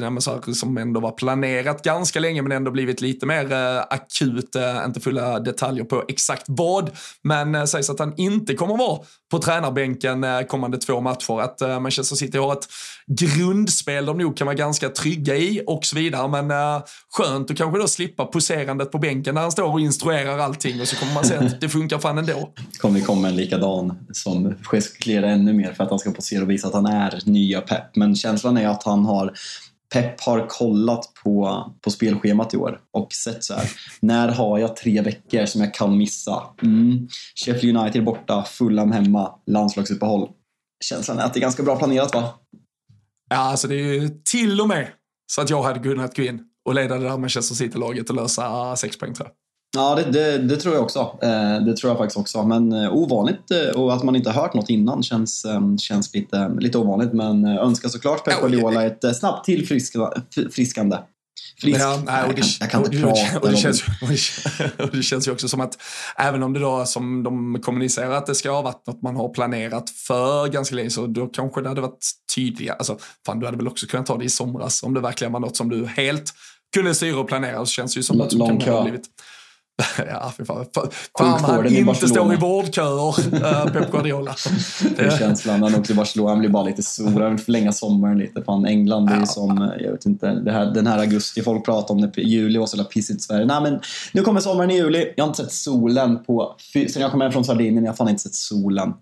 som 0.56 0.78
ändå 0.78 1.00
var 1.00 1.12
planerat 1.12 1.84
ganska 1.84 2.20
länge 2.20 2.42
men 2.42 2.52
ändå 2.52 2.72
blivit 2.72 3.02
lite 3.02 3.26
mer 3.26 3.52
eh, 3.52 3.80
akut. 3.90 4.56
Eh, 4.56 4.86
inte 4.86 5.00
fulla 5.00 5.40
detaljer 5.40 5.84
på 5.84 6.04
exakt 6.08 6.44
vad, 6.48 6.90
men 7.24 7.56
eh, 7.56 7.64
sägs 7.64 7.90
att 7.90 8.00
han 8.00 8.14
inte 8.18 8.54
kommer 8.54 8.78
vara 8.78 9.00
på 9.32 9.40
tränarbänken 9.40 10.26
kommande 10.48 10.78
två 10.78 11.02
matcher. 11.02 11.42
Att 11.42 11.82
Manchester 11.82 12.16
City 12.16 12.38
har 12.38 12.54
ett 12.54 12.68
grundspel 13.08 14.06
de 14.06 14.18
nog 14.18 14.38
kan 14.38 14.46
vara 14.46 14.56
ganska 14.56 14.90
trygga 14.90 15.36
i 15.36 15.64
och 15.68 15.86
så 15.86 15.96
vidare. 15.96 16.44
Men 16.44 16.82
skönt 17.18 17.52
att 17.52 17.58
kanske 17.58 17.80
då 17.80 17.88
slippa 17.88 18.26
poserandet 18.26 18.92
på 18.92 18.98
bänken 18.98 19.36
när 19.36 19.42
han 19.42 19.52
står 19.52 19.74
och 19.74 19.80
instruerar 19.80 20.38
allting 20.38 20.82
och 20.82 20.88
så 20.88 20.96
kommer 20.96 21.14
man 21.14 21.26
se 21.26 21.36
att 21.36 21.62
det 21.62 21.70
funkar 21.70 22.00
fan 22.00 22.18
ändå. 22.18 22.50
kommer 22.80 23.00
komma 23.00 23.28
en 23.28 23.36
likadan 23.36 23.98
som 24.14 24.56
gestikulerar 24.64 25.28
ännu 25.28 25.54
mer 25.54 25.74
för 25.74 25.84
att 25.84 25.90
han 25.90 26.00
ska 26.00 26.12
posera 26.12 26.44
och 26.44 26.50
visa 26.50 26.68
att 26.68 26.74
han 26.74 26.86
är 26.86 27.20
nya 27.26 27.62
Pep. 27.62 27.96
Men 27.96 28.16
känslan 28.16 28.58
är 28.58 28.68
att 28.68 28.84
han 28.84 29.06
har 29.06 29.15
Pep 29.94 30.22
har 30.22 30.48
kollat 30.48 31.12
på, 31.24 31.64
på 31.82 31.92
spelschemat 31.92 32.54
i 32.54 32.58
år 32.58 32.80
och 32.92 33.14
sett 33.14 33.44
så 33.44 33.54
här. 33.54 33.72
När 34.00 34.28
har 34.28 34.60
jag 34.60 34.76
tre 34.76 35.02
veckor 35.02 35.46
som 35.46 35.62
jag 35.62 35.74
kan 35.74 35.98
missa? 35.98 36.44
Mm. 36.62 37.08
Sheffield 37.46 37.78
United 37.78 38.04
borta, 38.04 38.44
Fulham 38.44 38.92
hemma, 38.92 39.36
landslagsuppehåll. 39.46 40.30
Känslan 40.84 41.20
är 41.20 41.24
att 41.24 41.34
det 41.34 41.40
är 41.40 41.42
ganska 41.42 41.64
bra 41.64 41.76
planerat 41.76 42.14
va? 42.16 42.34
Ja, 43.30 43.38
alltså 43.38 43.68
det 43.68 43.76
är 43.76 43.94
ju 43.94 44.10
till 44.24 44.62
och 44.62 44.68
med 44.68 44.88
så 45.32 45.42
att 45.42 45.50
jag 45.50 45.64
hade 45.64 45.80
kunnat 45.80 46.16
gå 46.16 46.24
in 46.24 46.44
och 46.66 46.76
leda 46.76 46.98
det 46.98 47.04
där 47.04 47.18
Manchester 47.18 47.56
City-laget 47.56 48.10
och 48.10 48.16
lösa 48.16 48.76
sex 48.76 48.98
poäng 48.98 49.14
tror 49.14 49.28
jag. 49.28 49.45
Ja, 49.76 49.96
det, 49.96 50.12
det, 50.12 50.38
det, 50.38 50.58
tror 50.58 50.76
jag 50.76 50.84
också. 50.84 51.20
Eh, 51.22 51.66
det 51.66 51.78
tror 51.78 51.92
jag 51.92 51.98
faktiskt 51.98 52.18
också. 52.18 52.44
Men 52.44 52.72
eh, 52.72 52.94
ovanligt 52.94 53.52
eh, 53.52 53.82
och 53.82 53.94
att 53.94 54.04
man 54.04 54.16
inte 54.16 54.30
har 54.30 54.42
hört 54.42 54.54
något 54.54 54.70
innan 54.70 55.04
känns, 55.04 55.46
känns 55.80 56.14
lite, 56.14 56.52
lite 56.60 56.78
ovanligt. 56.78 57.14
Men 57.14 57.46
önskar 57.46 57.90
såklart 57.90 58.26
Pep 58.26 58.40
Guardiola 58.40 58.84
ett 58.86 59.18
snabbt 59.18 59.46
tillfriskande. 59.46 60.98
Frisk. 61.62 61.80
Ja, 61.82 62.02
nej, 62.06 62.24
och 62.24 62.34
det, 62.34 62.42
jag, 62.60 62.72
kan, 62.72 62.82
jag 62.82 62.92
kan 62.92 62.94
inte 62.94 63.02
prata. 63.02 63.40
Och 63.42 63.52
det, 63.52 63.58
känns, 63.58 63.84
och 64.78 64.92
det 64.92 65.04
känns 65.04 65.28
ju 65.28 65.32
också 65.32 65.48
som 65.48 65.62
att 65.62 65.78
även 66.18 66.44
om 66.44 66.54
det 66.54 66.60
då 66.60 66.86
som 66.86 67.24
de 67.24 67.62
kommunicerar 67.62 68.12
att 68.12 68.26
det 68.26 68.36
ska 68.36 68.52
ha 68.52 68.62
varit 68.62 68.88
något 68.88 69.02
man 69.02 69.16
har 69.16 69.30
planerat 69.30 69.90
för 69.90 70.48
ganska 70.48 70.76
länge 70.76 70.90
så 70.90 71.08
då 71.08 71.28
kanske 71.28 71.62
det 71.62 71.70
hade 71.70 71.82
varit 71.82 72.06
tydligare. 72.36 72.78
Alltså, 72.78 72.98
fan, 73.26 73.40
du 73.40 73.46
hade 73.46 73.58
väl 73.58 73.68
också 73.68 73.88
kunnat 73.88 74.06
ta 74.06 74.18
det 74.18 74.26
i 74.26 74.30
somras 74.30 74.84
om 74.84 74.94
det 74.94 75.00
verkligen 75.00 75.34
var 75.34 75.40
något 75.40 75.58
som 75.58 75.70
du 75.70 75.86
helt 75.86 76.34
kunde 76.76 76.96
styra 76.96 77.20
och 77.20 77.28
planera 77.28 77.60
så 77.60 77.72
känns 77.72 77.94
det 77.94 77.98
ju 77.98 78.04
som 78.04 78.22
att 78.22 78.30
det 78.30 78.38
kan 78.38 78.74
ha 78.74 78.84
blivit 78.84 79.06
Ja, 80.10 80.34
fy 80.38 80.46
fan. 80.46 80.66
Fan 81.18 81.44
han 81.44 81.68
inte 81.68 82.08
står 82.08 82.34
i 82.34 82.38
vårdköer, 82.38 83.34
äh, 83.34 83.66
Pep 83.66 83.92
Guardiola. 83.92 84.36
det 84.98 85.04
är 85.04 85.18
känslan. 85.18 85.64
Han 85.64 85.76
också 85.76 85.94
i 85.94 85.96
Barcelona. 85.96 86.30
Han 86.30 86.40
blir 86.40 86.50
bara 86.50 86.64
lite 86.64 86.84
sur. 86.84 87.22
Han 87.22 87.36
vill 87.36 87.46
förlänga 87.46 87.72
sommaren 87.72 88.18
lite. 88.18 88.44
Fan, 88.44 88.66
England 88.66 89.10
är 89.10 89.20
ju 89.20 89.26
som, 89.26 89.72
jag 89.80 89.92
vet 89.92 90.06
inte, 90.06 90.28
här, 90.28 90.66
den 90.66 90.88
här 90.88 91.00
augusti. 91.00 91.42
Folk 91.42 91.66
pratar 91.66 91.94
om 91.94 92.02
det. 92.02 92.22
Juli 92.22 92.60
var 92.60 92.66
så 92.66 92.78
jävla 92.78 92.90
pissigt 92.90 93.20
i 93.20 93.24
Sverige. 93.24 93.46
Nej, 93.46 93.62
men 93.62 93.80
nu 94.14 94.22
kommer 94.22 94.40
sommaren 94.40 94.72
i 94.72 94.76
juli. 94.76 95.14
Jag 95.18 95.24
har 95.24 95.30
inte 95.30 95.44
sett 95.44 95.52
solen 95.52 96.24
på... 96.24 96.56
Sen 96.74 97.02
jag 97.02 97.12
kom 97.12 97.22
hem 97.22 97.32
från 97.32 97.46
Sardinien, 97.46 97.84
jag 97.84 97.92
har 97.92 97.98
fan 97.98 98.10
inte 98.10 98.24
sett 98.24 98.36
solen. 98.36 98.94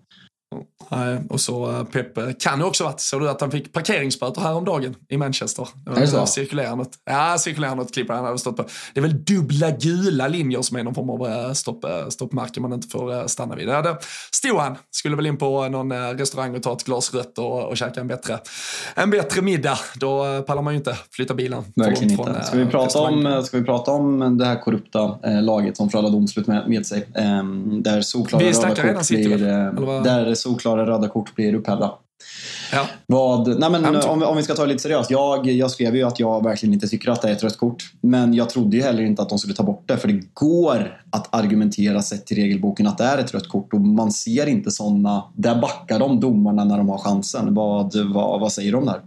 Och 1.28 1.40
så 1.40 1.70
eh, 1.70 1.84
Pep 1.84 2.18
eh, 2.18 2.28
kan 2.38 2.58
ju 2.58 2.64
också 2.64 2.84
varit, 2.84 3.00
såg 3.00 3.20
du 3.20 3.30
att 3.30 3.40
han 3.40 3.50
fick 3.50 3.72
parkeringsböter 3.72 4.40
häromdagen 4.40 4.94
i 5.08 5.16
Manchester? 5.16 5.68
Är 5.96 6.00
det 6.00 6.06
så? 6.06 6.26
Cirkulerar 6.26 6.76
något, 6.76 6.92
ja, 7.04 7.36
cirkulerar 7.38 7.74
något 7.74 7.94
klipp 7.94 8.10
han 8.10 8.24
hade 8.24 8.38
stått 8.38 8.56
på. 8.56 8.64
Det 8.94 9.00
är 9.00 9.02
väl 9.02 9.24
dubbla 9.24 9.70
gula 9.70 10.28
linjer 10.28 10.62
som 10.62 10.76
är 10.76 10.82
någon 10.82 10.94
form 10.94 11.10
av 11.10 11.26
eh, 11.26 11.52
stopp, 11.52 11.84
stoppmärke 12.08 12.60
man 12.60 12.72
inte 12.72 12.88
får 12.88 13.28
stanna 13.28 13.54
vid. 13.54 13.68
Det 13.68 13.98
stod 14.32 14.60
han, 14.60 14.76
skulle 14.90 15.16
väl 15.16 15.26
in 15.26 15.36
på 15.36 15.68
någon 15.68 15.92
restaurang 15.92 16.56
och 16.56 16.62
ta 16.62 16.72
ett 16.72 16.84
glas 16.84 17.14
rött 17.14 17.38
och, 17.38 17.64
och 17.64 17.76
käka 17.76 18.00
en 18.00 18.08
bättre, 18.08 18.38
en 18.94 19.10
bättre 19.10 19.42
middag. 19.42 19.78
Då 19.94 20.42
pallar 20.42 20.62
man 20.62 20.72
ju 20.72 20.78
inte 20.78 20.96
flytta 21.10 21.34
bilen. 21.34 21.64
Verkligen 21.76 22.10
inte. 22.10 22.44
Ska 22.44 22.56
vi, 22.56 22.66
prata 22.66 22.98
om, 22.98 23.42
ska 23.44 23.58
vi 23.58 23.64
prata 23.64 23.90
om 23.90 24.38
det 24.38 24.44
här 24.44 24.60
korrupta 24.60 25.18
eh, 25.24 25.42
laget 25.42 25.76
som 25.76 25.90
Frölunda 25.90 26.10
Domslut 26.10 26.46
med, 26.46 26.68
med 26.68 26.86
sig? 26.86 27.08
Eh, 27.14 27.44
där 27.80 28.00
solklara 28.00 28.44
röda 28.44 28.74
kort 28.74 29.08
blir... 29.08 29.48
Eh, 29.48 30.02
där 30.02 30.34
solklara 30.44 30.86
röda 30.86 31.08
kort 31.08 31.34
blir 31.34 31.54
upphävda. 31.54 31.94
Ja. 32.72 32.86
Vad, 33.06 33.60
nej 33.60 33.70
men, 33.70 33.96
om, 33.96 34.22
om 34.22 34.36
vi 34.36 34.42
ska 34.42 34.54
ta 34.54 34.62
det 34.62 34.68
lite 34.68 34.82
seriöst. 34.82 35.10
Jag, 35.10 35.46
jag 35.46 35.70
skrev 35.70 35.96
ju 35.96 36.02
att 36.02 36.20
jag 36.20 36.44
verkligen 36.44 36.72
inte 36.72 36.88
tycker 36.88 37.10
att 37.10 37.22
det 37.22 37.28
är 37.28 37.32
ett 37.32 37.42
rött 37.42 37.58
kort. 37.58 37.92
Men 38.00 38.34
jag 38.34 38.50
trodde 38.50 38.76
ju 38.76 38.82
heller 38.82 39.02
inte 39.02 39.22
att 39.22 39.28
de 39.28 39.38
skulle 39.38 39.54
ta 39.54 39.62
bort 39.62 39.82
det. 39.86 39.96
För 39.96 40.08
det 40.08 40.22
går 40.34 41.02
att 41.10 41.34
argumentera 41.34 42.02
sett 42.02 42.26
till 42.26 42.36
regelboken 42.36 42.86
att 42.86 42.98
det 42.98 43.04
är 43.04 43.18
ett 43.18 43.34
rött 43.34 43.48
kort. 43.48 43.72
Och 43.72 43.80
man 43.80 44.12
ser 44.12 44.46
inte 44.46 44.70
sådana... 44.70 45.24
Där 45.36 45.60
backar 45.60 45.98
de 45.98 46.20
domarna 46.20 46.64
när 46.64 46.78
de 46.78 46.88
har 46.88 46.98
chansen. 46.98 47.54
Vad, 47.54 47.96
vad, 47.96 48.40
vad 48.40 48.52
säger 48.52 48.72
de 48.72 48.86
där? 48.86 49.00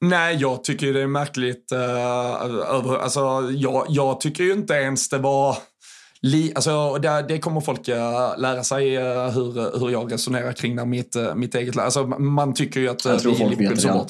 Nej, 0.00 0.36
jag 0.36 0.64
tycker 0.64 0.92
det 0.92 1.02
är 1.02 1.06
märkligt. 1.06 1.72
Uh, 1.72 3.02
alltså, 3.02 3.50
jag, 3.54 3.86
jag 3.88 4.20
tycker 4.20 4.44
ju 4.44 4.52
inte 4.52 4.74
ens 4.74 5.08
det 5.08 5.18
var 5.18 5.56
Li, 6.22 6.52
alltså, 6.54 6.98
det, 6.98 7.24
det 7.28 7.38
kommer 7.38 7.60
folk 7.60 7.88
uh, 7.88 7.94
lära 8.38 8.64
sig 8.64 8.98
uh, 8.98 9.04
hur, 9.28 9.78
hur 9.78 9.90
jag 9.90 10.12
resonerar 10.12 10.52
kring 10.52 10.76
det, 10.76 10.84
mitt, 10.84 11.16
uh, 11.16 11.34
mitt 11.34 11.54
eget 11.54 11.74
lag. 11.74 11.84
Alltså, 11.84 12.06
man 12.06 12.54
tycker 12.54 12.80
ju 12.80 12.88
att 12.88 12.98
tror 12.98 13.30
vi 13.30 13.38
folk 13.38 13.60
vet 13.60 13.82
det 13.82 14.06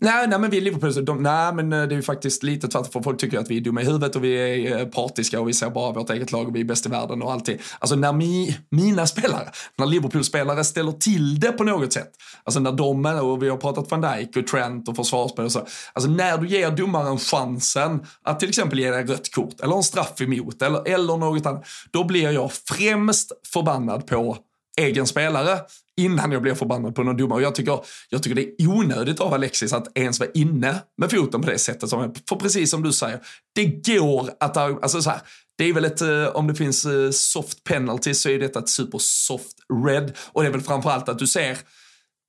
Nej, 0.00 0.28
nej, 0.28 0.38
men 0.38 0.50
vi 0.50 0.56
är 0.56 0.60
Liverpool, 0.60 1.04
de, 1.04 1.22
nej, 1.22 1.54
men 1.54 1.70
det 1.70 1.76
är 1.76 1.90
ju 1.90 2.02
faktiskt 2.02 2.42
lite 2.42 2.68
tvärtom. 2.68 2.92
För 2.92 3.02
folk 3.02 3.20
tycker 3.20 3.38
att 3.38 3.50
vi 3.50 3.56
är 3.56 3.60
dumma 3.60 3.82
i 3.82 3.84
huvudet 3.84 4.16
och 4.16 4.24
vi 4.24 4.66
är 4.66 4.86
partiska 4.86 5.40
och 5.40 5.48
vi 5.48 5.52
ser 5.52 5.70
bara 5.70 5.92
vårt 5.92 6.10
eget 6.10 6.32
lag 6.32 6.48
och 6.48 6.56
vi 6.56 6.60
är 6.60 6.64
bäst 6.64 6.86
i 6.86 6.88
världen 6.88 7.22
och 7.22 7.32
alltid. 7.32 7.60
Alltså 7.78 7.96
när 7.96 8.12
mi, 8.12 8.56
mina 8.70 9.06
spelare, 9.06 9.50
när 9.78 9.86
Liverpool-spelare 9.86 10.64
ställer 10.64 10.92
till 10.92 11.40
det 11.40 11.52
på 11.52 11.64
något 11.64 11.92
sätt. 11.92 12.10
Alltså 12.44 12.60
när 12.60 12.72
de, 12.72 13.06
och 13.06 13.42
vi 13.42 13.48
har 13.48 13.56
pratat 13.56 13.90
van 13.90 14.00
Dijk 14.00 14.36
och 14.36 14.46
Trent 14.46 14.88
och 14.88 14.96
försvarsspel 14.96 15.44
och 15.44 15.52
så. 15.52 15.66
Alltså 15.92 16.10
när 16.10 16.38
du 16.38 16.48
ger 16.48 16.70
domaren 16.70 17.18
chansen 17.18 18.06
att 18.22 18.40
till 18.40 18.48
exempel 18.48 18.78
ge 18.78 18.90
dig 18.90 19.04
rött 19.04 19.34
kort 19.34 19.60
eller 19.60 19.76
en 19.76 19.82
straff 19.82 20.20
emot 20.20 20.62
eller, 20.62 20.88
eller 20.88 21.16
något 21.16 21.45
utan 21.46 21.62
då 21.90 22.04
blir 22.04 22.30
jag 22.30 22.52
främst 22.52 23.32
förbannad 23.52 24.06
på 24.06 24.38
egen 24.80 25.06
spelare 25.06 25.60
innan 25.96 26.32
jag 26.32 26.42
blir 26.42 26.54
förbannad 26.54 26.94
på 26.94 27.02
någon 27.02 27.16
domare. 27.16 27.42
Jag 27.42 27.54
tycker, 27.54 27.78
jag 28.08 28.22
tycker 28.22 28.34
det 28.34 28.62
är 28.62 28.68
onödigt 28.68 29.20
av 29.20 29.34
Alexis 29.34 29.72
att 29.72 29.98
ens 29.98 30.20
vara 30.20 30.30
inne 30.34 30.82
med 30.98 31.10
foten 31.10 31.42
på 31.42 31.50
det 31.50 31.58
sättet. 31.58 31.90
Som, 31.90 32.14
för 32.28 32.36
precis 32.36 32.70
som 32.70 32.82
du 32.82 32.92
säger, 32.92 33.20
det 33.54 33.64
går 33.64 34.30
att... 34.40 34.56
Alltså 34.56 35.02
så 35.02 35.10
här, 35.10 35.20
det 35.58 35.64
är 35.64 35.72
väl 35.72 35.84
ett, 35.84 36.00
eh, 36.00 36.26
om 36.26 36.46
det 36.46 36.54
finns 36.54 36.86
eh, 36.86 37.10
soft 37.10 37.64
penalty 37.64 38.14
så 38.14 38.28
är 38.28 38.38
detta 38.38 38.58
ett 38.58 38.68
super 38.68 38.98
soft 39.00 39.56
red. 39.86 40.12
Och 40.18 40.42
det 40.42 40.48
är 40.48 40.52
väl 40.52 40.60
framförallt 40.60 41.08
att 41.08 41.18
du 41.18 41.26
ser 41.26 41.58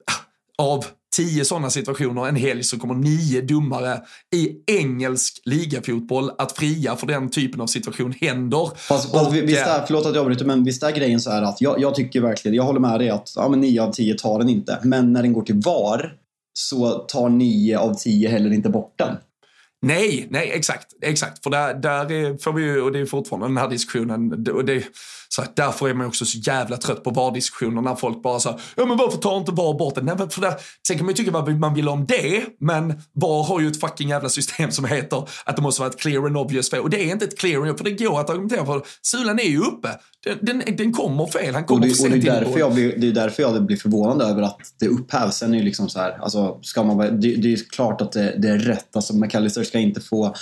ah, 0.06 0.64
av 0.64 0.86
tio 1.16 1.46
sådana 1.46 1.70
situationer 1.70 2.28
en 2.28 2.36
helg 2.36 2.64
så 2.64 2.80
kommer 2.80 2.96
nio 2.96 3.42
domare 3.42 4.02
i 4.36 4.50
engelsk 4.68 5.42
ligafotboll 5.46 6.32
att 6.38 6.52
fria 6.52 6.96
för 6.96 7.08
den 7.08 7.30
typen 7.30 7.62
av 7.62 7.68
situation 7.68 8.14
händer. 8.22 8.72
Fast, 8.76 9.14
och, 9.14 9.36
visst 9.36 9.62
är, 9.62 9.86
förlåt 9.86 10.06
att 10.06 10.16
jag 10.16 10.22
avbryter, 10.22 10.46
men 10.46 10.64
visst 10.64 10.84
är 10.84 10.92
grejen 10.92 11.20
så 11.20 11.32
här 11.32 11.42
att 11.42 11.62
jag, 11.62 11.82
jag 11.82 11.96
tycker 11.96 12.22
verkligen, 12.22 12.56
jag 12.56 12.64
håller 12.64 12.80
med 12.80 13.00
dig 13.00 13.10
att 13.10 13.34
ja, 13.36 13.50
men 13.50 13.62
nio 13.62 13.82
av 13.82 13.92
tio 13.92 14.16
tar 14.16 14.40
den 14.40 14.50
inte. 14.50 14.80
Men 14.84 15.14
när 15.14 15.22
den 15.22 15.34
går 15.34 15.42
till 15.42 15.62
VAR 15.66 16.14
så 16.54 16.92
tar 16.92 17.30
nio 17.30 17.80
av 17.80 17.94
tio 17.94 18.30
heller 18.30 18.54
inte 18.54 18.70
bort 18.70 18.94
den. 18.98 19.16
Nej, 19.82 20.28
nej 20.30 20.52
exakt. 20.54 20.88
exakt. 21.02 21.44
För 21.44 21.50
där, 21.50 21.74
där 21.74 22.38
får 22.38 22.54
vi 22.54 22.64
ju, 22.64 22.82
och 22.82 22.92
det 22.92 23.00
är 23.00 23.06
fortfarande 23.06 23.48
den 23.48 23.58
här 23.58 23.70
diskussionen, 23.70 24.48
och 24.50 24.66
det, 24.66 24.84
så 25.38 25.42
här, 25.42 25.52
därför 25.56 25.90
är 25.90 25.94
man 25.94 26.08
också 26.08 26.26
så 26.26 26.38
jävla 26.38 26.78
trött 26.78 27.04
på 27.04 27.10
VAR-diskussioner 27.10 27.82
när 27.82 27.96
folk 27.96 28.24
bara 28.24 28.40
säger 28.40 28.60
ja 28.76 28.86
men 28.86 28.98
varför 28.98 29.18
tar 29.18 29.38
inte 29.38 29.52
VAR 29.52 29.78
bort 29.78 29.96
det? 29.96 30.02
Nej, 30.02 30.16
för 30.30 30.42
där, 30.42 30.54
sen 30.88 30.98
kan 30.98 31.06
man 31.06 31.14
ju 31.14 31.18
tycka 31.18 31.32
vad 31.32 31.60
man 31.60 31.74
vill 31.74 31.90
om 31.90 32.06
det, 32.06 32.44
men 32.60 33.02
VAR 33.14 33.44
har 33.44 33.60
ju 33.60 33.68
ett 33.68 33.80
fucking 33.80 34.10
jävla 34.10 34.30
system 34.30 34.72
som 34.72 34.86
heter 34.86 35.30
att 35.46 35.56
det 35.56 35.62
måste 35.62 35.82
vara 35.82 35.90
ett 35.90 36.00
clear 36.00 36.26
and 36.26 36.38
obvious 36.38 36.70
fel. 36.70 36.80
Och 36.80 36.90
det 36.90 37.04
är 37.04 37.12
inte 37.12 37.26
ett 37.26 37.40
clear 37.40 37.68
and 37.68 37.78
för 37.78 37.84
det 37.84 37.92
går 37.92 38.20
att 38.20 38.30
argumentera 38.30 38.66
för. 38.66 38.82
Sulan 39.02 39.40
är 39.40 39.50
ju 39.50 39.60
uppe. 39.60 39.88
Den, 40.24 40.38
den, 40.42 40.76
den 40.78 40.94
kommer 40.94 41.26
fel, 41.26 41.54
han 41.56 41.64
kommer 41.64 41.82
och 41.82 41.88
det, 41.88 41.96
för 41.96 42.04
sent 42.04 42.24
det 42.24 42.30
är 42.30 42.42
därför 42.42 42.60
jag 42.60 42.74
blir, 42.74 42.98
Det 42.98 43.08
är 43.08 43.12
därför 43.12 43.44
jag 43.44 43.66
blir 43.66 43.78
förvånad 43.78 44.22
över 44.22 44.42
att 44.42 44.60
det 44.80 44.88
upphävs. 44.88 45.36
Sen 45.36 45.54
är 45.54 45.58
ju 45.58 45.64
liksom 45.64 45.90
så 45.90 46.00
här, 46.00 46.18
alltså, 46.22 46.60
ska 46.62 46.84
man, 46.84 46.98
det, 46.98 47.36
det 47.36 47.54
är 47.54 47.70
klart 47.70 48.02
att 48.02 48.12
det, 48.12 48.36
det 48.38 48.48
är 48.48 48.58
rätt. 48.58 48.96
Alltså, 48.96 49.16
McAllister 49.16 49.64
ska 49.64 49.80
inte 49.80 50.02
få 50.02 50.36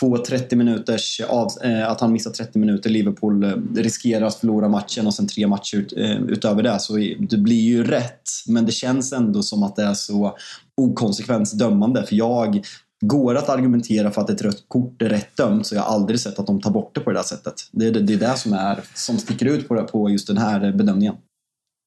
få 0.00 0.24
30 0.24 0.56
minuters 0.56 1.20
av, 1.28 1.48
eh, 1.64 1.90
att 1.90 2.00
han 2.00 2.12
missar 2.12 2.30
30 2.30 2.58
minuter. 2.58 2.90
Liverpool 2.90 3.44
eh, 3.44 3.52
riskerar 3.76 4.26
att 4.26 4.34
förlora 4.34 4.68
matchen 4.68 5.06
och 5.06 5.14
sen 5.14 5.28
tre 5.28 5.46
matcher 5.46 5.76
ut, 5.76 5.92
eh, 5.96 6.22
utöver 6.22 6.62
det. 6.62 6.78
Så 6.80 6.96
det 7.30 7.36
blir 7.36 7.60
ju 7.60 7.84
rätt, 7.84 8.22
men 8.46 8.66
det 8.66 8.72
känns 8.72 9.12
ändå 9.12 9.42
som 9.42 9.62
att 9.62 9.76
det 9.76 9.82
är 9.82 9.94
så 9.94 10.36
okonsekvent 10.76 11.58
dömande. 11.58 12.06
För 12.06 12.16
jag 12.16 12.64
går 13.00 13.34
att 13.34 13.48
argumentera 13.48 14.10
för 14.10 14.20
att 14.20 14.30
ett 14.30 14.42
rött 14.42 14.64
kort 14.68 15.02
är 15.02 15.08
rätt 15.08 15.36
dömt 15.36 15.66
så 15.66 15.74
jag 15.74 15.82
har 15.82 15.94
aldrig 15.94 16.20
sett 16.20 16.38
att 16.38 16.46
de 16.46 16.60
tar 16.60 16.70
bort 16.70 16.94
det 16.94 17.00
på 17.00 17.10
det 17.10 17.18
där 17.18 17.22
sättet. 17.22 17.54
Det 17.72 17.86
är 17.86 17.90
det, 17.90 18.00
det, 18.00 18.12
är 18.12 18.18
det 18.18 18.36
som, 18.36 18.52
är, 18.52 18.80
som 18.94 19.18
sticker 19.18 19.46
ut 19.46 19.68
på, 19.68 19.74
det, 19.74 19.82
på 19.82 20.10
just 20.10 20.26
den 20.26 20.38
här 20.38 20.64
eh, 20.64 20.72
bedömningen. 20.72 21.14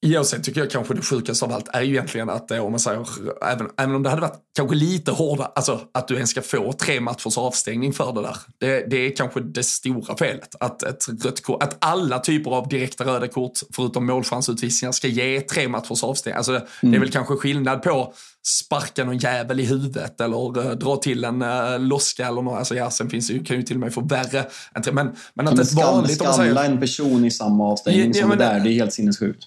Ja, 0.06 0.24
sen 0.24 0.42
tycker 0.42 0.60
jag 0.60 0.70
kanske 0.70 0.94
det 0.94 1.02
sjukaste 1.02 1.44
av 1.44 1.52
allt 1.52 1.68
är 1.72 1.82
ju 1.82 1.92
egentligen 1.92 2.30
att 2.30 2.50
om 2.50 2.70
man 2.70 2.80
säger, 2.80 3.06
även, 3.44 3.68
även 3.76 3.94
om 3.94 4.02
det 4.02 4.10
hade 4.10 4.22
varit 4.22 4.38
kanske 4.56 4.76
lite 4.76 5.10
hårdare, 5.10 5.48
alltså 5.54 5.80
att 5.94 6.08
du 6.08 6.14
ens 6.14 6.30
ska 6.30 6.42
få 6.42 6.72
tre 6.72 7.00
matchers 7.00 7.38
avstängning 7.38 7.92
för 7.92 8.12
det 8.12 8.22
där. 8.22 8.36
Det, 8.58 8.90
det 8.90 8.96
är 8.96 9.16
kanske 9.16 9.40
det 9.40 9.62
stora 9.62 10.16
felet. 10.16 10.54
Att, 10.60 10.82
ett 10.82 11.24
rött 11.24 11.42
kort, 11.42 11.62
att 11.62 11.76
alla 11.78 12.18
typer 12.18 12.50
av 12.50 12.68
direkta 12.68 13.04
röda 13.04 13.28
kort, 13.28 13.52
förutom 13.72 14.06
målchansutvisningar, 14.06 14.92
ska 14.92 15.08
ge 15.08 15.40
tre 15.40 15.68
matchers 15.68 16.04
avstängning. 16.04 16.36
Alltså, 16.36 16.52
mm. 16.52 16.66
Det 16.80 16.96
är 16.96 17.00
väl 17.00 17.10
kanske 17.10 17.36
skillnad 17.36 17.82
på 17.82 18.12
sparka 18.46 19.04
någon 19.04 19.18
jävel 19.18 19.60
i 19.60 19.64
huvudet 19.64 20.20
eller 20.20 20.58
uh, 20.58 20.72
dra 20.72 20.96
till 20.96 21.24
en 21.24 21.42
uh, 21.42 21.78
loska 21.78 22.26
eller 22.26 22.42
något. 22.42 22.58
Alltså 22.58 22.74
ja, 22.74 22.90
sen 22.90 23.10
finns 23.10 23.28
det 23.28 23.34
ju, 23.34 23.44
kan 23.44 23.56
ju 23.56 23.62
till 23.62 23.76
och 23.76 23.80
med 23.80 23.94
få 23.94 24.00
värre. 24.00 24.46
Men, 24.92 25.16
men 25.34 25.48
att 25.48 25.58
ett 25.58 25.72
vanligt... 25.72 26.14
Skalla 26.14 26.64
en 26.64 26.80
person 26.80 27.24
i 27.24 27.30
samma 27.30 27.64
avstängning 27.64 28.12
ja, 28.14 28.20
som 28.20 28.30
ja, 28.30 28.36
är 28.36 28.38
där, 28.38 28.60
det 28.60 28.70
är 28.70 28.74
helt 28.74 28.92
sinnessjukt. 28.92 29.44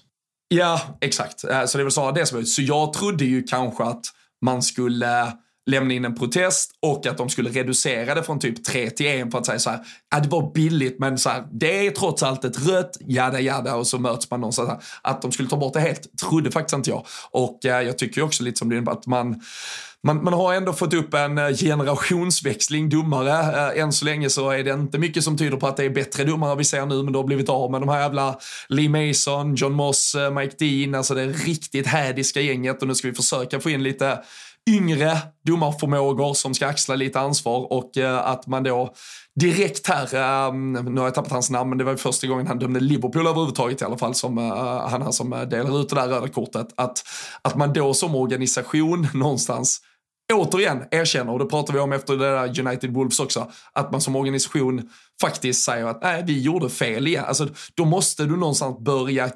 Ja, 0.48 0.80
exakt. 1.00 1.44
Eh, 1.44 1.64
så 1.64 1.78
det 1.78 1.82
är 1.82 1.84
väl 1.84 1.92
snarare 1.92 2.12
det 2.12 2.26
som 2.26 2.38
är 2.38 2.42
Så 2.42 2.62
jag 2.62 2.92
trodde 2.92 3.24
ju 3.24 3.42
kanske 3.42 3.84
att 3.84 4.04
man 4.40 4.62
skulle 4.62 5.32
lämna 5.68 5.94
in 5.94 6.04
en 6.04 6.14
protest 6.14 6.70
och 6.82 7.06
att 7.06 7.16
de 7.16 7.28
skulle 7.28 7.50
reducera 7.50 8.14
det 8.14 8.22
från 8.22 8.38
typ 8.38 8.64
3 8.64 8.90
till 8.90 9.06
1 9.06 9.30
för 9.30 9.38
att 9.38 9.46
säga 9.46 9.58
så 9.58 9.70
här, 9.70 9.80
ja 10.10 10.20
det 10.20 10.28
var 10.28 10.52
billigt 10.54 10.98
men 10.98 11.18
så 11.18 11.28
här, 11.28 11.44
det 11.52 11.86
är 11.86 11.90
trots 11.90 12.22
allt 12.22 12.44
ett 12.44 12.68
rött, 12.68 12.96
jada 13.00 13.40
jada 13.40 13.74
och 13.74 13.86
så 13.86 13.98
möts 13.98 14.30
man 14.30 14.40
någonstans. 14.40 14.68
Här. 14.68 14.78
Att 15.02 15.22
de 15.22 15.32
skulle 15.32 15.48
ta 15.48 15.56
bort 15.56 15.74
det 15.74 15.80
helt 15.80 16.18
trodde 16.18 16.50
faktiskt 16.50 16.74
inte 16.74 16.90
jag. 16.90 17.06
Och 17.30 17.64
eh, 17.64 17.82
jag 17.82 17.98
tycker 17.98 18.20
ju 18.20 18.24
också 18.24 18.42
lite 18.42 18.58
som 18.58 18.68
du 18.68 18.84
att 18.90 19.06
man 19.06 19.42
man, 20.06 20.24
man 20.24 20.32
har 20.32 20.54
ändå 20.54 20.72
fått 20.72 20.94
upp 20.94 21.14
en 21.14 21.38
eh, 21.38 21.56
generationsväxling 21.56 22.88
domare. 22.88 23.30
Eh, 23.72 23.82
än 23.82 23.92
så 23.92 24.04
länge 24.04 24.30
så 24.30 24.50
är 24.50 24.64
det 24.64 24.70
inte 24.70 24.98
mycket 24.98 25.24
som 25.24 25.38
tyder 25.38 25.56
på 25.56 25.66
att 25.66 25.76
det 25.76 25.84
är 25.84 25.90
bättre 25.90 26.24
domare 26.24 26.56
vi 26.56 26.64
ser 26.64 26.86
nu, 26.86 27.02
men 27.02 27.12
du 27.12 27.18
har 27.18 27.24
blivit 27.24 27.48
av 27.48 27.70
med 27.70 27.80
de 27.80 27.88
här 27.88 28.00
jävla 28.00 28.38
Lee 28.68 28.88
Mason, 28.88 29.54
John 29.54 29.72
Moss, 29.72 30.14
eh, 30.14 30.30
Mike 30.30 30.56
Dean, 30.58 30.94
alltså 30.94 31.14
det 31.14 31.26
riktigt 31.26 31.86
hädiska 31.86 32.40
gänget 32.40 32.82
och 32.82 32.88
nu 32.88 32.94
ska 32.94 33.08
vi 33.08 33.14
försöka 33.14 33.60
få 33.60 33.70
in 33.70 33.82
lite 33.82 34.18
yngre 34.68 35.18
domarförmågor 35.44 36.34
som 36.34 36.54
ska 36.54 36.66
axla 36.66 36.94
lite 36.94 37.20
ansvar 37.20 37.72
och 37.72 37.96
eh, 37.96 38.26
att 38.26 38.46
man 38.46 38.62
då 38.62 38.94
direkt 39.40 39.86
här, 39.88 40.14
eh, 40.14 40.54
nu 40.54 41.00
har 41.00 41.06
jag 41.06 41.14
tappat 41.14 41.32
hans 41.32 41.50
namn, 41.50 41.68
men 41.68 41.78
det 41.78 41.84
var 41.84 41.96
första 41.96 42.26
gången 42.26 42.46
han 42.46 42.58
dömde 42.58 42.80
Liverpool 42.80 43.26
överhuvudtaget 43.26 43.82
i 43.82 43.84
alla 43.84 43.98
fall, 43.98 44.14
som 44.14 44.38
eh, 44.38 44.88
han 44.88 45.02
här 45.02 45.10
som 45.10 45.30
delar 45.30 45.80
ut 45.80 45.88
det 45.88 45.96
där 45.96 46.08
röda 46.08 46.28
kortet, 46.28 46.68
att, 46.76 47.02
att 47.42 47.56
man 47.56 47.72
då 47.72 47.94
som 47.94 48.14
organisation 48.14 49.08
någonstans 49.14 49.80
återigen 50.32 50.84
erkänner, 50.90 51.32
och 51.32 51.38
det 51.38 51.46
pratar 51.46 51.74
vi 51.74 51.80
om 51.80 51.92
efter 51.92 52.16
det 52.16 52.30
där 52.30 52.60
United 52.60 52.94
Wolves 52.94 53.20
också, 53.20 53.50
att 53.72 53.92
man 53.92 54.00
som 54.00 54.16
organisation 54.16 54.90
faktiskt 55.20 55.64
säger 55.64 55.86
att 55.86 56.02
nej, 56.02 56.24
vi 56.26 56.42
gjorde 56.42 56.70
fel 56.70 57.06
igen. 57.06 57.24
Alltså, 57.28 57.48
då 57.74 57.84
måste 57.84 58.24
du 58.24 58.36
någonstans 58.36 58.78
börja 58.78 59.30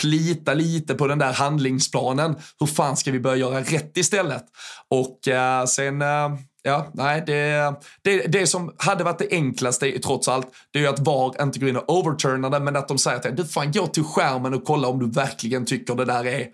plita 0.00 0.54
lite 0.54 0.94
på 0.94 1.06
den 1.06 1.18
där 1.18 1.32
handlingsplanen. 1.32 2.36
Hur 2.60 2.66
fan 2.66 2.96
ska 2.96 3.10
vi 3.10 3.20
börja 3.20 3.36
göra 3.36 3.60
rätt 3.60 3.96
istället? 3.96 4.44
Och 4.90 5.28
eh, 5.28 5.64
sen, 5.64 6.02
eh, 6.02 6.30
ja, 6.62 6.90
nej, 6.94 7.22
det, 7.26 7.74
det, 8.02 8.26
det 8.26 8.46
som 8.46 8.74
hade 8.78 9.04
varit 9.04 9.18
det 9.18 9.28
enklaste 9.30 9.98
trots 9.98 10.28
allt, 10.28 10.46
det 10.72 10.78
är 10.78 10.82
ju 10.82 10.88
att 10.88 10.98
VAR 10.98 11.42
inte 11.42 11.58
går 11.58 11.68
in 11.68 11.76
och 11.76 11.98
overturnar 11.98 12.50
det, 12.50 12.60
men 12.60 12.76
att 12.76 12.88
de 12.88 12.98
säger 12.98 13.28
att 13.28 13.36
du 13.36 13.44
fan 13.44 13.72
gå 13.72 13.86
till 13.86 14.04
skärmen 14.04 14.54
och 14.54 14.64
kolla 14.64 14.88
om 14.88 14.98
du 14.98 15.10
verkligen 15.10 15.64
tycker 15.64 15.94
det 15.94 16.04
där 16.04 16.26
är 16.26 16.46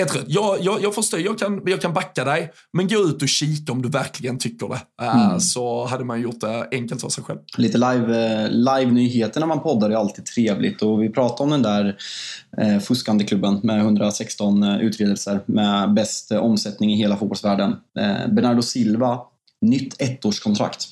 ett 0.00 0.16
rött. 0.16 0.24
Jag, 0.28 0.58
jag, 0.60 0.82
jag 0.82 0.94
förstår, 0.94 1.20
jag 1.20 1.38
kan, 1.38 1.62
jag 1.66 1.80
kan 1.80 1.92
backa 1.92 2.24
dig, 2.24 2.52
men 2.72 2.88
gå 2.88 2.98
ut 2.98 3.22
och 3.22 3.28
kika 3.28 3.72
om 3.72 3.82
du 3.82 3.88
verkligen 3.88 4.38
tycker 4.38 4.68
det. 4.68 5.04
Uh, 5.04 5.26
mm. 5.26 5.40
Så 5.40 5.86
hade 5.86 6.04
man 6.04 6.20
gjort 6.20 6.40
det 6.40 6.68
enkelt 6.70 7.00
för 7.00 7.08
sig 7.08 7.24
själv. 7.24 7.38
Lite 7.56 7.78
live, 7.78 8.48
live-nyheter 8.48 9.40
när 9.40 9.46
man 9.46 9.62
poddar 9.62 9.90
är 9.90 9.94
alltid 9.94 10.26
trevligt 10.26 10.82
och 10.82 11.02
vi 11.02 11.10
pratade 11.10 11.42
om 11.42 11.50
den 11.50 11.62
där 11.62 11.96
eh, 12.58 12.78
fuskande 12.78 13.24
klubben 13.24 13.60
med 13.62 13.80
116 13.80 14.62
eh, 14.62 14.80
utredelser 14.80 15.40
med 15.46 15.94
bäst 15.94 16.32
eh, 16.32 16.38
omsättning 16.38 16.92
i 16.92 16.96
hela 16.96 17.16
fotbollsvärlden. 17.16 17.70
Eh, 17.98 18.32
Bernardo 18.32 18.62
Silva, 18.62 19.20
nytt 19.60 20.00
ettårskontrakt. 20.00 20.88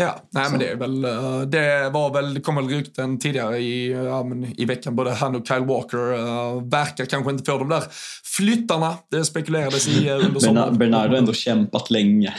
Ja, 0.00 0.22
nej 0.30 0.50
men 0.50 0.60
det 0.60 0.68
är 0.68 0.76
väl, 0.76 1.04
eh, 1.04 1.40
det 1.40 1.90
var 1.90 2.12
väl, 2.12 2.34
det 2.34 2.40
kom 2.40 2.56
väl 2.56 2.68
rykten 2.68 3.18
tidigare 3.18 3.58
i, 3.58 3.92
ja, 3.92 4.26
i 4.56 4.64
veckan, 4.64 4.96
både 4.96 5.10
han 5.10 5.36
och 5.36 5.48
Kyle 5.48 5.64
Walker 5.64 6.12
uh, 6.12 6.68
verkar 6.68 7.04
kanske 7.04 7.30
inte 7.30 7.44
få 7.44 7.58
de 7.58 7.68
där 7.68 7.82
flyttarna. 8.24 8.94
Det 9.10 9.24
spekulerades 9.24 9.88
i 9.88 10.10
uh, 10.10 10.26
under 10.26 10.40
sommaren. 10.40 10.78
Bernardo 10.78 11.08
har 11.08 11.18
ändå 11.18 11.32
kämpat 11.32 11.90
länge. 11.90 12.34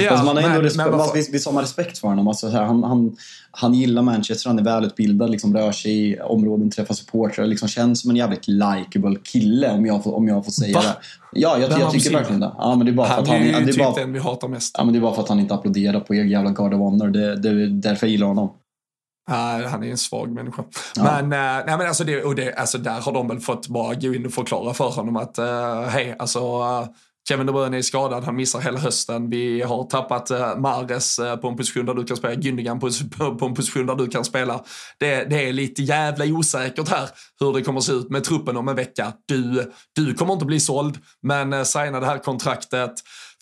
ja, 0.00 0.10
alltså 0.10 0.26
man 0.26 0.36
har 0.36 0.42
ändå 0.42 0.60
men, 0.60 0.70
respe- 0.70 0.76
men 0.76 0.98
varför... 0.98 1.32
visst, 1.32 1.46
har 1.46 1.52
man 1.52 1.62
respekt 1.62 1.98
för 1.98 2.08
honom. 2.08 2.28
Alltså, 2.28 2.48
här, 2.48 2.64
han, 2.64 2.82
han, 2.82 3.16
han 3.50 3.74
gillar 3.74 4.02
Manchester, 4.02 4.50
han 4.50 4.58
är 4.58 4.64
välutbildad, 4.64 5.30
liksom, 5.30 5.56
rör 5.56 5.72
sig 5.72 6.10
i 6.10 6.20
områden, 6.20 6.70
träffar 6.70 6.94
supportrar, 6.94 7.46
liksom, 7.46 7.68
känns 7.68 8.00
som 8.00 8.10
en 8.10 8.16
jävligt 8.16 8.48
likeable 8.48 9.16
kille 9.24 9.70
om 9.70 9.86
jag 9.86 10.04
får, 10.04 10.16
om 10.16 10.28
jag 10.28 10.44
får 10.44 10.52
säga 10.52 10.74
Va? 10.78 10.82
det. 10.82 10.96
Ja, 11.34 11.58
jag, 11.58 11.70
jag, 11.70 11.80
jag 11.80 11.90
tycker 11.90 12.12
verkligen 12.12 12.40
det. 12.40 12.52
Ja, 12.58 12.74
men 12.76 12.86
det 12.86 12.92
är 12.92 12.94
bara 12.94 13.06
han 13.06 13.16
för 13.16 13.22
att 13.22 13.28
han, 13.28 13.36
är 13.36 13.60
ju 13.60 13.72
typ 13.72 13.94
den 13.94 14.12
vi 14.12 14.18
hatar 14.18 14.48
mest. 14.48 14.74
Ja, 14.78 14.84
men 14.84 14.92
det 14.92 14.98
är 14.98 15.00
bara 15.00 15.14
för 15.14 15.22
att 15.22 15.28
han 15.28 15.40
inte 15.40 15.54
applåderar 15.54 16.00
på 16.00 16.14
er 16.14 16.24
jävla 16.24 16.50
God 16.52 16.74
of 16.74 16.78
Honor. 16.78 17.08
Det, 17.08 17.36
det 17.36 17.48
är 17.48 17.66
därför 17.66 18.06
jag 18.06 18.12
gillar 18.12 18.26
honom. 18.26 18.48
Uh, 19.30 19.68
han 19.68 19.82
är 19.82 19.90
en 19.90 19.98
svag 19.98 20.32
människa. 20.32 20.64
Ja. 20.96 21.02
Men, 21.02 21.24
uh, 21.24 21.66
nej, 21.66 21.78
men 21.78 21.86
alltså, 21.86 22.04
det, 22.04 22.22
och 22.22 22.34
det, 22.34 22.54
alltså 22.54 22.78
där 22.78 23.00
har 23.00 23.12
de 23.12 23.28
väl 23.28 23.40
fått 23.40 23.68
bara 23.68 23.94
gå 23.94 24.14
in 24.14 24.26
och 24.26 24.32
förklara 24.32 24.74
för 24.74 24.90
honom 24.90 25.16
att 25.16 25.38
uh, 25.38 25.82
hej, 25.82 26.16
alltså 26.18 26.62
uh, 26.62 26.86
Kevin 27.28 27.46
De 27.46 27.52
Bruyne 27.52 27.78
är 27.78 27.82
skadad, 27.82 28.24
han 28.24 28.36
missar 28.36 28.60
hela 28.60 28.78
hösten. 28.78 29.30
Vi 29.30 29.62
har 29.62 29.84
tappat 29.84 30.30
uh, 30.30 30.56
Mares 30.56 31.18
uh, 31.18 31.36
på 31.36 31.48
en 31.48 31.56
position 31.56 31.86
där 31.86 31.94
du 31.94 32.04
kan 32.04 32.16
spela, 32.16 32.34
Gündogan 32.34 32.80
på, 32.80 32.90
på 33.38 33.46
en 33.46 33.54
position 33.54 33.86
där 33.86 33.94
du 33.94 34.08
kan 34.08 34.24
spela. 34.24 34.64
Det, 34.98 35.24
det, 35.24 35.48
är 35.48 35.52
lite 35.52 35.82
jävla 35.82 36.24
osäkert 36.24 36.88
här 36.88 37.08
hur 37.40 37.52
det 37.52 37.62
kommer 37.62 37.78
att 37.78 37.84
se 37.84 37.92
ut 37.92 38.10
med 38.10 38.24
truppen 38.24 38.56
om 38.56 38.68
en 38.68 38.76
vecka. 38.76 39.12
Du, 39.26 39.72
du 39.92 40.14
kommer 40.14 40.32
inte 40.32 40.44
bli 40.44 40.60
såld, 40.60 40.98
men 41.22 41.52
uh, 41.52 41.62
signa 41.62 42.00
det 42.00 42.06
här 42.06 42.18
kontraktet 42.18 42.92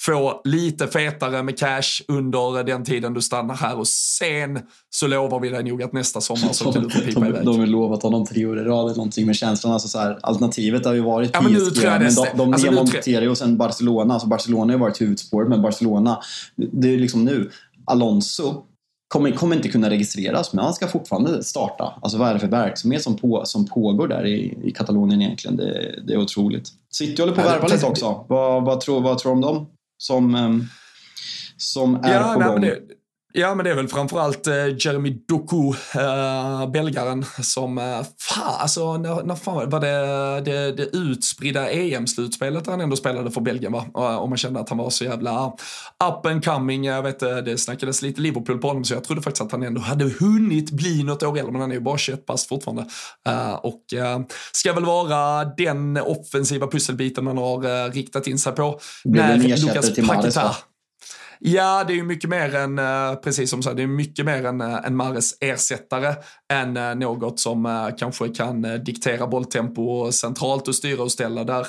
få 0.00 0.40
lite 0.44 0.86
fetare 0.86 1.42
med 1.42 1.58
cash 1.58 2.02
under 2.08 2.64
den 2.64 2.84
tiden 2.84 3.14
du 3.14 3.22
stannar 3.22 3.54
här 3.54 3.78
och 3.78 3.88
sen 3.88 4.60
så 4.90 5.06
lovar 5.06 5.40
vi 5.40 5.48
dig 5.48 5.64
nog 5.64 5.82
att 5.82 5.92
nästa 5.92 6.20
sommar 6.20 6.52
så 6.52 6.72
kan 6.72 6.82
du 6.82 6.90
få 6.90 7.00
pipa 7.00 7.26
iväg. 7.28 7.44
De 7.44 7.58
har 7.58 7.66
lovat 7.66 8.02
honom 8.02 8.26
tre 8.26 8.46
år 8.46 8.58
i 8.60 8.64
rad 8.64 8.84
eller 8.84 8.96
någonting 8.96 9.26
med 9.26 9.36
känslan. 9.36 9.72
Alltså 9.72 9.88
så 9.88 9.98
här, 9.98 10.18
alternativet 10.22 10.84
har 10.84 10.92
ju 10.92 11.00
varit 11.00 11.30
ja, 11.32 11.40
men 11.40 11.52
nu 11.52 11.58
tror 11.60 11.92
jag 11.92 12.02
men 12.02 12.14
de, 12.14 12.26
de 12.34 12.52
alltså, 12.52 12.70
demonterar 12.70 13.22
ju 13.22 13.28
och 13.28 13.38
sen 13.38 13.56
Barcelona. 13.56 14.14
Alltså 14.14 14.28
Barcelona 14.28 14.64
har 14.64 14.72
ju 14.72 14.78
varit 14.78 15.00
huvudspåret 15.00 15.48
men 15.48 15.62
Barcelona, 15.62 16.18
det 16.56 16.94
är 16.94 16.98
liksom 16.98 17.24
nu. 17.24 17.50
Alonso 17.84 18.62
kommer, 19.08 19.30
kommer 19.30 19.56
inte 19.56 19.68
kunna 19.68 19.90
registreras 19.90 20.52
men 20.52 20.64
han 20.64 20.74
ska 20.74 20.88
fortfarande 20.88 21.44
starta. 21.44 21.94
Alltså 22.02 22.18
vad 22.18 22.28
är 22.28 22.34
det 22.34 22.40
för 22.40 22.48
verksamhet 22.48 23.02
som, 23.02 23.16
på, 23.16 23.42
som 23.44 23.66
pågår 23.66 24.08
där 24.08 24.26
i, 24.26 24.58
i 24.64 24.70
Katalonien 24.70 25.22
egentligen? 25.22 25.56
Det, 25.56 26.00
det 26.06 26.12
är 26.12 26.18
otroligt. 26.18 26.68
City 26.92 27.22
håller 27.22 27.34
på 27.34 27.40
att 27.40 27.46
värva 27.46 27.68
lite 27.68 27.86
också. 27.86 28.24
Vad, 28.28 28.64
vad, 28.64 28.80
tror, 28.80 29.00
vad 29.00 29.18
tror 29.18 29.32
du 29.32 29.34
om 29.34 29.40
dem? 29.40 29.66
Som, 30.00 30.34
ehm, 30.34 30.64
som 31.56 31.94
är 31.94 32.14
ja, 32.14 32.32
på 32.34 32.40
nej, 32.40 32.70
gång. 32.70 32.80
Ja, 33.32 33.54
men 33.54 33.64
det 33.64 33.70
är 33.70 33.74
väl 33.74 33.88
framförallt 33.88 34.46
eh, 34.46 34.54
Jeremy 34.78 35.10
Doku, 35.28 35.72
eh, 35.94 36.70
belgaren, 36.70 37.24
som, 37.42 37.78
eh, 37.78 37.84
fan, 38.18 38.54
alltså, 38.58 38.96
när, 38.96 39.22
när 39.22 39.34
fan 39.34 39.70
var 39.70 39.80
det, 39.80 40.40
det, 40.40 40.72
det 40.72 40.96
utspridda 40.96 41.70
EM-slutspelet 41.70 42.66
han 42.66 42.80
ändå 42.80 42.96
spelade 42.96 43.30
för 43.30 43.40
Belgien, 43.40 43.72
va? 43.72 43.84
Och, 43.94 44.22
och 44.22 44.28
man 44.28 44.38
kände 44.38 44.60
att 44.60 44.68
han 44.68 44.78
var 44.78 44.90
så 44.90 45.04
jävla 45.04 45.46
up 46.04 46.26
and 46.26 46.44
coming, 46.44 46.84
jag 46.84 47.02
vet 47.02 47.22
eh, 47.22 47.36
det 47.36 47.58
snackades 47.58 48.02
lite 48.02 48.20
Liverpool 48.20 48.58
på 48.58 48.68
honom, 48.68 48.84
så 48.84 48.94
jag 48.94 49.04
trodde 49.04 49.22
faktiskt 49.22 49.42
att 49.42 49.52
han 49.52 49.62
ändå 49.62 49.80
hade 49.80 50.04
hunnit 50.04 50.70
bli 50.70 51.02
något 51.02 51.22
år 51.22 51.38
äldre, 51.38 51.52
men 51.52 51.60
han 51.60 51.70
är 51.70 51.74
ju 51.74 51.80
bara 51.80 51.98
21 51.98 52.26
pass 52.26 52.46
fortfarande. 52.46 52.86
Uh, 53.28 53.52
och 53.52 53.82
uh, 53.94 54.26
ska 54.52 54.72
väl 54.72 54.84
vara 54.84 55.44
den 55.44 55.96
offensiva 55.96 56.66
pusselbiten 56.66 57.24
man 57.24 57.38
har 57.38 57.66
uh, 57.66 57.92
riktat 57.92 58.26
in 58.26 58.38
sig 58.38 58.52
på. 58.52 58.80
Blir 59.04 59.22
det 59.22 59.28
en 59.28 59.52
ersättare 59.52 59.82
till 59.82 60.04
va? 60.04 60.56
Ja, 61.42 61.84
det 61.84 61.92
är 61.92 61.94
ju 61.94 62.02
mycket 62.02 62.30
mer 62.30 62.54
än, 62.54 62.78
eh, 62.78 63.14
precis 63.14 63.50
som 63.50 63.62
så, 63.62 63.72
det 63.72 63.82
är 63.82 63.86
mycket 63.86 64.24
mer 64.24 64.46
än 64.46 64.60
eh, 64.60 64.76
en 64.84 64.96
Mares 64.96 65.34
ersättare 65.40 66.14
än 66.52 66.76
eh, 66.76 66.94
något 66.94 67.40
som 67.40 67.90
kanske 67.98 68.28
kan 68.28 68.84
diktera 68.84 69.26
bolltempo 69.26 70.12
centralt 70.12 70.68
och 70.68 70.74
styra 70.74 71.02
och 71.02 71.12
ställa. 71.12 71.44
Där, 71.44 71.66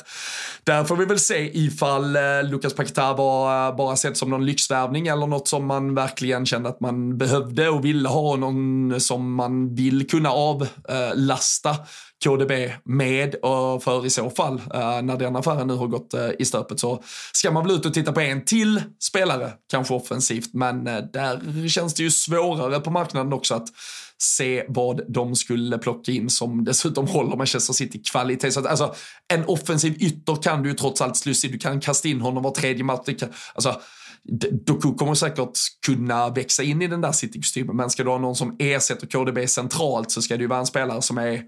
där 0.64 0.84
får 0.84 0.96
vi 0.96 1.06
väl 1.06 1.20
se 1.20 1.58
ifall 1.60 2.18
Lucas 2.44 2.74
Paquetá 2.74 3.14
var 3.14 3.74
bara 3.74 3.96
sett 3.96 4.18
som 4.18 4.30
någon 4.30 4.46
lyxvärvning 4.46 5.08
eller 5.08 5.28
något 5.28 5.48
som 5.48 5.66
man 5.66 5.96
verkligen 5.96 6.46
kände 6.46 6.70
att 6.70 6.80
man 6.80 7.18
behövde 7.18 7.70
och 7.70 7.86
ville 7.86 8.10
ha 8.10 8.36
någon 8.36 9.00
som 9.00 9.34
man 9.34 9.76
vill 9.76 10.10
kunna 10.10 10.30
avlasta 10.32 11.76
KDB 12.24 12.52
med 12.84 13.36
och 13.36 13.84
för 13.84 14.06
i 14.06 14.10
så 14.10 14.30
fall 14.30 14.54
uh, 14.54 15.02
när 15.02 15.18
den 15.18 15.36
affären 15.36 15.68
nu 15.68 15.74
har 15.74 15.88
gått 15.88 16.14
uh, 16.14 16.30
i 16.40 16.46
stöpet 16.46 16.80
så 16.80 17.04
ska 17.34 17.52
man 17.52 17.68
väl 17.68 17.76
ut 17.76 17.86
och 17.86 17.94
titta 17.94 18.12
på 18.12 18.20
en 18.20 18.46
till 18.46 18.82
spelare, 19.00 19.52
kanske 19.72 19.94
offensivt, 19.94 20.54
men 20.54 20.88
uh, 20.88 20.98
där 21.14 21.68
känns 21.68 21.94
det 21.94 22.04
ju 22.04 22.12
svårare 22.12 22.80
på 22.80 22.92
marknaden 22.92 23.34
också 23.34 23.56
att 23.56 23.68
se 24.22 24.66
vad 24.68 25.02
de 25.12 25.36
skulle 25.36 25.78
plocka 25.78 26.12
in 26.12 26.30
som 26.30 26.64
dessutom 26.64 27.08
håller 27.08 27.36
Manchester 27.36 27.74
City 27.74 28.02
kvalitet. 28.12 28.52
Så 28.52 28.60
att, 28.60 28.66
alltså, 28.66 28.96
en 29.34 29.46
offensiv 29.46 30.02
ytter 30.04 30.36
kan 30.36 30.64
du 30.64 30.70
ju 30.70 30.76
trots 30.76 31.02
allt 31.02 31.18
slussa. 31.18 31.48
Du 31.48 31.58
kan 31.58 31.80
kasta 31.80 32.08
in 32.08 32.22
honom 32.22 32.44
var 32.44 32.52
tredje 32.52 32.84
match. 32.84 33.10
Alltså, 33.54 33.82
Doku 34.66 34.94
kommer 34.94 35.14
säkert 35.14 35.58
kunna 35.86 36.30
växa 36.30 36.64
in 36.64 36.82
i 36.82 36.88
den 36.88 37.02
där 37.02 37.12
City-kostymen, 37.12 37.76
men 37.76 37.90
ska 37.90 38.04
du 38.04 38.10
ha 38.10 38.18
någon 38.18 38.36
som 38.36 38.56
ersätter 38.60 39.08
KDB 39.08 39.50
centralt 39.50 40.12
så 40.12 40.22
ska 40.22 40.38
det 40.38 40.42
ju 40.42 40.48
vara 40.48 40.60
en 40.60 40.66
spelare 40.66 41.02
som 41.02 41.18
är 41.18 41.44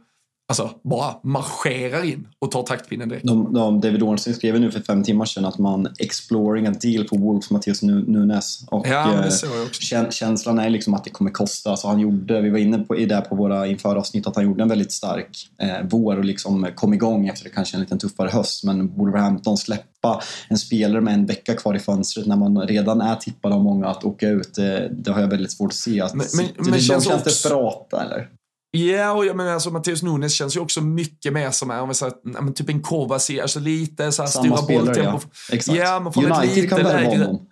alltså, 0.47 0.69
bara 0.83 1.15
marscherar 1.23 2.05
in 2.05 2.27
och 2.39 2.51
tar 2.51 2.63
taktpinnen 2.63 3.09
direkt. 3.09 3.27
De, 3.27 3.53
de, 3.53 3.81
David 3.81 4.03
Ornstein 4.03 4.35
skrev 4.35 4.59
nu 4.59 4.71
för 4.71 4.79
fem 4.79 5.03
timmar 5.03 5.25
sedan 5.25 5.45
att 5.45 5.57
man 5.57 5.87
exploring 5.99 6.67
a 6.67 6.73
deal 6.81 7.03
på 7.07 7.17
Wolves 7.17 7.51
Mattias 7.51 7.81
Nunes. 7.81 8.65
Och, 8.67 8.87
Ja, 8.87 9.25
eh, 9.25 10.09
Känslan 10.09 10.59
är 10.59 10.69
liksom 10.69 10.93
att 10.93 11.03
det 11.03 11.09
kommer 11.09 11.31
kosta. 11.31 11.69
Alltså 11.69 11.87
han 11.87 11.99
gjorde, 11.99 12.41
vi 12.41 12.49
var 12.49 12.57
inne 12.57 12.77
på 12.79 12.97
i 12.97 13.05
det 13.05 13.21
på 13.21 13.35
våra 13.35 13.67
införavsnitt, 13.67 14.27
att 14.27 14.35
han 14.35 14.45
gjorde 14.45 14.63
en 14.63 14.69
väldigt 14.69 14.91
stark 14.91 15.49
eh, 15.61 15.77
vår 15.89 16.17
och 16.17 16.25
liksom 16.25 16.67
kom 16.75 16.93
igång 16.93 17.27
efter 17.27 17.49
kanske 17.49 17.77
en 17.77 17.81
liten 17.81 17.99
tuffare 17.99 18.29
höst. 18.29 18.63
Men 18.63 18.95
Wolverhampton 18.97 19.57
släppa 19.57 20.21
en 20.49 20.57
spelare 20.57 21.01
med 21.01 21.13
en 21.13 21.25
vecka 21.25 21.53
kvar 21.55 21.75
i 21.75 21.79
fönstret 21.79 22.27
när 22.27 22.35
man 22.35 22.61
redan 22.67 23.01
är 23.01 23.15
tippad 23.15 23.53
av 23.53 23.63
många 23.63 23.87
att 23.87 24.03
åka 24.03 24.29
ut, 24.29 24.53
det, 24.55 24.89
det 24.91 25.11
har 25.11 25.21
jag 25.21 25.27
väldigt 25.27 25.51
svårt 25.51 25.71
att 25.71 25.75
se. 25.75 26.01
Att, 26.01 26.13
Men- 26.13 26.25
men- 26.37 26.45
men 26.55 26.65
de 26.65 26.71
känns 26.71 26.87
känns 26.87 27.07
också- 27.07 27.23
desperata 27.23 28.03
eller? 28.05 28.27
Ja, 28.75 29.11
och 29.11 29.25
jag 29.25 29.35
menar 29.35 29.53
alltså 29.53 29.69
Matteus 29.69 30.03
Nunes 30.03 30.33
känns 30.33 30.55
ju 30.55 30.59
också 30.59 30.81
mycket 30.81 31.33
mer 31.33 31.51
som 31.51 31.71
om 31.71 31.89
vi 31.89 31.95
säger, 31.95 32.53
typ 32.53 32.69
en 32.69 32.81
Kovacic, 32.81 33.41
alltså 33.41 33.59
lite 33.59 34.11
så 34.11 34.21
här 34.21 34.29
Samma 34.29 34.45
stora 34.45 34.57
spelare 34.57 34.85
bolltempo. 34.85 35.19
ja. 35.49 35.55
Exakt. 35.55 35.77
Ja, 35.77 36.11
från 36.13 36.25
ett 36.25 36.37
United 36.37 36.55
lite 36.55 36.67
kan 36.67 36.83
värva 36.83 37.09
honom. 37.09 37.47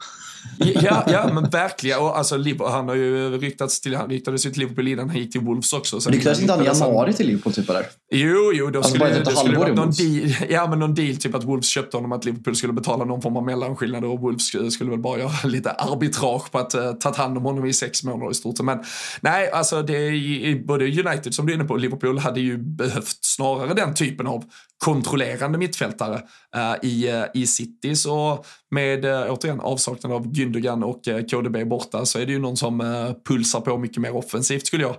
Ja, 0.66 1.04
ja, 1.08 1.30
men 1.34 1.50
verkligen. 1.50 2.00
Och 2.00 2.18
alltså, 2.18 2.36
han 2.66 2.88
har 2.88 2.96
ju 2.96 3.38
ryktats 3.38 3.82
till, 3.82 3.96
han 3.96 4.10
ryktades 4.10 4.46
ju 4.46 4.50
till 4.50 4.60
Liverpool 4.60 4.88
innan 4.88 5.10
han 5.10 5.18
gick 5.18 5.32
till 5.32 5.42
Wolves 5.42 5.74
också. 5.74 6.02
Sen 6.02 6.14
Ryktades 6.14 6.42
inte 6.42 6.54
han 6.54 6.62
i 6.62 6.66
januari 6.66 7.14
till 7.14 7.28
Liverpool 7.28 7.54
typ 7.54 7.70
eller? 7.70 7.86
Jo, 8.12 8.52
jo, 8.54 8.70
då 8.70 8.80
Alltså, 8.80 8.94
skulle 8.94 9.20
det, 9.20 9.36
skulle 9.36 9.70
i 9.70 9.74
någon 9.74 9.92
deal, 9.92 10.36
ja, 10.50 10.68
men 10.68 10.80
någon 10.80 10.94
deal, 10.94 11.16
typ 11.16 11.36
att 11.36 11.44
Wolves 11.44 11.68
köpte 11.68 11.98
honom, 11.98 12.12
att 12.12 12.26
Liverpool 12.26 12.56
skulle 12.56 12.74
betala 12.74 13.06
någon 13.06 13.22
form 13.22 13.38
av 13.38 13.46
mellanskillnad 13.46 14.04
och 14.04 14.20
Wolves 14.20 14.48
skulle, 14.48 14.72
skulle 14.72 14.90
väl 14.90 15.00
bara 15.00 15.20
göra 15.20 15.48
lite 15.48 15.72
arbitrage 15.72 16.52
på 16.52 16.58
att 16.58 16.76
uh, 16.76 16.94
ta 16.94 17.16
hand 17.16 17.38
om 17.38 17.44
honom 17.44 17.66
i 17.66 17.74
sex 17.74 18.04
månader 18.04 18.32
i 18.32 18.34
stort 18.34 18.58
sett. 18.58 18.66
Men 18.66 18.84
nej, 19.22 19.52
alltså 19.52 19.82
det 19.82 19.94
är 19.94 20.66
både 20.66 20.86
United 20.86 21.34
som 21.34 21.46
du 21.46 21.54
är 21.54 21.56
inne 21.56 21.66
på, 21.66 21.76
Liverpool 21.76 22.20
hade 22.20 22.40
ju 22.40 22.58
behövt 22.58 23.18
snarare 23.22 23.74
den 23.74 23.94
typen 23.94 24.28
av 24.28 24.44
kontrollerande 24.86 25.58
mittfältare 25.58 26.22
eh, 26.56 26.90
i, 26.90 27.10
eh, 27.10 27.24
i 27.34 27.48
City. 27.48 27.96
Så 27.96 28.46
med 28.72 29.06
uh, 29.06 29.32
återigen 29.32 29.60
avsaknad 29.60 30.14
av 30.14 30.34
Gündogan 30.52 30.84
och 30.84 31.08
eh, 31.08 31.24
KDB 31.26 31.68
borta 31.68 32.06
så 32.06 32.20
är 32.20 32.26
det 32.26 32.32
ju 32.32 32.40
någon 32.40 32.58
som 32.58 32.82
eh, 32.82 33.12
pulsar 33.26 33.62
på 33.62 33.78
mycket 33.78 33.98
mer 33.98 34.16
offensivt 34.16 34.68
skulle 34.68 34.84
jag 34.84 34.96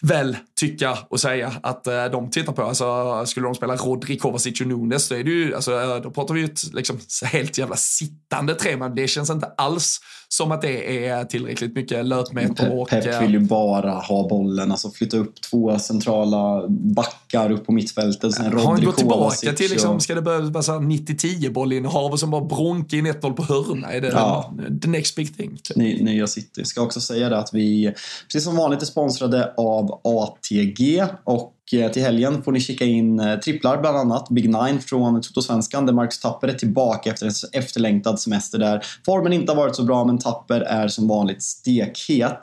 väl 0.00 0.36
tycka 0.60 0.98
och 1.10 1.20
säga 1.20 1.52
att 1.62 1.86
eh, 1.86 2.04
de 2.04 2.30
tittar 2.30 2.52
på. 2.52 2.62
Alltså, 2.62 3.22
skulle 3.26 3.46
de 3.46 3.54
spela 3.54 3.76
Rodri, 3.76 4.18
Kovacic 4.18 4.60
och 4.60 4.66
Nunes, 4.66 5.08
då, 5.08 5.14
är 5.14 5.24
det 5.24 5.30
ju, 5.30 5.54
alltså, 5.54 5.80
eh, 5.80 5.96
då 6.02 6.10
pratar 6.10 6.34
vi 6.34 6.40
ju 6.40 6.46
ett 6.46 6.74
liksom, 6.74 6.98
helt 7.24 7.58
jävla 7.58 7.76
sittande 7.76 8.54
tre, 8.54 8.76
men 8.76 8.94
det 8.94 9.08
känns 9.08 9.30
inte 9.30 9.46
alls 9.46 10.00
som 10.28 10.52
att 10.52 10.62
det 10.62 11.06
är 11.06 11.24
tillräckligt 11.24 11.74
mycket 11.74 12.06
löpmeter. 12.06 12.78
Och, 12.80 12.88
Pep 12.88 13.06
eh, 13.06 13.20
vill 13.20 13.32
ju 13.32 13.40
bara 13.40 13.90
ha 13.92 14.28
bollen, 14.28 14.70
alltså 14.70 14.90
flytta 14.90 15.16
upp 15.16 15.40
två 15.50 15.78
centrala 15.78 16.68
backar 16.68 17.50
upp 17.52 17.66
på 17.66 17.72
mittfältet. 17.72 18.34
Sen 18.34 18.52
har 18.52 18.64
han 18.72 18.84
gått 18.84 18.96
tillbaka 18.96 19.18
Kovacic 19.18 19.54
till, 19.56 19.70
liksom, 19.70 19.96
och- 19.96 20.02
ska 20.02 20.14
det 20.14 20.22
behövas 20.22 20.50
bara 20.50 20.62
så 20.62 20.72
här 20.72 20.80
90-10 20.80 21.50
bollinnehav 21.52 22.12
och 22.12 22.20
som 22.20 22.30
bara 22.30 22.44
bronka 22.44 22.96
in 22.96 23.06
1-0 23.06 23.32
på 23.32 23.42
hörna? 23.42 23.92
Är 23.92 24.00
det 24.00 24.08
Ja. 24.08 24.54
the 24.82 24.88
next 24.88 25.16
big 25.16 25.36
thing? 25.36 25.58
Typ? 25.62 25.76
Ny, 25.76 26.02
nya 26.02 26.26
City. 26.26 26.64
Ska 26.64 26.80
också 26.82 27.00
säga 27.00 27.28
det 27.28 27.38
att 27.38 27.54
vi, 27.54 27.92
precis 28.26 28.44
som 28.44 28.56
vanligt, 28.56 28.82
är 28.82 28.86
sponsrade 28.86 29.54
av 29.56 29.85
ATG 30.04 31.04
och 31.24 31.54
eh, 31.72 31.90
till 31.90 32.02
helgen 32.02 32.42
får 32.42 32.52
ni 32.52 32.60
kika 32.60 32.84
in 32.84 33.20
eh, 33.20 33.38
tripplar, 33.38 33.80
bland 33.80 33.96
annat 33.96 34.28
Big 34.28 34.44
Nine 34.44 34.80
från 34.80 35.20
Toto-svenskan 35.20 35.86
där 35.86 35.92
Marcus 35.92 36.20
Tapper 36.20 36.48
är 36.48 36.54
tillbaka 36.54 37.10
efter 37.10 37.26
en 37.26 37.32
efterlängtad 37.52 38.20
semester 38.20 38.58
där 38.58 38.84
formen 39.06 39.32
inte 39.32 39.52
har 39.52 39.56
varit 39.56 39.76
så 39.76 39.82
bra 39.82 40.04
men 40.04 40.18
Tapper 40.18 40.60
är 40.60 40.88
som 40.88 41.08
vanligt 41.08 41.42
stekhet. 41.42 42.38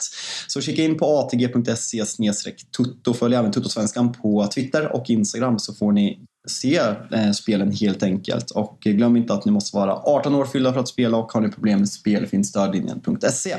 Så 0.48 0.60
kika 0.60 0.82
in 0.82 0.98
på 0.98 1.18
atg.se 1.18 2.04
tutto. 2.76 3.14
Följ 3.14 3.34
även 3.34 3.52
Toto-svenskan 3.52 4.12
på 4.12 4.46
Twitter 4.46 4.96
och 4.96 5.10
Instagram 5.10 5.58
så 5.58 5.74
får 5.74 5.92
ni 5.92 6.18
se 6.48 6.76
eh, 7.12 7.30
spelen 7.30 7.72
helt 7.72 8.02
enkelt. 8.02 8.50
Och 8.50 8.78
glöm 8.80 9.16
inte 9.16 9.34
att 9.34 9.44
ni 9.44 9.52
måste 9.52 9.76
vara 9.76 9.92
18 9.94 10.34
år 10.34 10.44
fyllda 10.44 10.72
för 10.72 10.80
att 10.80 10.88
spela 10.88 11.16
och 11.16 11.32
har 11.32 11.40
ni 11.40 11.48
problem 11.48 11.78
med 11.78 11.88
spel 11.88 12.26
finns 12.26 12.48
stödlinjen.se. 12.48 13.56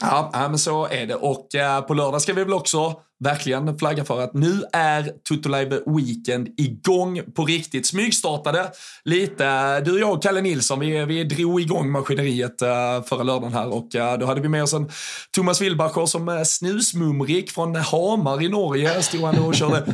Ja, 0.00 0.30
äh, 0.34 0.40
men 0.40 0.58
så 0.58 0.86
är 0.86 1.06
det. 1.06 1.14
Och 1.14 1.54
eh, 1.54 1.80
på 1.80 1.94
lördag 1.94 2.22
ska 2.22 2.32
vi 2.32 2.44
väl 2.44 2.54
också 2.54 3.00
verkligen 3.20 3.78
flagga 3.78 4.04
för 4.04 4.20
att 4.20 4.34
nu 4.34 4.62
är 4.72 5.12
Tutolive 5.28 5.80
Weekend 5.86 6.48
igång 6.56 7.20
på 7.34 7.44
riktigt. 7.44 7.86
Smygstartade 7.86 8.70
lite. 9.04 9.80
Du 9.80 9.92
och 9.92 9.98
jag 9.98 10.12
och 10.12 10.22
Kalle 10.22 10.40
Nilsson, 10.40 10.80
vi, 10.80 11.04
vi 11.04 11.24
drog 11.24 11.60
igång 11.60 11.90
maskineriet 11.90 12.62
eh, 12.62 13.02
förra 13.08 13.22
lördagen 13.22 13.52
här 13.52 13.74
och 13.74 13.94
eh, 13.94 14.18
då 14.18 14.26
hade 14.26 14.40
vi 14.40 14.48
med 14.48 14.62
oss 14.62 14.72
en 14.72 14.90
Thomas 15.30 15.60
Wilbacher 15.60 16.06
som 16.06 16.28
eh, 16.28 16.42
snusmumrik 16.42 17.50
från 17.50 17.76
Hamar 17.76 18.42
i 18.42 18.48
Norge. 18.48 19.02
Stod 19.02 19.20
han 19.20 19.38
och 19.38 19.54
körde 19.54 19.84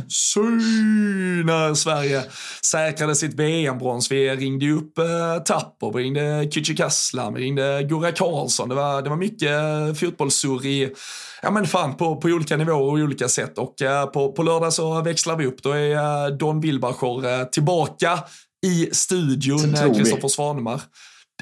när 1.45 1.75
Sverige 1.75 2.23
säkrade 2.65 3.15
sitt 3.15 3.35
VM-brons. 3.35 4.11
Vi 4.11 4.31
ringde 4.31 4.65
ju 4.65 4.77
upp 4.77 4.95
Tapper, 5.45 5.97
vi 5.97 6.03
ringde 6.03 6.45
Kücükaslan, 6.45 7.35
vi 7.35 7.41
ringde 7.41 7.83
Gurra 7.83 8.13
Karlsson. 8.13 8.69
Det 8.69 8.75
var, 8.75 9.03
det 9.03 9.11
var 9.11 9.17
mycket 9.17 9.51
fotbollssurr 10.01 10.67
i 10.67 10.95
ja 11.45 11.51
men 11.51 11.67
fan 11.67 11.97
på, 11.97 12.17
på 12.17 12.29
olika 12.29 12.57
nivåer 12.57 12.81
och 12.81 12.93
olika 12.93 13.29
sätt. 13.29 13.59
Och 13.59 13.83
eh, 13.83 14.07
på, 14.07 14.33
på 14.33 14.43
lördag 14.43 14.73
så 14.73 15.03
växlar 15.03 15.37
vi 15.37 15.47
upp. 15.47 15.63
Då 15.63 15.71
är 15.71 15.97
eh, 15.97 16.37
Don 16.37 16.61
Wilbacher 16.61 17.41
eh, 17.41 17.45
tillbaka 17.45 18.19
i 18.67 18.89
studion, 18.93 19.75
eh. 19.75 19.95
Kristoffer 19.95 20.29
Svanemar. 20.29 20.81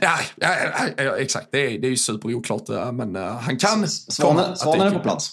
Ja, 0.00 0.18
ja, 0.36 0.48
ja, 0.96 1.16
exakt. 1.16 1.48
Det 1.52 1.66
är, 1.66 1.78
det 1.78 1.86
är 1.86 1.90
ju 1.90 1.96
superoklart, 1.96 2.68
eh, 2.68 2.92
men 2.92 3.16
han 3.16 3.56
kan 3.56 3.88
Svanen, 3.88 4.56
svanen 4.56 4.86
är 4.86 4.90
på 4.90 4.98
plats. 4.98 5.30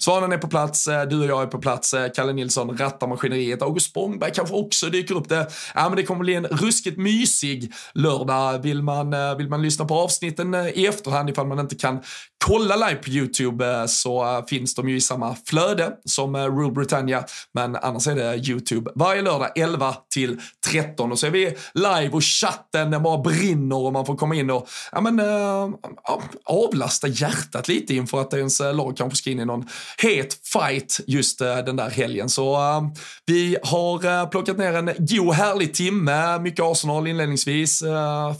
Svanen 0.00 0.32
är 0.32 0.38
på 0.38 0.48
plats, 0.48 0.86
eh, 0.86 1.08
du 1.08 1.20
och 1.20 1.26
jag 1.26 1.42
är 1.42 1.46
på 1.46 1.58
plats, 1.58 1.94
eh, 1.94 2.10
Kalle 2.14 2.32
Nilsson 2.32 2.78
rattar 2.78 3.06
maskineriet, 3.06 3.62
August 3.62 3.90
Spångberg 3.90 4.32
kanske 4.34 4.54
också 4.54 4.86
dyker 4.86 5.14
upp 5.14 5.28
det. 5.28 5.46
Ja, 5.74 5.88
men 5.88 5.96
det 5.96 6.02
kommer 6.02 6.20
bli 6.20 6.34
en 6.34 6.46
ruskigt 6.46 6.98
mysig 6.98 7.72
lördag. 7.94 8.58
Vill 8.58 8.82
man, 8.82 9.12
eh, 9.12 9.36
vill 9.36 9.48
man 9.48 9.62
lyssna 9.62 9.84
på 9.84 9.94
avsnitten 9.94 10.54
i 10.54 10.86
efterhand 10.86 11.30
ifall 11.30 11.46
man 11.46 11.58
inte 11.58 11.74
kan 11.74 12.00
kolla 12.44 12.76
live 12.76 13.00
på 13.02 13.10
YouTube 13.10 13.88
så 13.88 14.44
finns 14.48 14.74
de 14.74 14.88
ju 14.88 14.96
i 14.96 15.00
samma 15.00 15.36
flöde 15.46 15.92
som 16.04 16.36
Rule 16.36 16.72
Britannia. 16.72 17.24
Men 17.54 17.76
annars 17.76 18.06
är 18.06 18.14
det 18.14 18.48
YouTube 18.48 18.90
varje 18.94 19.22
lördag 19.22 19.58
11 19.58 19.94
till 20.14 20.40
13 20.66 21.12
och 21.12 21.18
så 21.18 21.26
är 21.26 21.30
vi 21.30 21.56
live 21.74 22.10
och 22.12 22.24
chatten 22.24 22.90
den 22.90 23.02
bara 23.02 23.18
brinner 23.18 23.76
och 23.76 23.92
man 23.92 24.06
får 24.06 24.16
komma 24.16 24.34
in 24.34 24.50
och 24.50 24.68
ja, 24.92 25.00
men, 25.00 25.20
äh, 25.20 25.68
avlasta 26.44 27.08
hjärtat 27.08 27.68
lite 27.68 27.94
inför 27.94 28.20
att 28.20 28.34
ens 28.34 28.60
lag 28.60 28.96
kanske 28.96 29.16
ska 29.16 29.30
in 29.30 29.40
i 29.40 29.44
någon 29.44 29.66
het 29.96 30.38
fight 30.44 31.00
just 31.06 31.40
eh, 31.40 31.58
den 31.58 31.76
där 31.76 31.90
helgen. 31.90 32.28
Så 32.28 32.54
eh, 32.54 32.82
vi 33.26 33.56
har 33.62 34.04
eh, 34.04 34.28
plockat 34.28 34.58
ner 34.58 34.72
en 34.72 34.90
god 34.98 35.34
härlig 35.34 35.74
timme, 35.74 36.38
mycket 36.38 36.64
Arsenal 36.64 37.06
inledningsvis, 37.06 37.82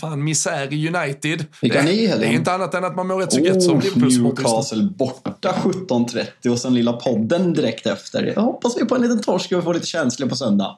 fan 0.00 0.24
misär 0.24 0.72
i 0.72 0.88
United. 0.88 1.44
Vilka 1.62 1.82
ni 1.82 1.90
i 1.90 2.02
det 2.02 2.08
helgen? 2.08 2.30
är 2.30 2.34
inte 2.34 2.52
annat 2.52 2.74
än 2.74 2.84
att 2.84 2.96
man 2.96 3.06
mår 3.06 3.16
rätt 3.16 3.32
så 3.32 3.40
gött 3.40 3.62
som 3.62 3.76
Oh, 3.76 3.82
Liverpool-supporter. 3.82 4.42
just 4.42 4.72
nu. 4.72 4.78
Newcastle 4.78 4.82
borta 4.82 5.54
17.30 5.64 6.48
och 6.52 6.58
sen 6.58 6.74
lilla 6.74 6.92
podden 6.92 7.52
direkt 7.52 7.86
efter. 7.86 8.32
Jag 8.34 8.42
hoppas 8.42 8.76
vi 8.80 8.84
på 8.84 8.94
en 8.94 9.02
liten 9.02 9.22
torsk 9.22 9.52
och 9.52 9.64
får 9.64 9.74
lite 9.74 9.86
känslor 9.86 10.28
på 10.28 10.36
söndag. 10.36 10.76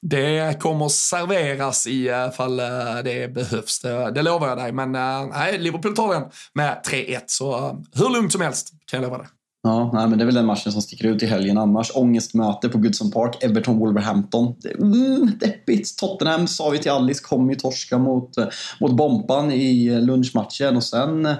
Det 0.00 0.60
kommer 0.60 0.88
serveras 0.88 1.86
i 1.86 2.10
fall 2.36 2.60
eh, 2.60 2.66
det 3.04 3.34
behövs, 3.34 3.80
det, 3.80 4.10
det 4.10 4.22
lovar 4.22 4.48
jag 4.48 4.58
dig. 4.58 4.72
Men 4.72 4.92
nej, 4.92 5.58
Liverpool 5.58 5.96
tar 5.96 6.14
den 6.14 6.22
med 6.52 6.82
3-1, 6.86 7.20
så 7.26 7.76
hur 7.94 8.10
lugnt 8.10 8.32
som 8.32 8.40
helst 8.40 8.72
kan 8.86 9.02
jag 9.02 9.10
lova 9.10 9.18
dig. 9.18 9.26
Ja, 9.66 9.90
nej, 9.94 10.08
men 10.08 10.18
det 10.18 10.24
är 10.24 10.26
väl 10.26 10.34
den 10.34 10.46
matchen 10.46 10.72
som 10.72 10.82
sticker 10.82 11.04
ut 11.06 11.22
i 11.22 11.26
helgen 11.26 11.58
annars. 11.58 11.90
Ångestmöte 11.94 12.68
på 12.68 12.78
Goodson 12.78 13.10
Park, 13.10 13.36
Everton-Wolverhampton. 13.42 14.54
Mm, 14.78 15.30
deppigt. 15.40 15.98
Tottenham 15.98 16.46
sa 16.46 16.70
vi 16.70 16.78
till 16.78 16.90
Alice 16.90 17.22
kommer 17.22 17.52
ju 17.52 17.58
torska 17.58 17.98
mot, 17.98 18.36
eh, 18.36 18.44
mot 18.80 18.96
Bompan 18.96 19.52
i 19.52 19.86
eh, 19.86 20.00
lunchmatchen 20.00 20.76
och 20.76 20.84
sen 20.84 21.26
eh, 21.26 21.34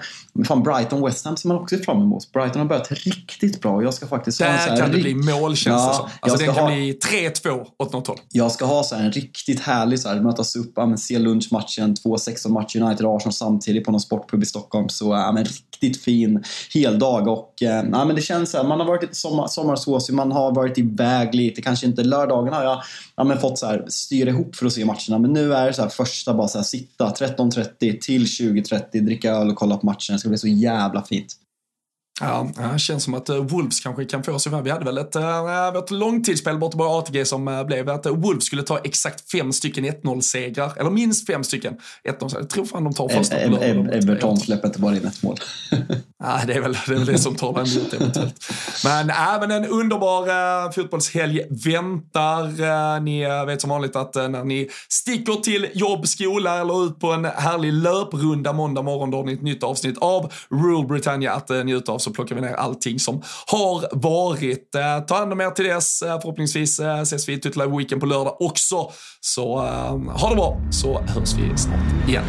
fan 0.46 0.62
Brighton 0.62 1.04
West 1.04 1.24
Ham 1.24 1.36
ser 1.36 1.48
man 1.48 1.58
också 1.58 1.76
fram 1.76 2.02
emot. 2.02 2.32
Brighton 2.32 2.60
har 2.60 2.68
börjat 2.68 2.92
riktigt 2.92 3.60
bra. 3.60 3.82
Jag 3.82 3.94
ska 3.94 4.06
faktiskt 4.06 4.40
ha 4.40 4.46
en 4.46 4.52
Där 4.52 4.58
här 4.58 4.76
kan 4.76 4.90
det 4.92 4.98
bli 4.98 5.14
mål 5.14 5.56
känns 5.56 5.82
Ja, 5.82 5.88
det 5.88 5.94
som. 5.94 6.08
Alltså 6.20 6.38
den 6.38 6.54
kan 6.54 6.64
ha- 6.64 6.74
bli 6.74 6.98
3-2 7.46 7.66
åt 7.78 7.92
något 7.92 8.06
håll. 8.06 8.18
Jag 8.32 8.52
ska 8.52 8.64
ha 8.64 8.82
så 8.82 8.94
här 8.94 9.04
en 9.04 9.12
riktigt 9.12 9.60
härlig 9.60 10.00
så 10.00 10.08
här, 10.08 10.20
mötas 10.20 10.56
upp, 10.56 10.72
ja, 10.76 10.86
men 10.86 10.98
se 10.98 11.18
lunchmatchen, 11.18 11.94
två 11.94 12.18
16 12.18 12.52
matcher 12.52 12.82
United 12.82 13.06
och 13.06 13.16
Arsenal 13.16 13.32
samtidigt 13.32 13.84
på 13.84 13.90
någon 13.90 14.00
sportpub 14.00 14.42
i 14.42 14.46
Stockholm. 14.46 14.88
Så 14.88 15.04
ja, 15.04 15.32
men 15.32 15.44
riktigt 15.44 16.02
fin 16.02 16.44
heldag 16.74 17.28
och 17.28 17.54
ja, 17.60 17.82
men 17.82 18.13
det 18.14 18.20
känns 18.20 18.50
så 18.50 18.56
här, 18.56 18.64
man 18.64 18.80
har 18.80 18.86
varit 18.86 19.02
lite 19.02 19.14
sommar, 19.14 19.46
sommarsåsig, 19.46 20.14
man 20.14 20.32
har 20.32 20.54
varit 20.54 20.78
iväg 20.78 21.34
lite, 21.34 21.62
kanske 21.62 21.86
inte 21.86 22.04
lördagarna 22.04 22.56
har 22.56 22.64
jag 22.64 22.82
ja, 23.16 23.24
men 23.24 23.38
fått 23.38 23.58
så 23.58 23.66
här, 23.66 23.84
styra 23.88 24.30
ihop 24.30 24.56
för 24.56 24.66
att 24.66 24.72
se 24.72 24.84
matcherna. 24.84 25.18
Men 25.18 25.32
nu 25.32 25.54
är 25.54 25.66
det 25.66 25.74
så 25.74 25.82
här, 25.82 25.88
första 25.88 26.34
bara 26.34 26.48
så 26.48 26.58
här, 26.58 26.64
sitta 26.64 27.10
13.30 27.10 28.00
till 28.00 28.24
20.30, 28.24 29.00
dricka 29.00 29.30
öl 29.32 29.50
och 29.50 29.56
kolla 29.56 29.76
på 29.76 29.86
matchen. 29.86 30.12
Det 30.12 30.18
ska 30.18 30.28
bli 30.28 30.38
så 30.38 30.48
jävla 30.48 31.02
fint. 31.02 31.36
Ja, 32.20 32.48
det 32.72 32.78
känns 32.78 33.04
som 33.04 33.14
att 33.14 33.30
uh, 33.30 33.36
Wolves 33.36 33.80
kanske 33.80 34.04
kan 34.04 34.22
få 34.22 34.38
sig 34.38 34.62
Vi 34.62 34.70
hade 34.70 34.84
väl 34.84 34.98
ett, 34.98 35.16
uh, 35.16 35.78
ett 35.78 35.90
långtidsspel 35.90 36.58
borta 36.58 36.78
på 36.78 36.84
ATG 36.84 37.24
som 37.24 37.48
uh, 37.48 37.66
blev 37.66 37.90
att 37.90 38.06
Wolves 38.06 38.44
skulle 38.44 38.62
ta 38.62 38.78
exakt 38.78 39.30
fem 39.30 39.52
stycken 39.52 39.84
1-0-segrar. 39.84 40.72
Eller 40.76 40.90
minst 40.90 41.26
fem 41.26 41.44
stycken 41.44 41.76
1-0-segrar. 42.08 42.40
Jag 42.40 42.50
tror 42.50 42.64
fan 42.64 42.84
de 42.84 42.94
tar 42.94 43.08
första 43.08 43.36
på 43.36 43.42
Ev- 43.42 43.50
lördag. 43.50 43.86
Ev- 43.86 43.90
Everton 43.90 44.36
släpper 44.36 44.68
inte 44.68 44.80
bara 44.80 44.96
in 44.96 45.06
ett 45.06 45.22
mål. 45.22 45.36
Ja, 46.26 46.40
det, 46.46 46.52
är 46.52 46.60
väl, 46.60 46.72
det 46.86 46.92
är 46.92 46.96
väl 46.96 47.06
det 47.06 47.18
som 47.18 47.36
talar 47.36 47.76
emot 47.76 47.92
eventuellt. 47.92 48.52
Men 48.84 49.10
även 49.10 49.50
en 49.50 49.66
underbar 49.66 50.28
äh, 50.28 50.72
fotbollshelg 50.72 51.42
väntar. 51.64 52.44
Äh, 52.96 53.02
ni 53.02 53.20
eh, 53.20 53.44
vet 53.44 53.60
som 53.60 53.70
vanligt 53.70 53.96
att 53.96 54.16
äh, 54.16 54.28
när 54.28 54.44
ni 54.44 54.68
sticker 54.88 55.32
till 55.32 55.68
jobb, 55.74 56.06
skola 56.08 56.60
eller 56.60 56.86
ut 56.86 57.00
på 57.00 57.12
en 57.12 57.24
härlig 57.24 57.72
löprunda 57.72 58.52
måndag 58.52 58.82
morgon 58.82 59.10
då 59.10 59.16
har 59.16 59.24
ni 59.24 59.32
ett 59.32 59.42
nytt 59.42 59.62
avsnitt 59.62 59.98
av 59.98 60.32
Rule 60.50 60.86
Britannia 60.88 61.32
att 61.32 61.50
äh, 61.50 61.64
njuta 61.64 61.92
av 61.92 61.98
så 61.98 62.10
plockar 62.10 62.34
vi 62.34 62.40
ner 62.40 62.54
allting 62.54 62.98
som 62.98 63.22
har 63.46 63.88
varit. 63.92 64.74
Äh, 64.74 65.00
ta 65.00 65.14
hand 65.14 65.32
om 65.32 65.40
er 65.40 65.50
till 65.50 65.64
dess. 65.64 65.98
Förhoppningsvis 65.98 66.80
äh, 66.80 67.00
ses 67.00 67.28
vi 67.28 67.32
i 67.32 67.38
Tutla 67.38 67.66
Weekend 67.66 68.00
på 68.00 68.06
lördag 68.06 68.40
också. 68.40 68.92
Så 69.20 69.58
ha 70.14 70.30
det 70.30 70.36
bra 70.36 70.60
så 70.70 71.00
hörs 71.00 71.34
vi 71.34 71.58
snart 71.58 72.08
igen. 72.08 72.24